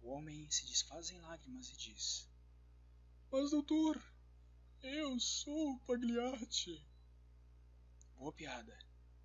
O 0.00 0.10
homem 0.10 0.50
se 0.50 0.66
desfaz 0.66 1.10
em 1.10 1.20
lágrimas 1.20 1.68
e 1.68 1.76
diz: 1.76 2.28
Mas, 3.30 3.50
doutor, 3.50 4.02
eu 4.82 5.20
sou 5.20 5.72
o 5.72 5.80
Pagliatti. 5.80 6.86
Boa 8.16 8.32
piada. 8.32 8.78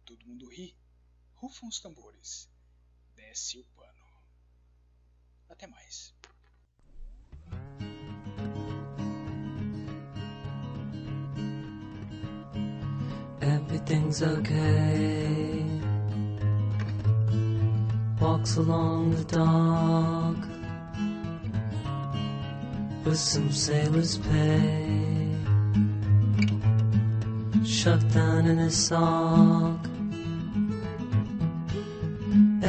Todo 0.06 0.26
mundo 0.26 0.50
ri. 0.50 0.78
Rufam 1.36 1.70
os 1.70 1.80
tambores. 1.80 2.50
Desce 3.30 3.60
o 3.60 3.66
pano. 3.78 4.08
Até 5.52 5.68
mais. 5.68 6.16
Everything's 13.40 14.24
okay. 14.24 15.64
Walks 18.20 18.58
along 18.58 19.12
the 19.12 19.26
dock 19.26 20.38
with 23.06 23.20
some 23.20 23.52
sailors' 23.52 24.18
pay. 24.18 25.36
shoved 27.64 28.12
down 28.12 28.48
in 28.48 28.58
his 28.58 28.76
sock 28.76 29.99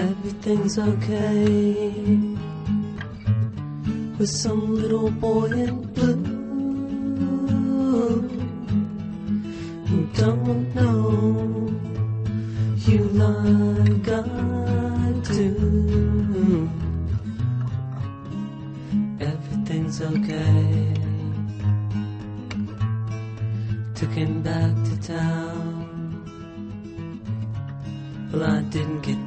everything's 0.00 0.78
okay 0.78 1.94
with 4.18 4.30
some 4.30 4.74
little 4.74 5.10
boy 5.10 5.46
in 5.64 5.74
blue 5.94 6.40
who 9.86 9.98
don't 10.22 10.74
know 10.74 11.70
you 12.86 13.02
like 13.24 14.08
I 14.08 15.12
do. 15.34 15.50
Everything's 19.20 20.00
okay. 20.00 20.94
Took 23.94 24.12
him 24.22 24.42
back 24.42 24.72
to 24.88 24.94
town. 25.14 25.90
Well, 28.32 28.44
I 28.44 28.62
didn't 28.74 29.02
get 29.02 29.19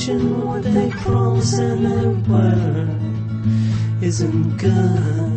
preaching 0.00 0.46
what 0.46 0.62
they 0.62 0.88
promise 0.88 1.58
and 1.58 1.84
they 1.84 2.32
were 2.32 2.88
isn't 4.02 4.56
good. 4.56 5.29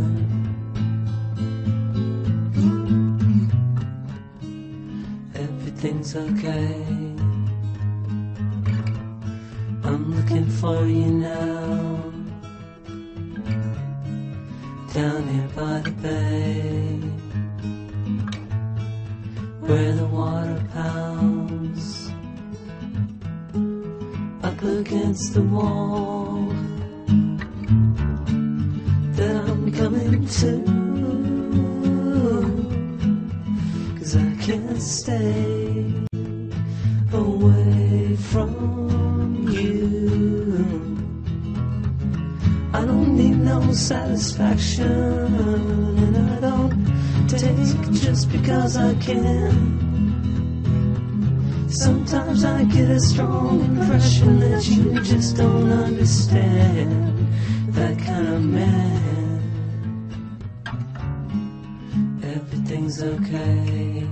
okay. 63.04 64.08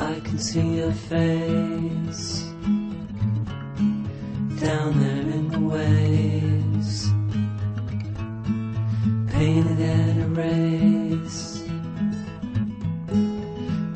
I 0.00 0.20
can 0.20 0.38
see 0.38 0.78
your 0.78 0.92
face 0.92 2.42
down 4.60 4.90
there 5.02 5.26
in 5.36 5.48
the 5.54 5.60
waves, 5.60 7.08
painted 9.32 9.80
and 9.80 10.38
erased. 10.38 11.68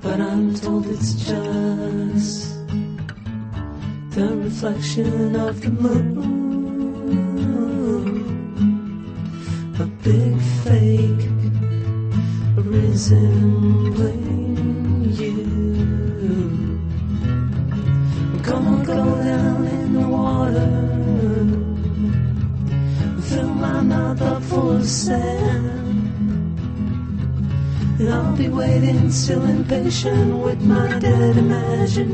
But 0.03 0.21
I'm 0.21 0.55
told 0.55 0.87
it's 0.87 1.15
just 1.15 2.55
the 4.11 4.29
reflection 4.37 5.35
of 5.37 5.61
the 5.61 5.71
moon. 5.71 6.24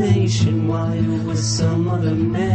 nationwide 0.00 1.26
with 1.26 1.38
some 1.38 1.88
other 1.88 2.14
man. 2.14 2.49